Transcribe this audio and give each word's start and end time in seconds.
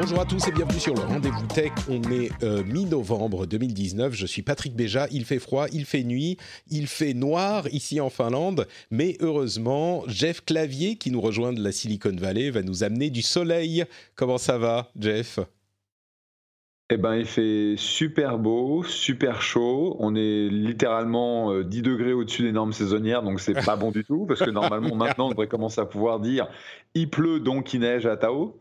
Bonjour 0.00 0.20
à 0.20 0.24
tous 0.24 0.48
et 0.48 0.52
bienvenue 0.52 0.80
sur 0.80 0.94
le 0.94 1.02
Rendez-vous 1.02 1.46
Tech. 1.48 1.72
On 1.90 2.00
est 2.10 2.30
euh, 2.42 2.64
mi-novembre 2.64 3.44
2019. 3.44 4.14
Je 4.14 4.24
suis 4.24 4.40
Patrick 4.40 4.74
Béja. 4.74 5.06
Il 5.12 5.26
fait 5.26 5.38
froid, 5.38 5.66
il 5.74 5.84
fait 5.84 6.04
nuit, 6.04 6.38
il 6.70 6.86
fait 6.86 7.12
noir 7.12 7.68
ici 7.70 8.00
en 8.00 8.08
Finlande. 8.08 8.66
Mais 8.90 9.18
heureusement, 9.20 10.02
Jeff 10.06 10.42
Clavier, 10.42 10.96
qui 10.96 11.10
nous 11.10 11.20
rejoint 11.20 11.52
de 11.52 11.62
la 11.62 11.70
Silicon 11.70 12.16
Valley, 12.18 12.48
va 12.48 12.62
nous 12.62 12.82
amener 12.82 13.10
du 13.10 13.20
soleil. 13.20 13.84
Comment 14.14 14.38
ça 14.38 14.56
va, 14.56 14.90
Jeff? 14.98 15.38
Eh 16.88 16.96
ben, 16.96 17.16
il 17.16 17.26
fait 17.26 17.74
super 17.76 18.38
beau, 18.38 18.82
super 18.82 19.42
chaud. 19.42 19.96
On 20.00 20.14
est 20.14 20.48
littéralement 20.48 21.52
euh, 21.52 21.62
10 21.62 21.82
degrés 21.82 22.14
au-dessus 22.14 22.42
des 22.42 22.52
normes 22.52 22.72
saisonnières, 22.72 23.22
donc 23.22 23.38
c'est 23.38 23.52
pas 23.52 23.76
bon 23.76 23.90
du 23.90 24.02
tout, 24.02 24.24
parce 24.24 24.40
que 24.40 24.50
normalement, 24.50 24.94
maintenant, 24.96 25.26
on 25.26 25.30
devrait 25.30 25.46
commencer 25.46 25.82
à 25.82 25.84
pouvoir 25.84 26.20
dire 26.20 26.48
il 26.94 27.10
pleut, 27.10 27.38
donc 27.38 27.74
il 27.74 27.80
neige 27.80 28.06
à 28.06 28.16
Tao. 28.16 28.58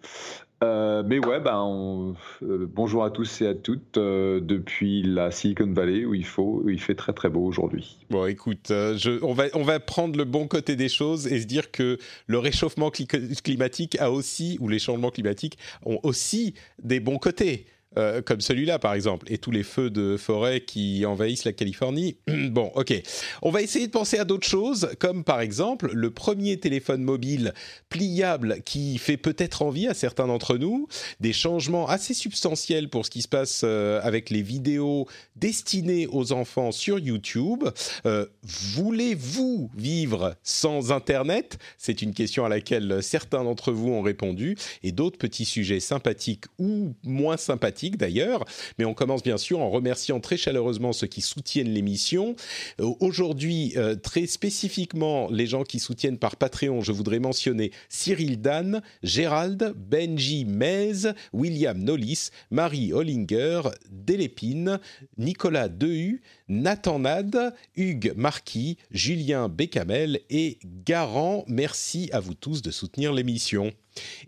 Euh, 0.63 1.03
mais 1.05 1.19
ouais, 1.19 1.39
ben, 1.39 2.15
euh, 2.43 2.67
bonjour 2.69 3.03
à 3.05 3.11
tous 3.11 3.41
et 3.41 3.47
à 3.47 3.55
toutes 3.55 3.97
euh, 3.97 4.41
depuis 4.41 5.03
la 5.03 5.31
Silicon 5.31 5.71
Valley 5.71 6.03
où 6.05 6.13
il, 6.13 6.25
faut, 6.25 6.61
où 6.65 6.69
il 6.69 6.81
fait 6.81 6.95
très 6.95 7.13
très 7.13 7.29
beau 7.29 7.45
aujourd'hui. 7.45 7.97
Bon, 8.09 8.25
écoute, 8.25 8.71
on, 8.71 9.33
va, 9.33 9.80
prendre 9.80 10.17
le 10.17 10.25
bon 10.25 10.47
côté 10.47 10.75
des 10.75 10.89
choses 10.89 11.27
et 11.27 11.39
se 11.39 11.45
dire 11.45 11.71
que 11.71 11.97
le 12.27 12.39
réchauffement 12.39 12.89
cli- 12.89 13.41
climatique 13.41 13.97
a 13.99 14.11
aussi, 14.11 14.57
ou 14.59 14.67
les 14.67 14.80
changements 14.80 15.11
climatiques 15.11 15.57
ont 15.85 15.99
aussi 16.03 16.55
des 16.83 16.99
bons 16.99 17.19
côtés. 17.19 17.65
Euh, 17.97 18.21
comme 18.21 18.39
celui-là, 18.39 18.77
par 18.77 18.93
exemple, 18.93 19.25
et 19.31 19.39
tous 19.39 19.49
les 19.49 19.63
feux 19.63 19.89
de 19.89 20.15
forêt 20.15 20.61
qui 20.61 21.07
envahissent 21.07 21.43
la 21.43 21.53
Californie. 21.53 22.17
bon, 22.27 22.71
ok. 22.75 22.93
On 23.41 23.49
va 23.49 23.63
essayer 23.63 23.87
de 23.87 23.91
penser 23.91 24.19
à 24.19 24.25
d'autres 24.25 24.47
choses, 24.47 24.89
comme 24.99 25.23
par 25.23 25.41
exemple 25.41 25.89
le 25.91 26.11
premier 26.11 26.59
téléphone 26.59 27.01
mobile 27.01 27.53
pliable 27.89 28.61
qui 28.63 28.99
fait 28.99 29.17
peut-être 29.17 29.63
envie 29.63 29.87
à 29.87 29.95
certains 29.95 30.27
d'entre 30.27 30.57
nous, 30.57 30.87
des 31.19 31.33
changements 31.33 31.87
assez 31.87 32.13
substantiels 32.13 32.89
pour 32.89 33.07
ce 33.07 33.09
qui 33.09 33.23
se 33.23 33.27
passe 33.27 33.61
euh, 33.63 33.99
avec 34.03 34.29
les 34.29 34.43
vidéos 34.43 35.07
destinées 35.35 36.05
aux 36.11 36.31
enfants 36.31 36.71
sur 36.71 36.99
YouTube. 36.99 37.63
Euh, 38.05 38.27
Voulez-vous 38.43 39.71
vivre 39.75 40.35
sans 40.43 40.91
Internet? 40.91 41.58
C'est 41.80 42.03
une 42.03 42.14
question 42.14 42.45
à 42.45 42.49
laquelle 42.49 43.02
certains 43.02 43.43
d'entre 43.43 43.71
vous 43.71 43.89
ont 43.89 44.03
répondu, 44.03 44.58
et 44.83 44.91
d'autres 44.91 45.17
petits 45.17 45.45
sujets 45.45 45.80
sympathiques 45.80 46.45
ou 46.59 46.93
moins 47.03 47.37
sympathiques 47.37 47.78
d'ailleurs. 47.97 48.45
Mais 48.77 48.85
on 48.85 48.93
commence 48.93 49.23
bien 49.23 49.37
sûr 49.37 49.59
en 49.59 49.69
remerciant 49.69 50.19
très 50.19 50.37
chaleureusement 50.37 50.93
ceux 50.93 51.07
qui 51.07 51.21
soutiennent 51.21 51.73
l'émission. 51.73 52.35
Euh, 52.79 52.89
Aujourd'hui, 52.99 53.73
euh, 53.77 53.95
très 53.95 54.27
spécifiquement, 54.27 55.29
les 55.31 55.47
gens 55.47 55.63
qui 55.63 55.79
soutiennent 55.79 56.17
par 56.17 56.35
Patreon, 56.35 56.81
je 56.81 56.91
voudrais 56.91 57.19
mentionner 57.19 57.71
Cyril 57.87 58.41
Dan, 58.41 58.81
Gérald, 59.03 59.73
Benji 59.77 60.45
Mez, 60.45 61.13
William 61.33 61.77
Nolis, 61.77 62.29
Marie 62.51 62.93
Hollinger, 62.93 63.61
Delépine, 63.89 64.79
Nicolas 65.17 65.69
Dehu, 65.69 66.21
Nathan 66.47 66.99
Nad, 66.99 67.53
Hugues 67.75 68.13
Marquis, 68.15 68.77
Julien 68.91 69.49
Bécamel 69.49 70.21
et 70.29 70.59
Garant. 70.85 71.45
Merci 71.47 72.09
à 72.11 72.19
vous 72.19 72.33
tous 72.33 72.61
de 72.61 72.71
soutenir 72.71 73.13
l'émission. 73.13 73.71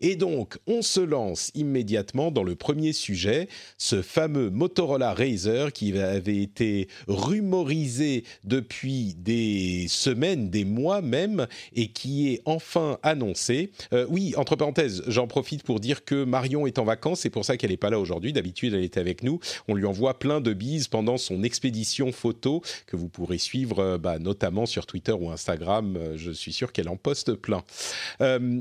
Et 0.01 0.15
donc, 0.15 0.57
on 0.67 0.81
se 0.81 0.99
lance 0.99 1.51
immédiatement 1.55 2.31
dans 2.31 2.43
le 2.43 2.55
premier 2.55 2.93
sujet, 2.93 3.47
ce 3.77 4.01
fameux 4.01 4.49
Motorola 4.49 5.13
Razr 5.13 5.71
qui 5.73 5.97
avait 5.97 6.37
été 6.37 6.87
rumorisé 7.07 8.23
depuis 8.43 9.15
des 9.17 9.87
semaines, 9.89 10.49
des 10.49 10.65
mois 10.65 11.01
même, 11.01 11.47
et 11.73 11.87
qui 11.87 12.29
est 12.29 12.41
enfin 12.45 12.97
annoncé. 13.03 13.71
Euh, 13.93 14.05
oui, 14.09 14.33
entre 14.37 14.55
parenthèses, 14.55 15.03
j'en 15.07 15.27
profite 15.27 15.63
pour 15.63 15.79
dire 15.79 16.05
que 16.05 16.23
Marion 16.23 16.67
est 16.67 16.79
en 16.79 16.85
vacances, 16.85 17.21
c'est 17.21 17.29
pour 17.29 17.45
ça 17.45 17.57
qu'elle 17.57 17.71
n'est 17.71 17.77
pas 17.77 17.89
là 17.89 17.99
aujourd'hui. 17.99 18.33
D'habitude, 18.33 18.73
elle 18.73 18.83
était 18.83 18.99
avec 18.99 19.23
nous. 19.23 19.39
On 19.67 19.75
lui 19.75 19.85
envoie 19.85 20.19
plein 20.19 20.41
de 20.41 20.53
bises 20.53 20.87
pendant 20.87 21.17
son 21.17 21.43
expédition 21.43 22.11
photo 22.11 22.61
que 22.85 22.95
vous 22.95 23.09
pourrez 23.09 23.37
suivre 23.37 23.79
euh, 23.79 23.97
bah, 23.97 24.19
notamment 24.19 24.65
sur 24.65 24.85
Twitter 24.85 25.13
ou 25.13 25.29
Instagram. 25.29 25.95
Euh, 25.97 26.17
Je 26.17 26.31
suis 26.31 26.53
sûr 26.53 26.71
qu'elle 26.71 26.89
en 26.89 26.97
poste 26.97 27.33
plein. 27.33 27.63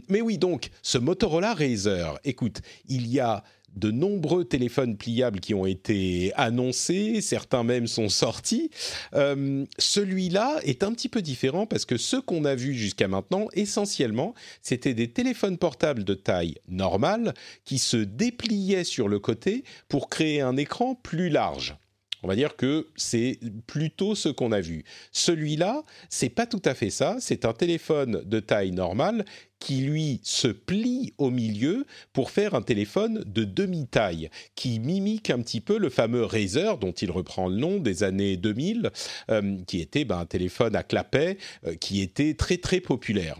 Mais 0.08 0.20
oui, 0.20 0.38
donc, 0.38 0.70
ce 0.82 0.98
Motorola 1.00 1.54
Razr, 1.54 2.18
écoute, 2.24 2.60
il 2.88 3.06
y 3.06 3.20
a 3.20 3.42
de 3.76 3.90
nombreux 3.90 4.44
téléphones 4.44 4.96
pliables 4.96 5.40
qui 5.40 5.54
ont 5.54 5.66
été 5.66 6.32
annoncés, 6.34 7.20
certains 7.20 7.62
même 7.62 7.86
sont 7.86 8.08
sortis. 8.08 8.70
Euh, 9.14 9.64
Celui-là 9.78 10.60
est 10.64 10.82
un 10.82 10.92
petit 10.92 11.08
peu 11.08 11.22
différent 11.22 11.66
parce 11.66 11.84
que 11.84 11.96
ceux 11.96 12.20
qu'on 12.20 12.44
a 12.44 12.54
vus 12.54 12.74
jusqu'à 12.74 13.08
maintenant, 13.08 13.46
essentiellement, 13.52 14.34
c'était 14.62 14.94
des 14.94 15.12
téléphones 15.12 15.58
portables 15.58 16.04
de 16.04 16.14
taille 16.14 16.56
normale 16.68 17.34
qui 17.64 17.78
se 17.78 17.96
dépliaient 17.96 18.84
sur 18.84 19.08
le 19.08 19.18
côté 19.18 19.64
pour 19.88 20.08
créer 20.08 20.40
un 20.40 20.56
écran 20.56 20.94
plus 20.94 21.28
large. 21.28 21.76
On 22.22 22.28
va 22.28 22.36
dire 22.36 22.56
que 22.56 22.88
c'est 22.96 23.38
plutôt 23.66 24.14
ce 24.14 24.28
qu'on 24.28 24.52
a 24.52 24.60
vu. 24.60 24.84
Celui-là, 25.12 25.82
c'est 26.08 26.28
pas 26.28 26.46
tout 26.46 26.62
à 26.64 26.74
fait 26.74 26.90
ça. 26.90 27.16
C'est 27.20 27.44
un 27.44 27.52
téléphone 27.52 28.22
de 28.24 28.40
taille 28.40 28.72
normale 28.72 29.24
qui 29.60 29.82
lui 29.82 30.20
se 30.22 30.48
plie 30.48 31.12
au 31.18 31.30
milieu 31.30 31.86
pour 32.12 32.30
faire 32.30 32.54
un 32.54 32.62
téléphone 32.62 33.22
de 33.26 33.44
demi-taille, 33.44 34.30
qui 34.56 34.80
mimique 34.80 35.30
un 35.30 35.40
petit 35.40 35.60
peu 35.60 35.78
le 35.78 35.90
fameux 35.90 36.24
Razer 36.24 36.78
dont 36.78 36.92
il 36.92 37.10
reprend 37.10 37.46
le 37.48 37.56
nom 37.56 37.78
des 37.78 38.02
années 38.02 38.36
2000, 38.38 38.90
euh, 39.30 39.56
qui 39.66 39.80
était 39.80 40.06
ben, 40.06 40.18
un 40.18 40.26
téléphone 40.26 40.74
à 40.74 40.82
clapet 40.82 41.36
euh, 41.66 41.74
qui 41.74 42.00
était 42.00 42.34
très 42.34 42.56
très 42.56 42.80
populaire. 42.80 43.36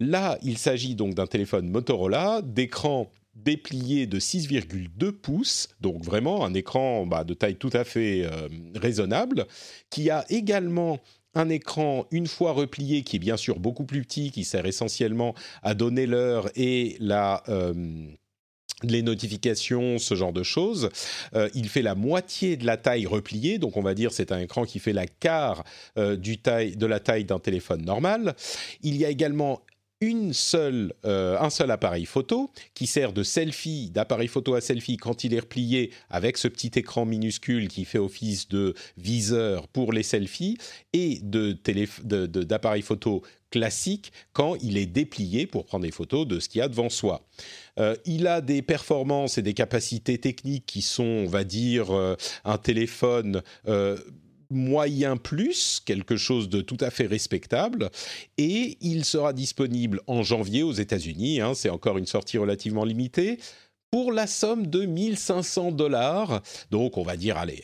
Là, 0.00 0.38
il 0.42 0.58
s'agit 0.58 0.96
donc 0.96 1.14
d'un 1.14 1.28
téléphone 1.28 1.68
Motorola, 1.68 2.42
d'écran 2.42 3.10
déplié 3.42 4.06
de 4.06 4.18
6,2 4.18 5.12
pouces, 5.12 5.68
donc 5.80 6.04
vraiment 6.04 6.44
un 6.44 6.54
écran 6.54 7.06
bah, 7.06 7.24
de 7.24 7.34
taille 7.34 7.56
tout 7.56 7.70
à 7.72 7.84
fait 7.84 8.24
euh, 8.24 8.48
raisonnable, 8.74 9.46
qui 9.90 10.10
a 10.10 10.24
également 10.28 10.98
un 11.34 11.48
écran 11.48 12.06
une 12.10 12.26
fois 12.26 12.52
replié 12.52 13.02
qui 13.02 13.16
est 13.16 13.20
bien 13.20 13.36
sûr 13.36 13.60
beaucoup 13.60 13.84
plus 13.84 14.02
petit, 14.02 14.30
qui 14.30 14.44
sert 14.44 14.66
essentiellement 14.66 15.34
à 15.62 15.74
donner 15.74 16.06
l'heure 16.06 16.50
et 16.56 16.96
la... 17.00 17.42
euh, 17.48 17.74
les 18.82 19.02
notifications, 19.02 19.98
ce 19.98 20.14
genre 20.14 20.32
de 20.32 20.42
choses. 20.42 20.88
Euh, 21.34 21.50
il 21.54 21.68
fait 21.68 21.82
la 21.82 21.94
moitié 21.94 22.56
de 22.56 22.64
la 22.64 22.78
taille 22.78 23.04
repliée, 23.04 23.58
donc 23.58 23.76
on 23.76 23.82
va 23.82 23.92
dire 23.92 24.10
c'est 24.10 24.32
un 24.32 24.38
écran 24.38 24.64
qui 24.64 24.78
fait 24.78 24.94
la 24.94 25.06
quart 25.06 25.64
du 26.16 26.38
taille, 26.38 26.76
de 26.78 26.86
la 26.86 26.98
taille 26.98 27.26
d'un 27.26 27.38
téléphone 27.38 27.84
normal. 27.84 28.34
Il 28.80 28.96
y 28.96 29.04
a 29.04 29.10
également 29.10 29.60
une 30.00 30.32
seule, 30.32 30.94
euh, 31.04 31.38
un 31.38 31.50
seul 31.50 31.70
appareil 31.70 32.06
photo 32.06 32.50
qui 32.74 32.86
sert 32.86 33.12
de 33.12 33.22
selfie, 33.22 33.90
d'appareil 33.90 34.28
photo 34.28 34.54
à 34.54 34.62
selfie 34.62 34.96
quand 34.96 35.24
il 35.24 35.34
est 35.34 35.40
replié 35.40 35.90
avec 36.08 36.38
ce 36.38 36.48
petit 36.48 36.70
écran 36.76 37.04
minuscule 37.04 37.68
qui 37.68 37.84
fait 37.84 37.98
office 37.98 38.48
de 38.48 38.74
viseur 38.96 39.68
pour 39.68 39.92
les 39.92 40.02
selfies 40.02 40.56
et 40.94 41.18
de 41.22 41.58
d'appareil 42.44 42.80
photo 42.80 43.22
classique 43.50 44.12
quand 44.32 44.54
il 44.62 44.78
est 44.78 44.86
déplié 44.86 45.46
pour 45.46 45.66
prendre 45.66 45.84
des 45.84 45.90
photos 45.90 46.26
de 46.26 46.40
ce 46.40 46.48
qu'il 46.48 46.60
y 46.60 46.62
a 46.62 46.68
devant 46.68 46.88
soi. 46.88 47.26
Euh, 47.78 47.94
il 48.06 48.26
a 48.26 48.40
des 48.40 48.62
performances 48.62 49.36
et 49.36 49.42
des 49.42 49.54
capacités 49.54 50.18
techniques 50.18 50.66
qui 50.66 50.82
sont, 50.82 51.04
on 51.04 51.26
va 51.26 51.44
dire, 51.44 51.90
euh, 51.90 52.16
un 52.44 52.58
téléphone 52.58 53.42
moyen 54.50 55.16
plus, 55.16 55.80
quelque 55.84 56.16
chose 56.16 56.48
de 56.48 56.60
tout 56.60 56.78
à 56.80 56.90
fait 56.90 57.06
respectable, 57.06 57.90
et 58.38 58.76
il 58.80 59.04
sera 59.04 59.32
disponible 59.32 60.00
en 60.06 60.22
janvier 60.22 60.62
aux 60.62 60.72
États-Unis. 60.72 61.40
hein, 61.40 61.54
c'est 61.54 61.70
encore 61.70 61.98
une 61.98 62.06
sortie 62.06 62.38
relativement 62.38 62.84
limitée. 62.84 63.38
pour 63.90 64.12
la 64.12 64.26
somme 64.28 64.68
de 64.68 64.86
1500 64.86 65.72
dollars. 65.72 66.42
Donc, 66.70 66.96
on 66.96 67.02
va 67.02 67.16
dire, 67.16 67.36
allez, 67.36 67.62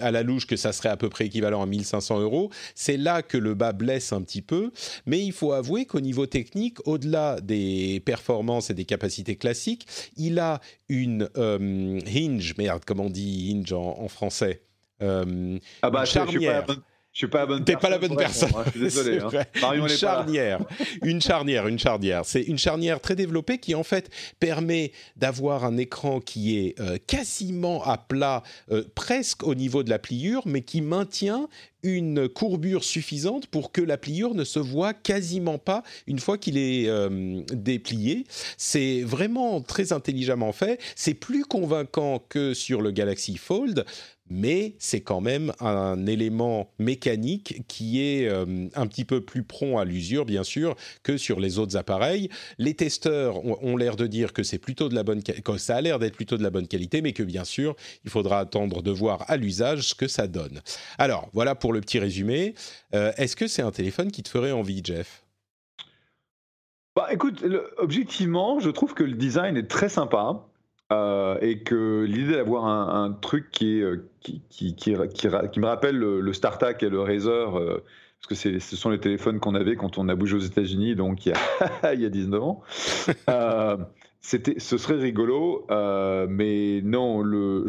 à 0.00 0.10
la 0.10 0.22
louche 0.22 0.46
que 0.46 0.56
ça 0.56 0.72
serait 0.72 0.90
à 0.90 0.96
peu 0.96 1.08
près 1.08 1.26
équivalent 1.26 1.60
à 1.60 1.66
1500 1.66 2.20
euros. 2.20 2.50
C'est 2.74 2.96
là 2.96 3.22
que 3.22 3.36
le 3.36 3.54
bas 3.54 3.72
blesse 3.72 4.12
un 4.12 4.22
petit 4.22 4.42
peu. 4.42 4.70
Mais 5.06 5.20
il 5.24 5.32
faut 5.32 5.52
avouer 5.52 5.86
qu'au 5.86 6.00
niveau 6.00 6.26
technique, 6.26 6.78
au-delà 6.86 7.40
des 7.40 8.00
performances 8.04 8.70
et 8.70 8.74
des 8.74 8.84
capacités 8.84 9.34
classiques, 9.36 9.86
il 10.16 10.38
a 10.38 10.60
une 10.88 11.28
euh, 11.36 12.00
hinge, 12.06 12.54
merde, 12.56 12.84
comment 12.86 13.06
on 13.06 13.10
dit 13.10 13.52
hinge 13.52 13.72
en, 13.72 14.06
français? 14.06 14.62
Euh, 15.02 15.58
ah 15.82 15.90
bah, 15.90 16.04
charnière. 16.04 16.64
Je 17.12 17.18
suis 17.18 17.26
pas 17.26 17.40
la 17.40 17.46
bonne 17.46 17.64
T'es 17.64 17.76
pas 17.76 17.90
la 17.90 17.98
bonne 17.98 18.16
personne. 18.16 18.50
je 18.66 18.70
suis 18.70 18.80
désolé. 18.80 19.18
Hein. 19.62 19.72
une, 19.74 19.88
charnière, 19.88 20.60
une 21.02 21.20
charnière, 21.20 21.66
une 21.66 21.78
charnière. 21.78 22.24
C'est 22.24 22.42
une 22.42 22.58
charnière 22.58 23.00
très 23.00 23.16
développée 23.16 23.58
qui 23.58 23.74
en 23.74 23.82
fait 23.82 24.10
permet 24.38 24.92
d'avoir 25.16 25.64
un 25.64 25.76
écran 25.76 26.20
qui 26.20 26.58
est 26.58 26.80
euh, 26.80 26.98
quasiment 27.06 27.82
à 27.84 27.98
plat, 27.98 28.42
euh, 28.70 28.84
presque 28.94 29.42
au 29.42 29.54
niveau 29.54 29.82
de 29.82 29.90
la 29.90 29.98
pliure, 29.98 30.42
mais 30.46 30.62
qui 30.62 30.80
maintient 30.80 31.48
une 31.82 32.28
courbure 32.28 32.84
suffisante 32.84 33.46
pour 33.46 33.72
que 33.72 33.80
la 33.80 33.96
pliure 33.96 34.34
ne 34.34 34.44
se 34.44 34.58
voit 34.58 34.92
quasiment 34.92 35.58
pas 35.58 35.82
une 36.06 36.18
fois 36.18 36.38
qu'il 36.38 36.58
est 36.58 36.88
euh, 36.88 37.42
déplié. 37.52 38.24
C'est 38.56 39.02
vraiment 39.02 39.60
très 39.60 39.92
intelligemment 39.92 40.52
fait. 40.52 40.80
C'est 40.94 41.14
plus 41.14 41.44
convaincant 41.44 42.22
que 42.28 42.54
sur 42.54 42.82
le 42.82 42.90
Galaxy 42.90 43.36
Fold, 43.36 43.84
mais 44.30 44.74
c'est 44.78 45.00
quand 45.00 45.20
même 45.20 45.52
un 45.60 46.06
élément 46.06 46.72
mécanique 46.78 47.62
qui 47.68 48.00
est 48.00 48.28
euh, 48.28 48.68
un 48.74 48.86
petit 48.86 49.04
peu 49.04 49.20
plus 49.20 49.42
prompt 49.42 49.78
à 49.78 49.84
l'usure, 49.84 50.24
bien 50.24 50.44
sûr, 50.44 50.76
que 51.02 51.16
sur 51.16 51.40
les 51.40 51.58
autres 51.58 51.76
appareils. 51.76 52.30
Les 52.58 52.74
testeurs 52.74 53.44
ont, 53.44 53.76
l'air 53.76 53.96
de 53.96 54.06
dire 54.06 54.32
que 54.32 54.42
c'est 54.42 54.58
plutôt 54.58 54.88
de 54.88 54.94
la 54.94 55.02
bonne, 55.02 55.22
que 55.22 55.58
ça 55.58 55.76
a 55.76 55.80
l'air 55.80 55.98
d'être 55.98 56.14
plutôt 56.14 56.36
de 56.36 56.42
la 56.42 56.50
bonne 56.50 56.68
qualité, 56.68 57.02
mais 57.02 57.12
que 57.12 57.22
bien 57.22 57.44
sûr, 57.44 57.74
il 58.04 58.10
faudra 58.10 58.38
attendre 58.38 58.82
de 58.82 58.90
voir 58.90 59.24
à 59.28 59.36
l'usage 59.36 59.88
ce 59.88 59.94
que 59.94 60.06
ça 60.08 60.26
donne. 60.26 60.60
Alors, 60.98 61.28
voilà 61.32 61.54
pour 61.54 61.72
le 61.72 61.80
petit 61.80 61.98
résumé. 61.98 62.54
Euh, 62.94 63.12
est-ce 63.16 63.36
que 63.36 63.48
c'est 63.48 63.62
un 63.62 63.72
téléphone 63.72 64.10
qui 64.10 64.22
te 64.22 64.28
ferait 64.28 64.52
envie, 64.52 64.80
Jeff? 64.84 65.24
Bah, 66.96 67.08
écoute, 67.12 67.44
objectivement, 67.78 68.60
je 68.60 68.70
trouve 68.70 68.94
que 68.94 69.04
le 69.04 69.14
design 69.14 69.56
est 69.56 69.68
très 69.68 69.88
sympa. 69.88 70.49
Euh, 70.92 71.38
et 71.40 71.60
que 71.60 72.02
l'idée 72.02 72.32
d'avoir 72.32 72.66
un, 72.66 73.12
truc 73.12 73.50
qui, 73.52 73.80
euh, 73.80 73.98
qui, 74.20 74.42
qui, 74.74 74.90
me 74.90 75.66
rappelle 75.66 75.96
le, 75.96 76.32
StarTAC 76.32 76.82
et 76.82 76.88
le 76.88 77.00
Razer, 77.00 77.58
euh, 77.58 77.84
parce 78.20 78.42
que 78.42 78.58
ce 78.58 78.76
sont 78.76 78.90
les 78.90 78.98
téléphones 78.98 79.38
qu'on 79.38 79.54
avait 79.54 79.76
quand 79.76 79.98
on 79.98 80.08
a 80.08 80.16
bougé 80.16 80.36
aux 80.36 80.40
États-Unis, 80.40 80.96
donc 80.96 81.26
il 81.26 81.28
y 81.30 81.32
a, 81.84 81.94
il 81.94 82.00
y 82.00 82.06
a 82.06 82.08
19 82.08 82.42
ans. 82.42 82.62
c'était, 84.20 84.58
ce 84.58 84.78
serait 84.78 84.96
rigolo, 84.96 85.64
mais 86.28 86.80
non, 86.82 87.22
le, 87.22 87.64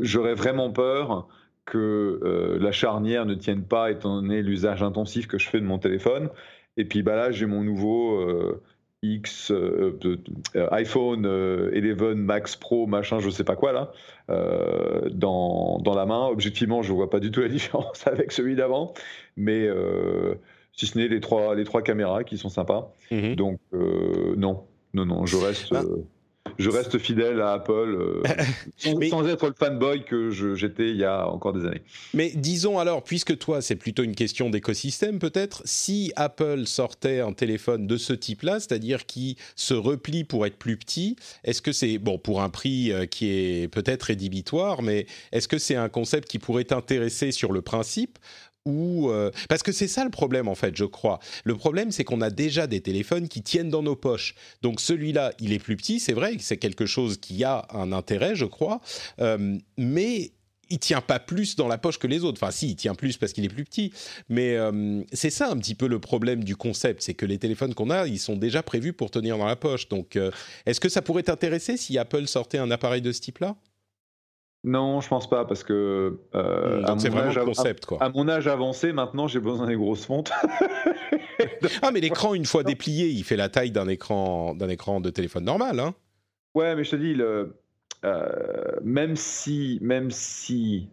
j'aurais 0.00 0.34
vraiment 0.34 0.70
peur 0.70 1.28
que 1.64 2.58
la 2.60 2.72
charnière 2.72 3.24
ne 3.24 3.34
tienne 3.34 3.64
pas 3.64 3.90
étant 3.90 4.20
donné 4.20 4.42
l'usage 4.42 4.82
intensif 4.82 5.26
que 5.28 5.38
je 5.38 5.48
fais 5.48 5.60
de 5.60 5.66
mon 5.66 5.78
téléphone. 5.78 6.28
Et 6.76 6.84
puis 6.84 7.02
bah 7.02 7.16
là, 7.16 7.30
j'ai 7.30 7.46
mon 7.46 7.64
nouveau 7.64 8.22
X, 9.14 9.50
euh, 9.50 9.98
euh, 10.56 10.68
iPhone 10.72 11.26
11 11.26 11.26
euh, 11.26 12.14
Max 12.14 12.56
Pro, 12.56 12.86
machin, 12.86 13.18
je 13.18 13.30
sais 13.30 13.44
pas 13.44 13.56
quoi 13.56 13.72
là, 13.72 13.92
dans, 15.10 15.78
dans, 15.78 15.94
la 15.94 16.06
main. 16.06 16.26
Objectivement, 16.26 16.82
je 16.82 16.92
vois 16.92 17.10
pas 17.10 17.20
du 17.20 17.30
tout 17.30 17.40
la 17.40 17.48
différence 17.58 18.06
avec 18.06 18.32
celui 18.32 18.56
d'avant, 18.56 18.94
mais 19.36 19.68
si 20.72 20.86
ce 20.86 20.98
n'est 20.98 21.08
les 21.08 21.20
trois, 21.20 21.54
les 21.54 21.64
trois 21.64 21.82
caméras 21.82 22.24
qui 22.24 22.38
sont 22.38 22.48
sympas. 22.48 22.92
Mhm. 23.10 23.36
Donc, 23.36 23.60
non, 23.72 24.64
non, 24.94 25.06
non, 25.06 25.26
je 25.26 25.36
reste. 25.36 25.74
Ah 25.74 25.82
je 26.58 26.70
reste 26.70 26.98
fidèle 26.98 27.40
à 27.40 27.52
Apple 27.52 27.72
euh, 27.72 28.22
sans, 29.10 29.26
être 29.26 29.46
le 29.46 29.54
fanboy 29.58 30.04
que 30.04 30.30
j'étais 30.54 30.90
il 30.90 30.96
y 30.96 31.04
a 31.04 31.28
encore 31.28 31.52
des 31.52 31.66
années. 31.66 31.82
Mais 32.14 32.32
disons 32.34 32.78
alors, 32.78 33.02
puisque 33.02 33.38
toi, 33.38 33.60
c'est 33.60 33.76
plutôt 33.76 34.02
une 34.02 34.14
question 34.14 34.50
d'écosystème 34.50 35.18
peut-être, 35.18 35.62
si 35.64 36.12
Apple 36.16 36.66
sortait 36.66 37.20
un 37.20 37.32
téléphone 37.32 37.86
de 37.86 37.96
ce 37.96 38.12
type-là, 38.12 38.60
c'est-à-dire 38.60 39.06
qui 39.06 39.36
se 39.54 39.74
replie 39.74 40.24
pour 40.24 40.46
être 40.46 40.56
plus 40.56 40.76
petit, 40.76 41.16
est-ce 41.44 41.62
que 41.62 41.72
c'est, 41.72 41.98
bon, 41.98 42.18
pour 42.18 42.42
un 42.42 42.48
prix 42.48 42.92
euh, 42.92 43.06
qui 43.06 43.28
est 43.28 43.68
peut-être 43.68 44.04
rédhibitoire, 44.04 44.82
mais 44.82 45.06
est-ce 45.32 45.48
que 45.48 45.58
c'est 45.58 45.76
un 45.76 45.88
concept 45.88 46.28
qui 46.28 46.38
pourrait 46.38 46.64
t'intéresser 46.64 47.32
sur 47.32 47.52
le 47.52 47.62
principe? 47.62 48.18
Euh, 48.66 49.30
parce 49.48 49.62
que 49.62 49.72
c'est 49.72 49.88
ça 49.88 50.04
le 50.04 50.10
problème 50.10 50.48
en 50.48 50.54
fait, 50.54 50.76
je 50.76 50.84
crois. 50.84 51.18
Le 51.44 51.54
problème 51.54 51.90
c'est 51.90 52.04
qu'on 52.04 52.20
a 52.20 52.30
déjà 52.30 52.66
des 52.66 52.80
téléphones 52.80 53.28
qui 53.28 53.42
tiennent 53.42 53.70
dans 53.70 53.82
nos 53.82 53.96
poches. 53.96 54.34
Donc 54.62 54.80
celui-là, 54.80 55.32
il 55.40 55.52
est 55.52 55.58
plus 55.58 55.76
petit, 55.76 56.00
c'est 56.00 56.12
vrai, 56.12 56.36
c'est 56.40 56.56
quelque 56.56 56.86
chose 56.86 57.18
qui 57.18 57.44
a 57.44 57.66
un 57.70 57.92
intérêt, 57.92 58.34
je 58.34 58.44
crois, 58.44 58.80
euh, 59.20 59.58
mais 59.76 60.32
il 60.68 60.80
tient 60.80 61.00
pas 61.00 61.20
plus 61.20 61.54
dans 61.54 61.68
la 61.68 61.78
poche 61.78 61.98
que 61.98 62.08
les 62.08 62.24
autres. 62.24 62.42
Enfin, 62.42 62.50
si, 62.50 62.70
il 62.70 62.76
tient 62.76 62.96
plus 62.96 63.16
parce 63.18 63.32
qu'il 63.32 63.44
est 63.44 63.48
plus 63.48 63.62
petit. 63.62 63.92
Mais 64.28 64.56
euh, 64.56 65.00
c'est 65.12 65.30
ça 65.30 65.48
un 65.48 65.56
petit 65.58 65.76
peu 65.76 65.86
le 65.86 66.00
problème 66.00 66.42
du 66.42 66.56
concept, 66.56 67.02
c'est 67.02 67.14
que 67.14 67.24
les 67.24 67.38
téléphones 67.38 67.72
qu'on 67.72 67.88
a, 67.88 68.08
ils 68.08 68.18
sont 68.18 68.34
déjà 68.34 68.64
prévus 68.64 68.92
pour 68.92 69.12
tenir 69.12 69.38
dans 69.38 69.46
la 69.46 69.54
poche. 69.54 69.88
Donc, 69.88 70.18
est-ce 70.66 70.80
que 70.80 70.88
ça 70.88 71.02
pourrait 71.02 71.22
t'intéresser 71.22 71.76
si 71.76 71.98
Apple 71.98 72.26
sortait 72.26 72.58
un 72.58 72.72
appareil 72.72 73.00
de 73.00 73.12
ce 73.12 73.20
type-là? 73.20 73.54
Non, 74.66 75.00
je 75.00 75.08
pense 75.08 75.30
pas 75.30 75.44
parce 75.44 75.62
que 75.62 76.18
euh, 76.34 76.82
à, 76.82 76.96
mon 76.96 77.16
âge, 77.16 77.38
concept, 77.38 77.86
à, 78.00 78.08
mon 78.08 78.28
âge 78.28 78.48
avancé, 78.48 78.92
maintenant 78.92 79.28
j'ai 79.28 79.38
besoin 79.38 79.68
des 79.68 79.76
grosses 79.76 80.04
fontes. 80.04 80.32
ah, 81.82 81.92
mais 81.92 82.00
l'écran 82.00 82.34
une 82.34 82.46
fois 82.46 82.64
déplié, 82.64 83.06
il 83.06 83.22
fait 83.22 83.36
la 83.36 83.48
taille 83.48 83.70
d'un 83.70 83.86
écran 83.86 84.54
d'un 84.54 84.68
écran 84.68 85.00
de 85.00 85.08
téléphone 85.10 85.44
normal, 85.44 85.78
hein 85.78 85.94
Ouais, 86.56 86.74
mais 86.74 86.82
je 86.82 86.90
te 86.90 86.96
dis, 86.96 87.14
le, 87.14 87.54
euh, 88.04 88.26
même 88.82 89.14
si 89.14 89.78
même 89.82 90.10
si 90.10 90.88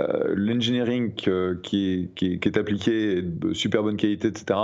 euh, 0.00 0.32
l'engineering 0.34 1.12
qui 1.12 2.10
est 2.16 2.56
appliqué 2.56 3.18
est 3.18 3.22
de 3.22 3.52
super 3.52 3.82
bonne 3.82 3.98
qualité, 3.98 4.28
etc. 4.28 4.58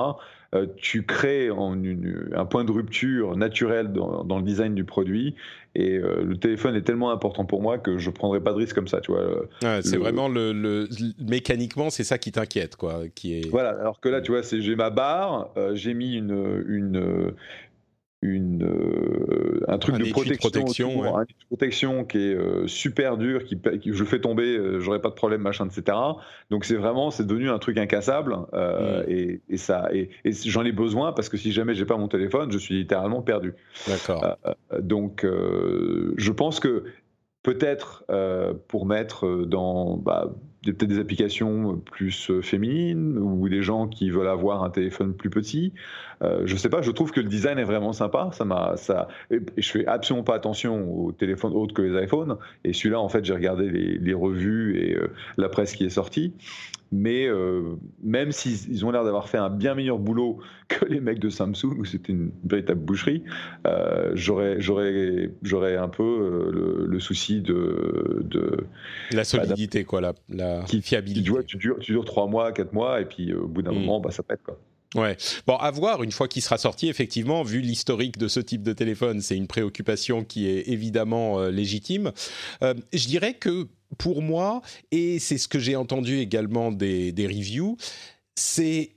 Euh, 0.55 0.67
tu 0.77 1.05
crées 1.05 1.49
un 1.49 2.45
point 2.47 2.65
de 2.65 2.71
rupture 2.71 3.37
naturel 3.37 3.93
dans, 3.93 4.37
le 4.37 4.43
design 4.43 4.75
du 4.75 4.85
produit. 4.85 5.35
Et 5.77 5.97
euh, 5.97 6.23
le 6.23 6.37
téléphone 6.37 6.77
est 6.77 6.83
tellement 6.83 7.11
important 7.11 7.45
pour 7.45 7.61
moi 7.61 7.79
que 7.79 7.99
je 7.99 8.11
ne 8.11 8.15
prendrai 8.15 8.41
pas 8.41 8.53
de 8.53 8.59
risque 8.59 8.75
comme 8.75 8.87
ça, 8.87 9.01
tu 9.01 9.11
vois. 9.11 9.47
c'est 9.83 9.97
vraiment 9.97 10.29
le, 10.29 10.87
mécaniquement, 11.19 11.91
c'est 11.91 12.05
ça 12.05 12.19
qui 12.19 12.31
t'inquiète, 12.31 12.77
quoi. 12.77 13.03
Qui 13.15 13.41
est... 13.41 13.49
Voilà. 13.49 13.71
Alors 13.71 14.01
que 14.01 14.09
là, 14.09 14.21
tu 14.21 14.31
vois, 14.31 14.43
j'ai 14.43 14.77
ma 14.77 14.91
barre, 14.91 15.51
euh, 15.57 15.75
j'ai 15.75 15.95
mis 15.95 16.15
une, 16.15 16.65
une 16.69 17.35
une, 18.25 18.65
euh, 18.65 19.61
un 19.69 19.77
truc 19.77 19.99
de 19.99 20.11
protection, 20.11 21.03
de 21.03 21.27
protection 21.49 22.05
qui 22.05 22.19
est 22.19 22.35
euh, 22.35 22.67
super 22.67 23.19
dur, 23.19 23.45
qui, 23.45 23.59
qui, 23.81 23.93
je 23.93 24.05
fais 24.05 24.19
tomber, 24.19 24.57
euh, 24.57 24.81
j'aurais 24.81 25.01
pas 25.01 25.11
de 25.11 25.15
problème, 25.15 25.43
machin, 25.43 25.67
etc. 25.67 25.97
Donc 26.51 26.65
c'est 26.65 26.77
vraiment, 26.77 27.11
c'est 27.11 27.27
devenu 27.27 27.51
un 27.51 27.59
truc 27.59 27.77
incassable 27.77 28.37
mm. 28.53 29.05
et, 29.09 29.41
et, 29.51 29.57
ça, 29.59 29.89
et, 29.93 30.09
et 30.25 30.33
j'en 30.33 30.65
ai 30.65 30.73
besoin 30.73 31.13
parce 31.13 31.29
que 31.29 31.37
si 31.37 31.53
jamais 31.53 31.75
j'ai 31.75 31.85
pas 31.85 31.99
mon 31.99 32.09
téléphone, 32.09 32.51
je 32.51 32.59
suis 32.59 32.75
littéralement 32.75 33.21
perdu. 33.21 33.53
D'accord. 33.87 34.39
donc 34.81 35.25
je 35.25 36.31
pense 36.33 36.61
que 36.61 36.85
peut-être 37.43 38.07
pour 38.69 38.87
mettre 38.87 39.45
dans 39.45 39.99
bah, 39.99 40.33
peut-être 40.73 40.91
des 40.91 40.99
applications 40.99 41.77
plus 41.77 42.31
euh, 42.31 42.43
féminines 42.43 43.19
ou 43.19 43.49
des 43.49 43.63
gens 43.63 43.87
qui 43.89 44.11
veulent 44.11 44.29
avoir 44.29 44.63
un 44.63 44.71
téléphone 44.71 45.15
plus 45.15 45.31
petit. 45.31 45.73
Euh, 46.23 46.43
je 46.45 46.57
sais 46.57 46.69
pas, 46.69 46.83
je 46.83 46.91
trouve 46.91 47.11
que 47.11 47.21
le 47.21 47.29
design 47.29 47.59
est 47.59 47.65
vraiment 47.65 47.93
sympa. 47.93 48.31
Ça 48.33 48.45
m'a, 48.45 48.77
ça, 48.77 49.09
et, 49.31 49.41
je 49.57 49.71
fais 49.71 49.87
absolument 49.87 50.25
pas 50.25 50.35
attention 50.35 50.91
aux 50.91 51.13
téléphones 51.13 51.53
autres 51.53 51.75
que 51.75 51.83
les 51.83 52.05
iPhones. 52.05 52.37
Et 52.65 52.73
celui-là, 52.73 53.01
en 53.01 53.09
fait, 53.09 53.25
j'ai 53.25 53.35
regardé 53.35 53.69
les, 53.69 54.15
revues 54.15 54.79
et 54.79 54.95
euh, 54.95 55.11
la 55.37 55.49
presse 55.49 55.75
qui 55.75 55.85
est 55.85 55.91
sortie 55.91 56.33
mais 56.95 57.27
euh, 57.27 57.75
même 58.03 58.31
s'ils 58.31 58.85
ont 58.87 58.91
l'air 58.91 59.05
d'avoir 59.05 59.29
fait 59.29 59.39
un 59.39 59.51
bien 59.51 59.75
meilleur 59.75 59.99
boulot 59.99 60.39
que 60.69 60.85
les 60.87 61.01
mecs 61.01 61.19
de 61.19 61.29
Samsung, 61.29 61.77
où 61.79 61.85
c'était 61.85 62.13
une 62.13 62.31
véritable 62.45 62.81
boucherie, 62.81 63.23
euh, 63.67 64.13
j'aurais, 64.15 64.57
un 65.77 65.89
peu 65.89 66.03
euh, 66.03 66.87
le, 66.87 67.01
souci 67.01 67.41
de, 67.41 68.23
de 68.25 68.65
la 69.11 69.25
solidité, 69.25 69.85
quoi, 69.85 70.01
la, 70.01 70.15
la 70.29 70.54
fiabilité. 70.83 71.23
Tu, 71.47 71.57
dures, 71.57 71.79
tu, 71.81 71.93
dures, 71.93 72.05
trois 72.05 72.27
mois, 72.27 72.53
quatre 72.53 72.73
mois, 72.73 73.01
et 73.01 73.05
puis 73.05 73.33
au 73.35 73.49
bout 73.49 73.63
d'un 73.63 73.73
mm. 73.73 73.79
moment, 73.79 74.01
bah, 74.01 74.11
ça 74.11 74.23
pète, 74.23 74.43
quoi. 74.43 74.59
Ouais. 74.95 75.17
Bon, 75.49 75.57
à 75.57 75.73
voir, 75.73 76.05
une 76.05 76.13
fois 76.13 76.29
qu'il 76.29 76.41
sera 76.41 76.57
sorti, 76.57 76.89
effectivement, 76.89 77.43
vu 77.43 77.61
l'historique 77.61 78.17
de 78.17 78.29
ce 78.29 78.39
type 78.39 78.63
de 78.63 78.73
téléphone, 78.73 79.21
c'est 79.21 79.37
une 79.37 79.49
préoccupation 79.49 80.23
qui 80.23 80.47
est 80.47 80.69
évidemment 80.69 81.43
légitime. 81.47 82.13
je 82.63 83.07
dirais 83.09 83.35
que 83.35 83.67
pour 83.95 84.23
moi, 84.23 84.63
et 84.91 85.19
c'est 85.19 85.39
ce 85.39 85.49
que 85.49 85.59
j'ai 85.59 85.77
entendu 85.77 86.19
également 86.19 86.73
des, 86.73 87.13
reviews, 87.19 87.77
c'est 88.35 88.93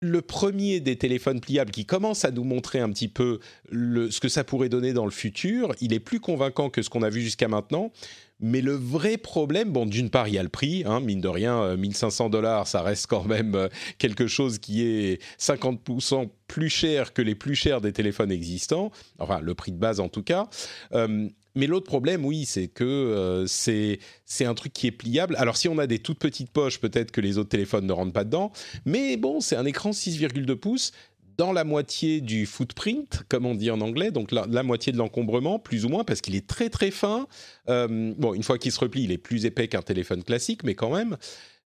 le 0.00 0.22
premier 0.22 0.80
des 0.80 0.96
téléphones 0.96 1.40
pliables 1.40 1.70
qui 1.70 1.84
commence 1.84 2.24
à 2.24 2.30
nous 2.30 2.44
montrer 2.44 2.80
un 2.80 2.90
petit 2.90 3.08
peu 3.08 3.38
ce 3.70 4.20
que 4.20 4.28
ça 4.28 4.44
pourrait 4.44 4.70
donner 4.70 4.92
dans 4.92 5.04
le 5.04 5.10
futur. 5.10 5.74
Il 5.80 5.92
est 5.92 6.00
plus 6.00 6.20
convaincant 6.20 6.70
que 6.70 6.82
ce 6.82 6.90
qu'on 6.90 7.02
a 7.02 7.10
vu 7.10 7.20
jusqu'à 7.20 7.48
maintenant. 7.48 7.92
Mais 8.40 8.60
le 8.60 8.72
vrai 8.72 9.18
problème, 9.18 9.70
bon, 9.70 9.86
d'une 9.86 10.10
part, 10.10 10.28
il 10.28 10.34
y 10.34 10.38
a 10.38 10.42
le 10.42 10.48
prix, 10.48 10.82
hein, 10.86 11.00
mine 11.00 11.20
de 11.20 11.28
rien, 11.28 11.76
1500 11.76 12.26
euh, 12.26 12.28
dollars, 12.30 12.66
ça 12.66 12.82
reste 12.82 13.06
quand 13.06 13.24
même 13.24 13.54
euh, 13.54 13.68
quelque 13.98 14.26
chose 14.26 14.58
qui 14.58 14.82
est 14.82 15.22
50% 15.38 16.28
plus 16.46 16.70
cher 16.70 17.12
que 17.12 17.22
les 17.22 17.34
plus 17.34 17.54
chers 17.54 17.80
des 17.80 17.92
téléphones 17.92 18.32
existants, 18.32 18.90
enfin 19.18 19.40
le 19.40 19.54
prix 19.54 19.72
de 19.72 19.78
base 19.78 20.00
en 20.00 20.08
tout 20.08 20.22
cas. 20.22 20.48
Euh, 20.92 21.28
mais 21.54 21.66
l'autre 21.66 21.86
problème, 21.86 22.24
oui, 22.24 22.44
c'est 22.46 22.68
que 22.68 23.44
c'est 23.48 23.98
c'est 24.24 24.44
un 24.44 24.54
truc 24.54 24.72
qui 24.72 24.86
est 24.86 24.92
pliable. 24.92 25.34
Alors 25.36 25.56
si 25.56 25.68
on 25.68 25.78
a 25.78 25.88
des 25.88 25.98
toutes 25.98 26.20
petites 26.20 26.50
poches, 26.50 26.78
peut-être 26.78 27.10
que 27.10 27.20
les 27.20 27.38
autres 27.38 27.48
téléphones 27.48 27.86
ne 27.86 27.92
rentrent 27.92 28.12
pas 28.12 28.22
dedans. 28.22 28.52
Mais 28.84 29.16
bon, 29.16 29.40
c'est 29.40 29.56
un 29.56 29.64
écran 29.64 29.90
6,2 29.90 30.54
pouces 30.54 30.92
dans 31.40 31.54
la 31.54 31.64
moitié 31.64 32.20
du 32.20 32.44
footprint, 32.44 33.22
comme 33.30 33.46
on 33.46 33.54
dit 33.54 33.70
en 33.70 33.80
anglais, 33.80 34.10
donc 34.10 34.30
la, 34.30 34.62
moitié 34.62 34.92
de 34.92 34.98
l'encombrement, 34.98 35.58
plus 35.58 35.86
ou 35.86 35.88
moins, 35.88 36.04
parce 36.04 36.20
qu'il 36.20 36.36
est 36.36 36.46
très 36.46 36.68
très 36.68 36.90
fin. 36.90 37.26
Euh, 37.70 38.12
bon, 38.18 38.34
une 38.34 38.42
fois 38.42 38.58
qu'il 38.58 38.70
se 38.70 38.78
replie, 38.78 39.04
il 39.04 39.10
est 39.10 39.16
plus 39.16 39.46
épais 39.46 39.66
qu'un 39.66 39.80
téléphone 39.80 40.22
classique, 40.22 40.64
mais 40.64 40.74
quand 40.74 40.94
même. 40.94 41.16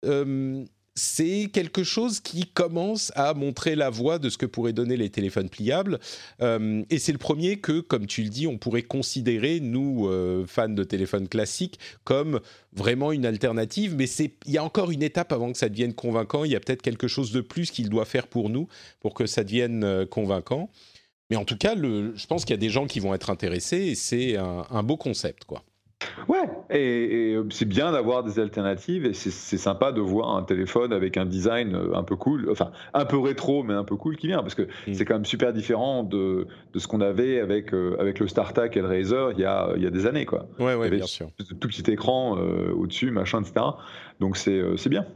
Euh, 0.04 0.62
c'est 0.94 1.48
quelque 1.52 1.84
chose 1.84 2.20
qui 2.20 2.46
commence 2.46 3.12
à 3.14 3.32
montrer 3.34 3.76
la 3.76 3.88
voie 3.88 4.18
de 4.18 4.28
ce 4.28 4.36
que 4.36 4.46
pourraient 4.46 4.74
donner 4.74 4.96
les 4.96 5.08
téléphones 5.08 5.48
pliables. 5.48 5.98
Euh, 6.42 6.82
et 6.90 6.98
c'est 6.98 7.12
le 7.12 7.18
premier 7.18 7.58
que, 7.58 7.80
comme 7.80 8.06
tu 8.06 8.22
le 8.22 8.28
dis, 8.28 8.46
on 8.46 8.58
pourrait 8.58 8.82
considérer, 8.82 9.60
nous, 9.60 10.06
euh, 10.08 10.44
fans 10.46 10.68
de 10.68 10.84
téléphones 10.84 11.28
classiques, 11.28 11.78
comme 12.04 12.40
vraiment 12.74 13.12
une 13.12 13.24
alternative. 13.24 13.94
Mais 13.96 14.04
il 14.04 14.52
y 14.52 14.58
a 14.58 14.64
encore 14.64 14.90
une 14.90 15.02
étape 15.02 15.32
avant 15.32 15.50
que 15.52 15.58
ça 15.58 15.68
devienne 15.68 15.94
convaincant. 15.94 16.44
Il 16.44 16.52
y 16.52 16.56
a 16.56 16.60
peut-être 16.60 16.82
quelque 16.82 17.08
chose 17.08 17.32
de 17.32 17.40
plus 17.40 17.70
qu'il 17.70 17.88
doit 17.88 18.04
faire 18.04 18.26
pour 18.26 18.50
nous, 18.50 18.68
pour 19.00 19.14
que 19.14 19.26
ça 19.26 19.44
devienne 19.44 19.84
euh, 19.84 20.04
convaincant. 20.04 20.70
Mais 21.30 21.36
en 21.36 21.46
tout 21.46 21.56
cas, 21.56 21.74
je 21.74 22.26
pense 22.26 22.44
qu'il 22.44 22.52
y 22.52 22.58
a 22.58 22.60
des 22.60 22.68
gens 22.68 22.86
qui 22.86 23.00
vont 23.00 23.14
être 23.14 23.30
intéressés 23.30 23.78
et 23.78 23.94
c'est 23.94 24.36
un, 24.36 24.66
un 24.68 24.82
beau 24.82 24.98
concept, 24.98 25.46
quoi. 25.46 25.64
Ouais, 26.28 26.48
et, 26.70 27.36
c'est 27.50 27.68
bien 27.68 27.92
d'avoir 27.92 28.22
des 28.24 28.38
alternatives 28.38 29.06
et 29.06 29.12
c'est 29.14 29.58
sympa 29.58 29.92
de 29.92 30.00
voir 30.00 30.36
un 30.36 30.42
téléphone 30.42 30.92
avec 30.92 31.16
un 31.16 31.26
design 31.26 31.74
euh, 31.74 31.94
un 31.94 32.02
peu 32.02 32.16
cool, 32.16 32.48
enfin 32.50 32.72
un 32.94 33.04
peu 33.04 33.18
rétro 33.18 33.62
mais 33.62 33.74
un 33.74 33.84
peu 33.84 33.96
cool 33.96 34.16
qui 34.16 34.28
vient 34.28 34.42
parce 34.42 34.54
que 34.54 34.62
mm. 34.62 34.94
c'est 34.94 35.04
quand 35.04 35.14
même 35.14 35.24
super 35.24 35.52
différent 35.52 36.02
de, 36.02 36.46
de 36.72 36.78
ce 36.78 36.86
qu'on 36.86 37.00
avait 37.00 37.40
avec, 37.40 37.72
euh, 37.74 37.96
avec 37.98 38.18
le 38.18 38.28
StarTAC 38.28 38.76
et 38.76 38.80
le 38.80 38.88
Razer 38.88 39.32
il 39.32 39.40
y 39.40 39.44
a, 39.44 39.72
il 39.76 39.82
y 39.82 39.86
a 39.86 39.90
des 39.90 40.06
années 40.06 40.26
quoi. 40.26 40.46
Ouais, 40.58 40.74
ouais, 40.74 40.90
bien 40.90 41.06
sûr. 41.06 41.28
Tout 41.60 41.68
petit 41.68 41.90
écran 41.90 42.38
euh, 42.38 42.72
au-dessus, 42.72 43.10
machin, 43.10 43.42
etc. 43.42 43.66
Donc 44.20 44.36
c'est 44.36 44.88
bien. 44.88 45.06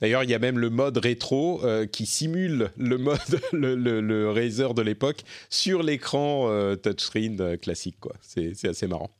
D'ailleurs, 0.00 0.24
il 0.24 0.30
y 0.30 0.34
a 0.34 0.38
même 0.38 0.58
le 0.58 0.70
mode 0.70 0.96
rétro 0.96 1.60
qui 1.92 2.06
simule 2.06 2.70
le 2.78 2.96
mode 2.96 3.18
le, 3.52 3.74
le, 3.74 4.30
Razer 4.30 4.72
de 4.72 4.82
l'époque 4.82 5.22
sur 5.50 5.82
l'écran 5.82 6.48
touchscreen 6.82 7.58
classique. 7.58 7.96
C'est 8.22 8.68
assez 8.68 8.86
marrant. 8.86 9.10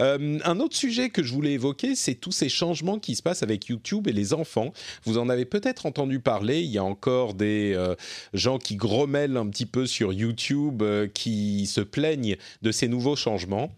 Euh, 0.00 0.38
un 0.44 0.60
autre 0.60 0.76
sujet 0.76 1.10
que 1.10 1.22
je 1.22 1.32
voulais 1.32 1.52
évoquer, 1.52 1.94
c'est 1.94 2.14
tous 2.14 2.32
ces 2.32 2.48
changements 2.48 2.98
qui 2.98 3.16
se 3.16 3.22
passent 3.22 3.42
avec 3.42 3.66
YouTube 3.66 4.08
et 4.08 4.12
les 4.12 4.32
enfants. 4.32 4.72
Vous 5.04 5.18
en 5.18 5.28
avez 5.28 5.44
peut-être 5.44 5.86
entendu 5.86 6.20
parler. 6.20 6.60
Il 6.60 6.70
y 6.70 6.78
a 6.78 6.84
encore 6.84 7.34
des 7.34 7.72
euh, 7.74 7.94
gens 8.34 8.58
qui 8.58 8.76
grommellent 8.76 9.36
un 9.36 9.48
petit 9.48 9.66
peu 9.66 9.86
sur 9.86 10.12
YouTube, 10.12 10.82
euh, 10.82 11.06
qui 11.06 11.66
se 11.66 11.80
plaignent 11.80 12.36
de 12.62 12.72
ces 12.72 12.88
nouveaux 12.88 13.16
changements. 13.16 13.74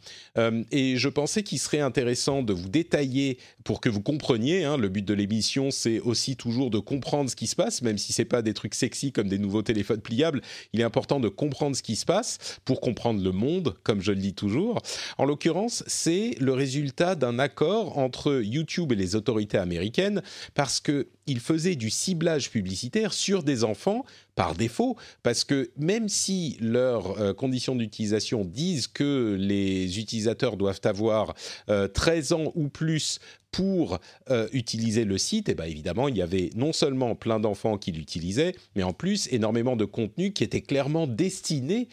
et 0.71 0.97
je 0.97 1.09
pensais 1.09 1.43
qu'il 1.43 1.59
serait 1.59 1.81
intéressant 1.81 2.43
de 2.43 2.53
vous 2.53 2.69
détailler 2.69 3.39
pour 3.65 3.81
que 3.81 3.89
vous 3.89 4.01
compreniez. 4.01 4.65
Hein, 4.65 4.77
le 4.77 4.89
but 4.89 5.05
de 5.05 5.15
l'émission, 5.15 5.71
c'est 5.71 6.01
aussi 6.01 6.37
toujours 6.37 6.71
de 6.71 6.79
comprendre 6.79 7.31
ce 7.31 7.37
qui 7.37 7.47
se 7.47 7.57
passe, 7.57 7.83
même 7.83 7.99
si 7.99 8.13
c'est 8.13 8.25
pas 8.25 8.43
des 8.43 8.55
trucs 8.55 8.75
sexy 8.75 9.13
comme 9.13 9.29
des 9.29 9.39
nouveaux 9.39 9.63
téléphones 9.63 10.01
pliables. 10.01 10.43
Il 10.73 10.81
est 10.81 10.85
important 10.85 11.21
de 11.21 11.29
comprendre 11.29 11.77
ce 11.77 11.83
qui 11.83 11.97
se 11.97 12.05
passe 12.05 12.59
pour 12.65 12.81
comprendre 12.81 13.23
le 13.23 13.33
monde, 13.33 13.77
comme 13.83 14.01
je 14.01 14.13
le 14.13 14.19
dis 14.19 14.35
toujours. 14.35 14.83
En 15.19 15.25
l'occurrence 15.25 15.74
c'est 15.87 16.37
le 16.41 16.53
résultat 16.53 17.15
d'un 17.15 17.39
accord 17.39 17.99
entre 17.99 18.41
YouTube 18.43 18.93
et 18.93 18.95
les 18.95 19.17
autorités 19.17 19.59
américaines 19.59 20.23
parce 20.55 20.81
qu'ils 20.81 21.41
faisaient 21.41 21.75
du 21.75 21.91
ciblage 21.91 22.51
publicitaire 22.51 23.13
sur 23.13 23.43
des 23.43 23.65
enfants 23.65 24.05
par 24.35 24.55
défaut, 24.55 24.97
parce 25.23 25.45
que 25.45 25.71
même 25.77 26.09
si 26.09 26.57
leurs 26.61 27.21
euh, 27.21 27.33
conditions 27.33 27.77
d'utilisation 27.77 28.45
disent 28.45 28.89
que 28.89 29.37
les 29.39 29.99
utilisateurs 29.99 30.57
doivent 30.57 30.81
avoir 30.85 31.35
13 31.67 32.33
euh, 32.33 32.37
ans 32.37 32.53
ou 32.55 32.69
plus 32.69 33.21
pour 33.55 33.99
euh, 34.31 34.49
utiliser 34.53 35.05
le 35.05 35.19
site, 35.19 35.49
et 35.49 35.53
eh 35.53 35.55
bien 35.55 35.67
évidemment, 35.67 36.09
il 36.09 36.17
y 36.17 36.23
avait 36.23 36.51
non 36.57 36.73
seulement 36.73 37.15
plein 37.15 37.41
d'enfants 37.41 37.79
qui 37.79 37.93
l'utilisaient, 37.93 38.55
mais 38.75 38.83
en 38.83 38.93
plus 38.93 39.29
énormément 39.33 39.77
de 39.77 39.85
contenus 39.85 40.33
qui 40.35 40.45
étaient 40.45 40.61
clairement 40.61 41.07
destinés 41.07 41.89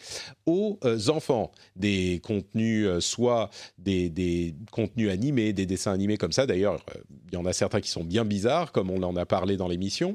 aux 0.46 0.78
enfants. 1.08 1.52
Des 1.76 2.20
contenus, 2.22 2.88
soit 3.00 3.50
des, 3.78 4.54
contenus 4.70 5.10
animés, 5.10 5.52
des 5.52 5.66
dessins 5.66 5.92
animés 5.92 6.16
comme 6.16 6.32
ça. 6.32 6.46
D'ailleurs, 6.46 6.84
il 7.30 7.34
y 7.34 7.36
en 7.36 7.46
a 7.46 7.52
certains 7.52 7.80
qui 7.80 7.90
sont 7.90 8.04
bien 8.04 8.24
bizarres, 8.24 8.72
comme 8.72 8.90
on 8.90 9.02
en 9.02 9.16
a 9.16 9.24
parlé 9.24 9.56
dans 9.56 9.68
l'émission, 9.68 10.14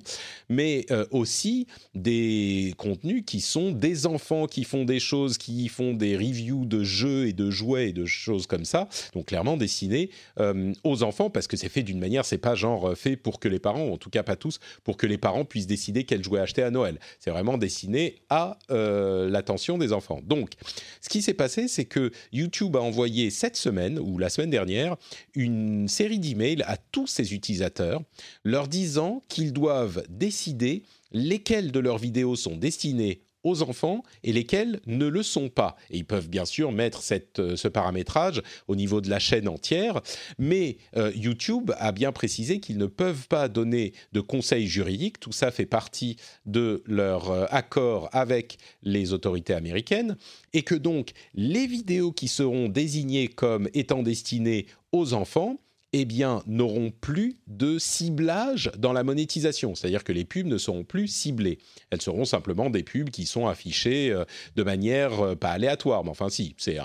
mais 0.49 0.85
aussi 1.11 1.67
des 1.95 2.17
des 2.17 2.73
contenus 2.77 3.23
qui 3.25 3.41
sont 3.41 3.71
des 3.71 4.05
enfants 4.05 4.47
qui 4.47 4.63
font 4.63 4.85
des 4.85 4.99
choses, 4.99 5.37
qui 5.37 5.67
font 5.67 5.93
des 5.93 6.15
reviews 6.17 6.65
de 6.65 6.83
jeux 6.83 7.27
et 7.27 7.33
de 7.33 7.49
jouets 7.49 7.89
et 7.89 7.93
de 7.93 8.05
choses 8.05 8.47
comme 8.47 8.65
ça. 8.65 8.87
Donc 9.13 9.27
clairement 9.27 9.57
destinés 9.57 10.09
euh, 10.39 10.73
aux 10.83 11.03
enfants 11.03 11.29
parce 11.37 11.45
que 11.45 11.55
c'est 11.55 11.69
fait 11.69 11.83
d'une 11.83 11.99
manière, 11.99 12.25
c'est 12.25 12.39
pas 12.39 12.55
genre 12.55 12.89
euh, 12.89 12.95
fait 12.95 13.15
pour 13.15 13.39
que 13.39 13.47
les 13.47 13.59
parents, 13.59 13.89
en 13.89 13.97
tout 13.97 14.09
cas 14.09 14.23
pas 14.23 14.35
tous, 14.35 14.59
pour 14.83 14.97
que 14.97 15.05
les 15.05 15.19
parents 15.19 15.45
puissent 15.45 15.67
décider 15.67 16.03
quel 16.03 16.23
jouet 16.23 16.39
acheter 16.39 16.63
à 16.63 16.71
Noël. 16.71 16.97
C'est 17.19 17.29
vraiment 17.29 17.59
destiné 17.59 18.15
à 18.31 18.57
euh, 18.71 19.29
l'attention 19.29 19.77
des 19.77 19.93
enfants. 19.93 20.19
Donc 20.23 20.53
ce 20.99 21.09
qui 21.09 21.21
s'est 21.21 21.35
passé, 21.35 21.67
c'est 21.67 21.85
que 21.85 22.09
YouTube 22.33 22.75
a 22.75 22.79
envoyé 22.79 23.29
cette 23.29 23.55
semaine 23.55 23.99
ou 23.99 24.17
la 24.17 24.29
semaine 24.29 24.49
dernière 24.49 24.95
une 25.35 25.87
série 25.87 26.17
d'emails 26.17 26.63
à 26.63 26.75
tous 26.75 27.05
ses 27.05 27.35
utilisateurs 27.35 28.01
leur 28.43 28.67
disant 28.67 29.21
qu'ils 29.27 29.53
doivent 29.53 30.01
décider 30.09 30.81
lesquelles 31.11 31.71
de 31.71 31.79
leurs 31.79 31.99
vidéos 31.99 32.35
sont 32.35 32.57
destinées 32.57 33.21
aux 33.47 33.61
enfants 33.61 34.03
et 34.23 34.33
lesquelles 34.33 34.81
ne 34.85 35.07
le 35.07 35.23
sont 35.23 35.49
pas. 35.49 35.75
Et 35.89 35.97
ils 35.97 36.05
peuvent 36.05 36.29
bien 36.29 36.45
sûr 36.45 36.71
mettre 36.71 37.01
euh, 37.39 37.55
ce 37.55 37.67
paramétrage 37.67 38.41
au 38.67 38.75
niveau 38.75 39.01
de 39.01 39.09
la 39.09 39.19
chaîne 39.19 39.47
entière, 39.47 40.01
mais 40.37 40.77
euh, 40.97 41.11
YouTube 41.15 41.71
a 41.77 41.91
bien 41.91 42.11
précisé 42.11 42.59
qu'ils 42.59 42.77
ne 42.77 42.85
peuvent 42.85 43.27
pas 43.27 43.47
donner 43.47 43.93
de 44.11 44.19
conseils 44.19 44.67
juridiques. 44.67 45.19
Tout 45.19 45.31
ça 45.31 45.51
fait 45.51 45.65
partie 45.65 46.17
de 46.45 46.83
leur 46.85 47.31
euh, 47.31 47.45
accord 47.49 48.09
avec 48.11 48.57
les 48.83 49.13
autorités 49.13 49.53
américaines, 49.53 50.17
et 50.53 50.63
que 50.63 50.75
donc 50.75 51.11
les 51.33 51.67
vidéos 51.67 52.11
qui 52.11 52.27
seront 52.27 52.67
désignées 52.67 53.29
comme 53.29 53.69
étant 53.73 54.03
destinées 54.03 54.65
aux 54.91 55.13
enfants 55.13 55.59
eh 55.99 56.05
bien, 56.05 56.43
n'auront 56.45 56.91
plus 56.91 57.37
de 57.47 57.79
ciblage 57.79 58.71
dans 58.77 58.93
la 58.93 59.03
monétisation. 59.03 59.73
C'est-à-dire 59.73 60.03
que 60.03 60.11
les 60.11 60.25
pubs 60.25 60.45
ne 60.45 60.59
seront 60.59 60.83
plus 60.83 61.07
ciblées. 61.07 61.57
Elles 61.89 62.03
seront 62.03 62.23
simplement 62.23 62.69
des 62.69 62.83
pubs 62.83 63.09
qui 63.09 63.25
sont 63.25 63.47
affichées 63.47 64.11
euh, 64.11 64.25
de 64.55 64.61
manière 64.61 65.19
euh, 65.21 65.35
pas 65.35 65.49
aléatoire, 65.49 66.03
mais 66.03 66.11
enfin 66.11 66.29
si, 66.29 66.53
c'est 66.57 66.77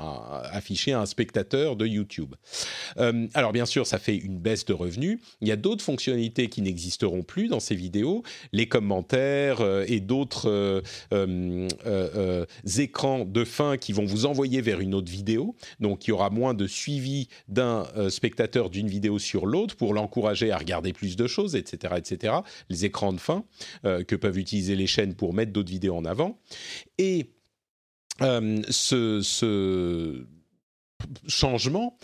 affiché 0.51 0.93
à 0.93 1.01
un 1.01 1.07
spectateur 1.07 1.77
de 1.77 1.87
YouTube. 1.87 2.35
Euh, 2.97 3.27
alors 3.35 3.53
bien 3.53 3.67
sûr, 3.67 3.87
ça 3.87 3.99
fait 3.99 4.17
une 4.17 4.39
baisse 4.39 4.65
de 4.65 4.73
revenus. 4.73 5.19
Il 5.43 5.49
y 5.49 5.53
a 5.53 5.57
d'autres 5.57 5.85
fonctionnalités 5.85 6.49
qui 6.49 6.63
n'existeront 6.63 7.23
plus 7.23 7.49
dans 7.49 7.61
ces 7.61 7.75
vidéos, 7.75 8.23
les 8.53 8.67
commentaires 8.67 9.61
et 9.87 10.01
d'autres 10.01 10.83
écrans 12.79 13.25
de 13.25 13.45
fin 13.45 13.77
qui 13.77 13.93
vont 13.93 14.07
vous 14.07 14.25
envoyer 14.25 14.61
vers 14.61 14.81
une 14.81 14.95
autre 14.95 15.11
vidéo. 15.11 15.55
Donc 15.81 16.07
il 16.07 16.11
y 16.11 16.13
aura 16.13 16.31
moins 16.31 16.55
de 16.55 16.67
suivi 16.67 17.29
d'un 17.49 17.85
spectateur 18.09 18.71
d'une 18.71 18.89
vidéo 18.89 19.02
sur 19.19 19.47
l'autre 19.47 19.77
pour 19.77 19.95
l'encourager 19.95 20.51
à 20.51 20.59
regarder 20.59 20.93
plus 20.93 21.17
de 21.17 21.27
choses, 21.27 21.57
etc., 21.57 21.95
etc. 21.97 22.35
Les 22.69 22.85
écrans 22.85 23.13
de 23.13 23.21
fin 23.21 23.45
euh, 23.85 24.05
que 24.05 24.17
peuvent 24.17 24.39
utiliser 24.39 24.77
les 24.77 24.87
chaînes 24.87 25.15
pour 25.15 25.35
mettre 25.35 25.53
d'autres 25.53 25.71
vidéos 25.71 25.97
en 25.97 26.05
avant. 26.05 26.39
Et 26.99 27.31
euh, 28.21 28.63
ce, 28.69 29.21
ce 29.23 30.27
changement 31.27 31.97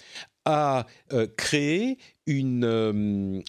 a 0.49 0.87
euh, 1.13 1.27
créé 1.37 1.99
euh, 2.27 3.41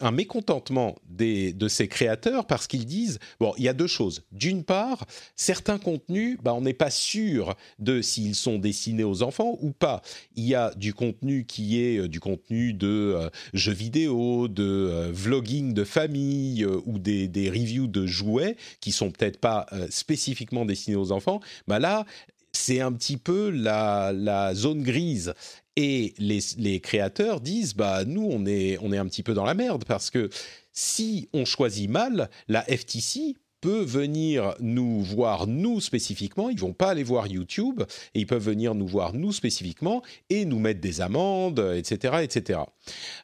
un 0.00 0.10
mécontentement 0.10 0.96
des, 1.06 1.52
de 1.52 1.68
ces 1.68 1.86
créateurs 1.86 2.46
parce 2.46 2.66
qu'ils 2.66 2.86
disent 2.86 3.18
bon, 3.38 3.52
il 3.58 3.64
y 3.64 3.68
a 3.68 3.74
deux 3.74 3.86
choses. 3.86 4.24
D'une 4.32 4.64
part, 4.64 5.06
certains 5.36 5.78
contenus, 5.78 6.38
bah, 6.42 6.54
on 6.54 6.62
n'est 6.62 6.72
pas 6.72 6.90
sûr 6.90 7.56
de 7.78 8.00
s'ils 8.00 8.34
sont 8.34 8.58
destinés 8.58 9.04
aux 9.04 9.22
enfants 9.22 9.58
ou 9.60 9.72
pas. 9.72 10.00
Il 10.34 10.44
y 10.44 10.54
a 10.54 10.72
du 10.76 10.94
contenu 10.94 11.44
qui 11.44 11.82
est 11.82 11.98
euh, 11.98 12.08
du 12.08 12.20
contenu 12.20 12.72
de 12.72 13.30
jeux 13.52 13.72
vidéo, 13.72 14.48
de 14.48 15.10
vlogging 15.12 15.74
de 15.74 15.84
famille 15.84 16.64
ou 16.64 16.98
des, 16.98 17.28
des, 17.28 17.50
reviews 17.50 17.86
de 17.86 18.06
jouets 18.06 18.56
qui 18.80 18.92
sont 18.92 19.10
peut-être 19.10 19.38
pas 19.38 19.66
spécifiquement 19.90 20.64
destinés 20.64 20.96
aux 20.96 21.12
enfants. 21.12 21.40
Bah 21.66 21.78
là, 21.78 22.06
c'est 22.52 22.80
un 22.80 22.92
petit 22.92 23.16
peu 23.16 23.50
la, 23.50 24.12
la, 24.12 24.54
zone 24.54 24.82
grise. 24.82 25.34
Et 25.82 26.12
les, 26.18 26.80
créateurs 26.80 27.40
disent, 27.40 27.74
bah 27.74 28.04
nous, 28.04 28.28
on 28.30 28.44
est, 28.44 28.76
on 28.82 28.92
est 28.92 28.98
un 28.98 29.06
petit 29.06 29.22
peu 29.22 29.32
dans 29.32 29.46
la 29.46 29.54
merde 29.54 29.86
parce 29.86 30.10
que 30.10 30.28
si 30.74 31.30
on 31.32 31.46
choisit 31.46 31.88
mal, 31.88 32.28
la 32.48 32.62
FTC 32.64 33.34
peut 33.62 33.80
venir 33.80 34.54
nous 34.60 35.00
voir 35.00 35.46
nous 35.46 35.80
spécifiquement, 35.80 36.50
ils 36.50 36.60
vont 36.60 36.74
pas 36.74 36.90
aller 36.90 37.02
voir 37.02 37.28
YouTube 37.28 37.82
et 38.14 38.20
ils 38.20 38.26
peuvent 38.26 38.44
venir 38.44 38.74
nous 38.74 38.86
voir 38.86 39.14
nous 39.14 39.32
spécifiquement 39.32 40.02
et 40.28 40.44
nous 40.44 40.58
mettre 40.58 40.82
des 40.82 41.00
amendes, 41.00 41.60
etc., 41.74 42.18
etc. 42.22 42.60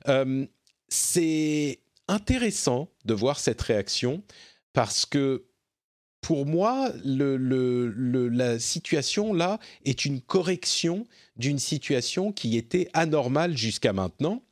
Euh, 0.09 0.47
c'est 0.89 1.81
intéressant 2.09 2.89
de 3.05 3.13
voir 3.13 3.39
cette 3.39 3.61
réaction 3.61 4.23
parce 4.73 5.05
que 5.05 5.45
pour 6.27 6.45
moi, 6.45 6.91
la 7.05 8.59
situation 8.59 9.33
là 9.33 9.61
est 9.85 10.05
une 10.05 10.21
correction 10.21 11.07
d'une 11.37 11.61
situation 11.61 12.33
qui 12.33 12.57
était 12.57 12.89
anormale 12.95 13.57
jusqu'à 13.57 13.93
maintenant. 13.93 14.43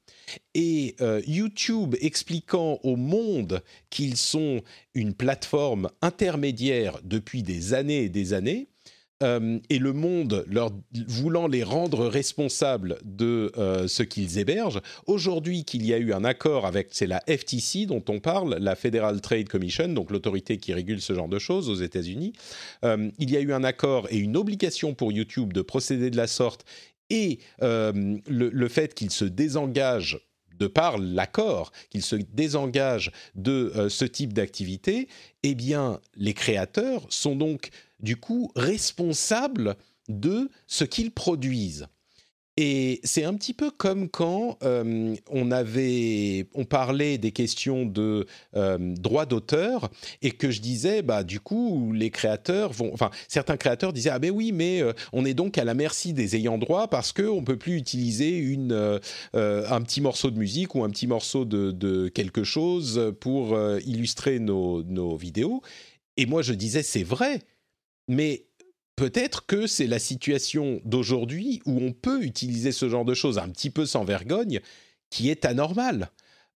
Et 0.55 0.95
euh, 1.01 1.21
YouTube 1.27 1.97
expliquant 2.01 2.79
au 2.85 2.95
monde 2.95 3.61
qu'ils 3.91 4.17
sont 4.17 4.63
une 4.95 5.15
plateforme 5.15 5.91
intermédiaire 6.01 7.01
depuis 7.03 7.43
des 7.43 7.75
années 7.75 8.05
et 8.05 8.09
des 8.09 8.35
années, 8.35 8.69
euh, 9.23 9.59
et 9.71 9.79
le 9.79 9.93
monde 9.93 10.45
leur 10.49 10.71
voulant 11.07 11.47
les 11.47 11.63
rendre 11.63 12.07
responsables 12.07 12.99
de 13.05 13.53
euh, 13.57 13.87
ce 13.87 14.03
qu'ils 14.03 14.39
hébergent. 14.39 14.81
Aujourd'hui, 15.07 15.65
qu'il 15.65 15.87
y 15.87 15.95
a 15.95 15.99
eu 15.99 16.13
un 16.13 16.25
accord 16.25 16.67
avec, 16.67 16.89
c'est 16.91 17.07
la 17.07 17.23
FTC 17.29 17.87
dont 17.87 18.03
on 18.09 18.19
parle, 18.19 18.57
la 18.61 18.75
Federal 18.75 19.21
Trade 19.21 19.49
Commission, 19.49 19.89
donc 19.89 20.11
l'autorité 20.11 20.59
qui 20.59 20.75
régule 20.75 21.01
ce 21.01 21.15
genre 21.15 21.29
de 21.29 21.39
choses 21.39 21.69
aux 21.71 21.77
États-Unis. 21.77 22.33
Euh, 22.85 23.11
il 23.19 23.31
y 23.31 23.37
a 23.37 23.41
eu 23.41 23.53
un 23.53 23.63
accord 23.63 24.09
et 24.11 24.19
une 24.19 24.37
obligation 24.37 24.95
pour 24.95 25.13
YouTube 25.13 25.53
de 25.53 25.63
procéder 25.63 26.11
de 26.11 26.17
la 26.17 26.27
sorte, 26.27 26.65
et 27.11 27.39
le, 27.61 28.21
le 28.27 28.69
fait 28.69 28.95
qu'ils 28.95 29.11
se 29.11 29.27
désengagent 29.27 30.19
de 30.59 30.67
par 30.67 30.99
l'accord 30.99 31.73
qu'ils 31.91 32.03
se 32.03 32.17
désengagent 32.17 33.13
de 33.35 33.89
ce 33.89 34.05
type 34.05 34.33
d'activité, 34.33 35.09
eh 35.43 35.57
les 36.17 36.35
créateurs 36.35 37.07
sont 37.09 37.37
donc 37.37 37.71
du 38.01 38.17
coup 38.17 38.51
responsables 38.55 39.77
de 40.09 40.51
ce 40.67 40.85
qu'ils 40.85 41.13
produisent. 41.13 41.87
Et 42.57 43.01
c'est 43.03 43.25
un 43.25 43.35
petit 43.35 43.53
peu 43.53 43.73
comme 43.73 44.09
quand 44.09 44.59
euh, 44.63 45.17
on 45.29 46.65
parlait 46.65 47.19
des 47.19 47.33
questions 47.33 47.85
de 47.85 48.27
euh, 48.55 48.79
droit 48.79 49.27
d'auteur 49.27 49.91
et 50.23 50.31
que 50.31 50.53
je 50.53 50.61
disais, 50.61 51.03
bah 51.03 51.25
du 51.25 51.41
coup, 51.41 51.93
les 51.93 52.11
créateurs 52.11 52.73
vont, 52.73 52.93
enfin 52.95 53.11
certains 53.27 53.57
créateurs 53.57 53.93
disaient 53.93 54.11
ah 54.11 54.21
ben 54.21 54.31
oui, 54.31 54.53
mais 54.53 54.83
euh, 54.83 54.93
on 55.13 55.25
est 55.25 55.35
donc 55.35 55.59
à 55.59 55.65
la 55.65 55.75
merci 55.75 56.13
des 56.13 56.37
ayants 56.37 56.59
droit 56.59 56.87
parce 56.87 57.11
que 57.11 57.23
on 57.23 57.43
peut 57.43 57.57
plus 57.59 57.77
utiliser 57.77 58.37
une 58.37 59.01
un 59.33 59.83
petit 59.83 60.01
morceau 60.01 60.31
de 60.31 60.39
musique 60.39 60.77
ou 60.77 60.85
un 60.85 60.91
petit 60.91 61.09
morceau 61.09 61.45
de, 61.45 61.73
de 61.73 62.09
quelque 62.09 62.45
chose 62.45 63.13
pour 63.21 63.59
illustrer 63.85 64.39
nos, 64.39 64.85
nos 64.85 65.17
vidéos. 65.17 65.61
Et 66.17 66.27
moi 66.27 66.43
je 66.43 66.55
disais 66.55 66.85
c'est 66.85 67.03
vrai, 67.03 67.41
mais 68.07 68.47
peut-être 68.97 69.47
que 69.47 69.67
c'est 69.67 69.87
la 69.87 69.99
situation 69.99 70.81
d'aujourd'hui 70.85 71.63
où 71.67 71.79
on 71.81 71.93
peut 71.93 72.23
utiliser 72.23 72.73
ce 72.73 72.89
genre 72.89 73.05
de 73.05 73.15
choses 73.15 73.39
un 73.39 73.49
petit 73.49 73.71
peu 73.71 73.87
sans 73.87 74.05
vergogne 74.05 74.61
qui 75.11 75.31
est 75.31 75.45
anormale. 75.45 76.11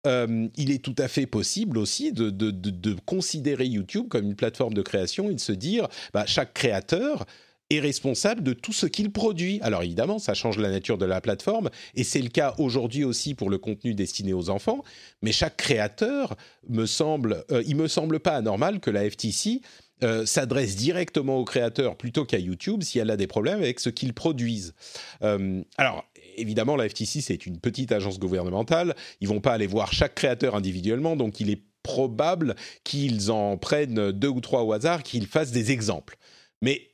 Euh, 0.07 0.49
il 0.57 0.71
est 0.71 0.83
tout 0.83 0.95
à 0.99 1.09
fait 1.09 1.27
possible 1.27 1.77
aussi 1.77 2.13
de, 2.13 2.97
considérer 3.05 3.67
YouTube 3.67 4.09
comme 4.09 4.27
une 4.27 4.37
plateforme 4.37 4.75
de 4.75 4.83
création 4.83 5.31
et 5.31 5.35
de 5.35 5.41
se 5.41 5.53
dire 5.53 5.89
bah, 6.13 6.25
chaque 6.27 6.55
créateur 6.55 7.27
est 7.71 7.81
responsable 7.81 8.43
de 8.43 8.53
tout 8.53 8.73
ce 8.73 8.87
qu'il 8.87 9.11
produit. 9.13 9.59
Alors 9.63 9.83
évidemment, 9.83 10.19
ça 10.19 10.35
change 10.35 10.59
la 10.59 10.71
nature 10.71 10.99
de 10.99 11.05
la 11.05 11.21
plateforme, 11.21 11.69
et 11.95 12.05
c'est 12.05 12.23
le 12.23 12.31
cas 12.31 12.55
aujourd'hui 12.59 13.05
aussi 13.05 13.35
pour 13.35 13.51
le 13.51 13.59
contenu 13.59 13.95
destiné 13.95 14.33
aux 14.33 14.49
enfants, 14.49 14.83
mais 15.23 15.33
chaque 15.33 15.57
créateur, 15.57 16.37
me 16.69 16.87
semble, 16.87 17.45
euh, 17.51 17.63
il 17.67 17.77
me 17.77 17.89
semble 17.89 18.21
pas 18.21 18.37
anormal 18.37 18.81
que 18.81 18.91
la 18.91 19.09
FTC 19.09 19.61
euh, 20.05 20.25
s'adresse 20.27 20.77
directement 20.77 21.39
aux 21.39 21.45
créateurs 21.45 21.97
plutôt 21.97 22.25
qu'à 22.25 22.39
YouTube 22.39 22.83
si 22.83 23.01
elle 23.01 23.11
a 23.11 23.17
des 23.17 23.27
problèmes 23.27 23.61
avec 23.61 23.81
ce 23.81 23.91
qu'ils 23.91 24.15
produisent. 24.15 24.75
Euh, 25.23 25.63
alors, 25.77 26.05
évidemment, 26.37 26.77
la 26.77 26.89
FTC, 26.89 27.21
c'est 27.21 27.47
une 27.47 27.59
petite 27.59 27.91
agence 27.91 28.21
gouvernementale. 28.21 28.95
Ils 29.21 29.27
vont 29.27 29.41
pas 29.41 29.53
aller 29.53 29.67
voir 29.67 29.93
chaque 29.93 30.15
créateur 30.15 30.55
individuellement, 30.55 31.17
donc 31.17 31.41
il 31.41 31.51
est 31.51 31.63
probable 31.83 32.55
qu'ils 32.85 33.33
en 33.33 33.57
prennent 33.57 34.13
deux 34.13 34.29
ou 34.29 34.41
trois 34.41 34.63
au 34.63 34.73
hasard, 34.73 35.03
qu'ils 35.03 35.27
fassent 35.27 35.53
des 35.53 35.73
exemples. 35.73 36.17
Mais 36.63 36.91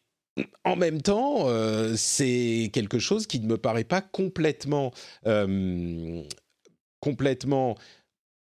en 0.64 0.76
même 0.76 1.02
temps, 1.02 1.48
euh, 1.48 1.94
c'est 1.96 2.70
quelque 2.72 2.98
chose 2.98 3.26
qui 3.26 3.38
ne 3.40 3.46
me 3.46 3.58
paraît 3.58 3.84
pas 3.84 4.00
complètement, 4.00 4.92
complètement 7.00 7.76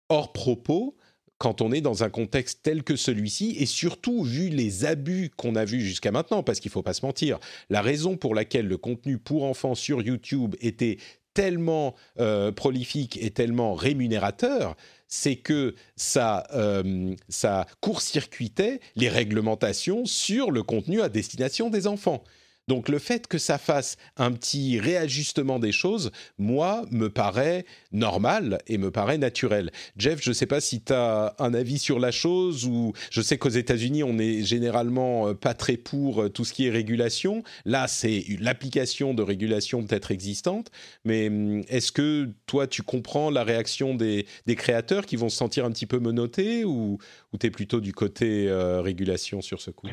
hors 0.08 0.32
propos 0.32 0.96
quand 1.42 1.60
on 1.60 1.72
est 1.72 1.80
dans 1.80 2.04
un 2.04 2.08
contexte 2.08 2.60
tel 2.62 2.84
que 2.84 2.94
celui-ci, 2.94 3.56
et 3.58 3.66
surtout 3.66 4.22
vu 4.22 4.48
les 4.48 4.84
abus 4.84 5.32
qu'on 5.36 5.56
a 5.56 5.64
vus 5.64 5.80
jusqu'à 5.80 6.12
maintenant, 6.12 6.44
parce 6.44 6.60
qu'il 6.60 6.68
ne 6.68 6.74
faut 6.74 6.84
pas 6.84 6.94
se 6.94 7.04
mentir, 7.04 7.40
la 7.68 7.82
raison 7.82 8.16
pour 8.16 8.36
laquelle 8.36 8.68
le 8.68 8.76
contenu 8.76 9.18
pour 9.18 9.42
enfants 9.42 9.74
sur 9.74 10.02
YouTube 10.02 10.54
était 10.60 10.98
tellement 11.34 11.96
euh, 12.20 12.52
prolifique 12.52 13.18
et 13.20 13.30
tellement 13.30 13.74
rémunérateur, 13.74 14.76
c'est 15.08 15.34
que 15.34 15.74
ça, 15.96 16.46
euh, 16.54 17.12
ça 17.28 17.66
court-circuitait 17.80 18.78
les 18.94 19.08
réglementations 19.08 20.04
sur 20.04 20.52
le 20.52 20.62
contenu 20.62 21.00
à 21.02 21.08
destination 21.08 21.70
des 21.70 21.88
enfants. 21.88 22.22
Donc 22.68 22.88
le 22.88 22.98
fait 22.98 23.26
que 23.26 23.38
ça 23.38 23.58
fasse 23.58 23.96
un 24.16 24.32
petit 24.32 24.78
réajustement 24.78 25.58
des 25.58 25.72
choses, 25.72 26.10
moi, 26.38 26.84
me 26.90 27.08
paraît 27.08 27.64
normal 27.90 28.58
et 28.66 28.78
me 28.78 28.90
paraît 28.90 29.18
naturel. 29.18 29.70
Jeff, 29.96 30.22
je 30.22 30.30
ne 30.30 30.34
sais 30.34 30.46
pas 30.46 30.60
si 30.60 30.80
tu 30.80 30.92
as 30.92 31.34
un 31.38 31.54
avis 31.54 31.78
sur 31.78 31.98
la 31.98 32.10
chose 32.12 32.64
ou 32.64 32.92
je 33.10 33.20
sais 33.20 33.38
qu'aux 33.38 33.48
États-Unis, 33.48 34.04
on 34.04 34.18
est 34.18 34.42
généralement 34.44 35.28
euh, 35.28 35.34
pas 35.34 35.54
très 35.54 35.76
pour 35.76 36.22
euh, 36.22 36.28
tout 36.28 36.44
ce 36.44 36.52
qui 36.52 36.66
est 36.66 36.70
régulation. 36.70 37.42
Là, 37.64 37.88
c'est 37.88 38.24
l'application 38.40 39.14
de 39.14 39.22
régulation 39.22 39.82
peut-être 39.84 40.10
existante, 40.10 40.70
mais 41.04 41.28
hum, 41.28 41.62
est-ce 41.68 41.92
que 41.92 42.30
toi, 42.46 42.66
tu 42.66 42.82
comprends 42.82 43.30
la 43.30 43.44
réaction 43.44 43.94
des, 43.94 44.26
créateurs 44.56 45.06
qui 45.06 45.16
vont 45.16 45.30
se 45.30 45.36
sentir 45.36 45.64
un 45.64 45.72
petit 45.72 45.86
peu 45.86 45.98
menottés 45.98 46.64
ou, 46.64 46.98
tu 47.38 47.46
es 47.46 47.50
plutôt 47.50 47.80
du 47.80 47.92
côté 47.92 48.48
euh, 48.48 48.80
régulation 48.80 49.40
sur 49.40 49.60
ce 49.60 49.70
coup 49.70 49.88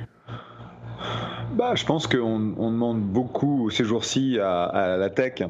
bah, 1.53 1.75
je 1.75 1.85
pense 1.85 2.07
qu'on 2.07 2.39
demande 2.39 3.01
beaucoup 3.01 3.69
ces 3.69 3.83
jours-ci 3.83 4.37
à, 4.39 4.97
la 4.97 5.09
tech. 5.09 5.43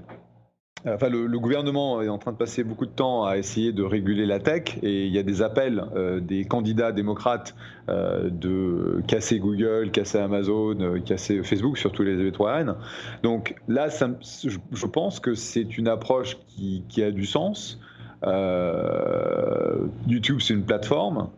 Enfin, 0.87 1.09
le, 1.09 1.27
gouvernement 1.39 2.01
est 2.01 2.07
en 2.07 2.17
train 2.17 2.31
de 2.31 2.37
passer 2.37 2.63
beaucoup 2.63 2.85
de 2.85 2.91
temps 2.91 3.25
à 3.25 3.37
essayer 3.37 3.73
de 3.73 3.83
réguler 3.83 4.25
la 4.25 4.39
tech 4.39 4.77
et 4.81 5.07
il 5.07 5.13
y 5.13 5.19
a 5.19 5.23
des 5.23 5.41
appels 5.41 5.83
euh, 5.95 6.21
des 6.21 6.45
candidats 6.45 6.93
démocrates 6.93 7.53
euh, 7.89 8.29
de 8.29 9.01
casser 9.07 9.39
Google, 9.39 9.91
casser 9.91 10.19
Amazon, 10.19 11.01
casser 11.05 11.43
Facebook, 11.43 11.77
surtout 11.77 12.03
les 12.03 12.25
Étoiles. 12.25 12.75
Donc 13.23 13.55
là, 13.67 13.89
je, 13.89 14.85
pense 14.85 15.19
que 15.19 15.33
c'est 15.33 15.77
une 15.77 15.89
approche 15.89 16.37
qui, 16.47 17.03
a 17.03 17.11
du 17.11 17.25
sens. 17.25 17.79
YouTube, 20.07 20.39
c'est 20.41 20.53
une 20.53 20.65
plateforme 20.65 21.29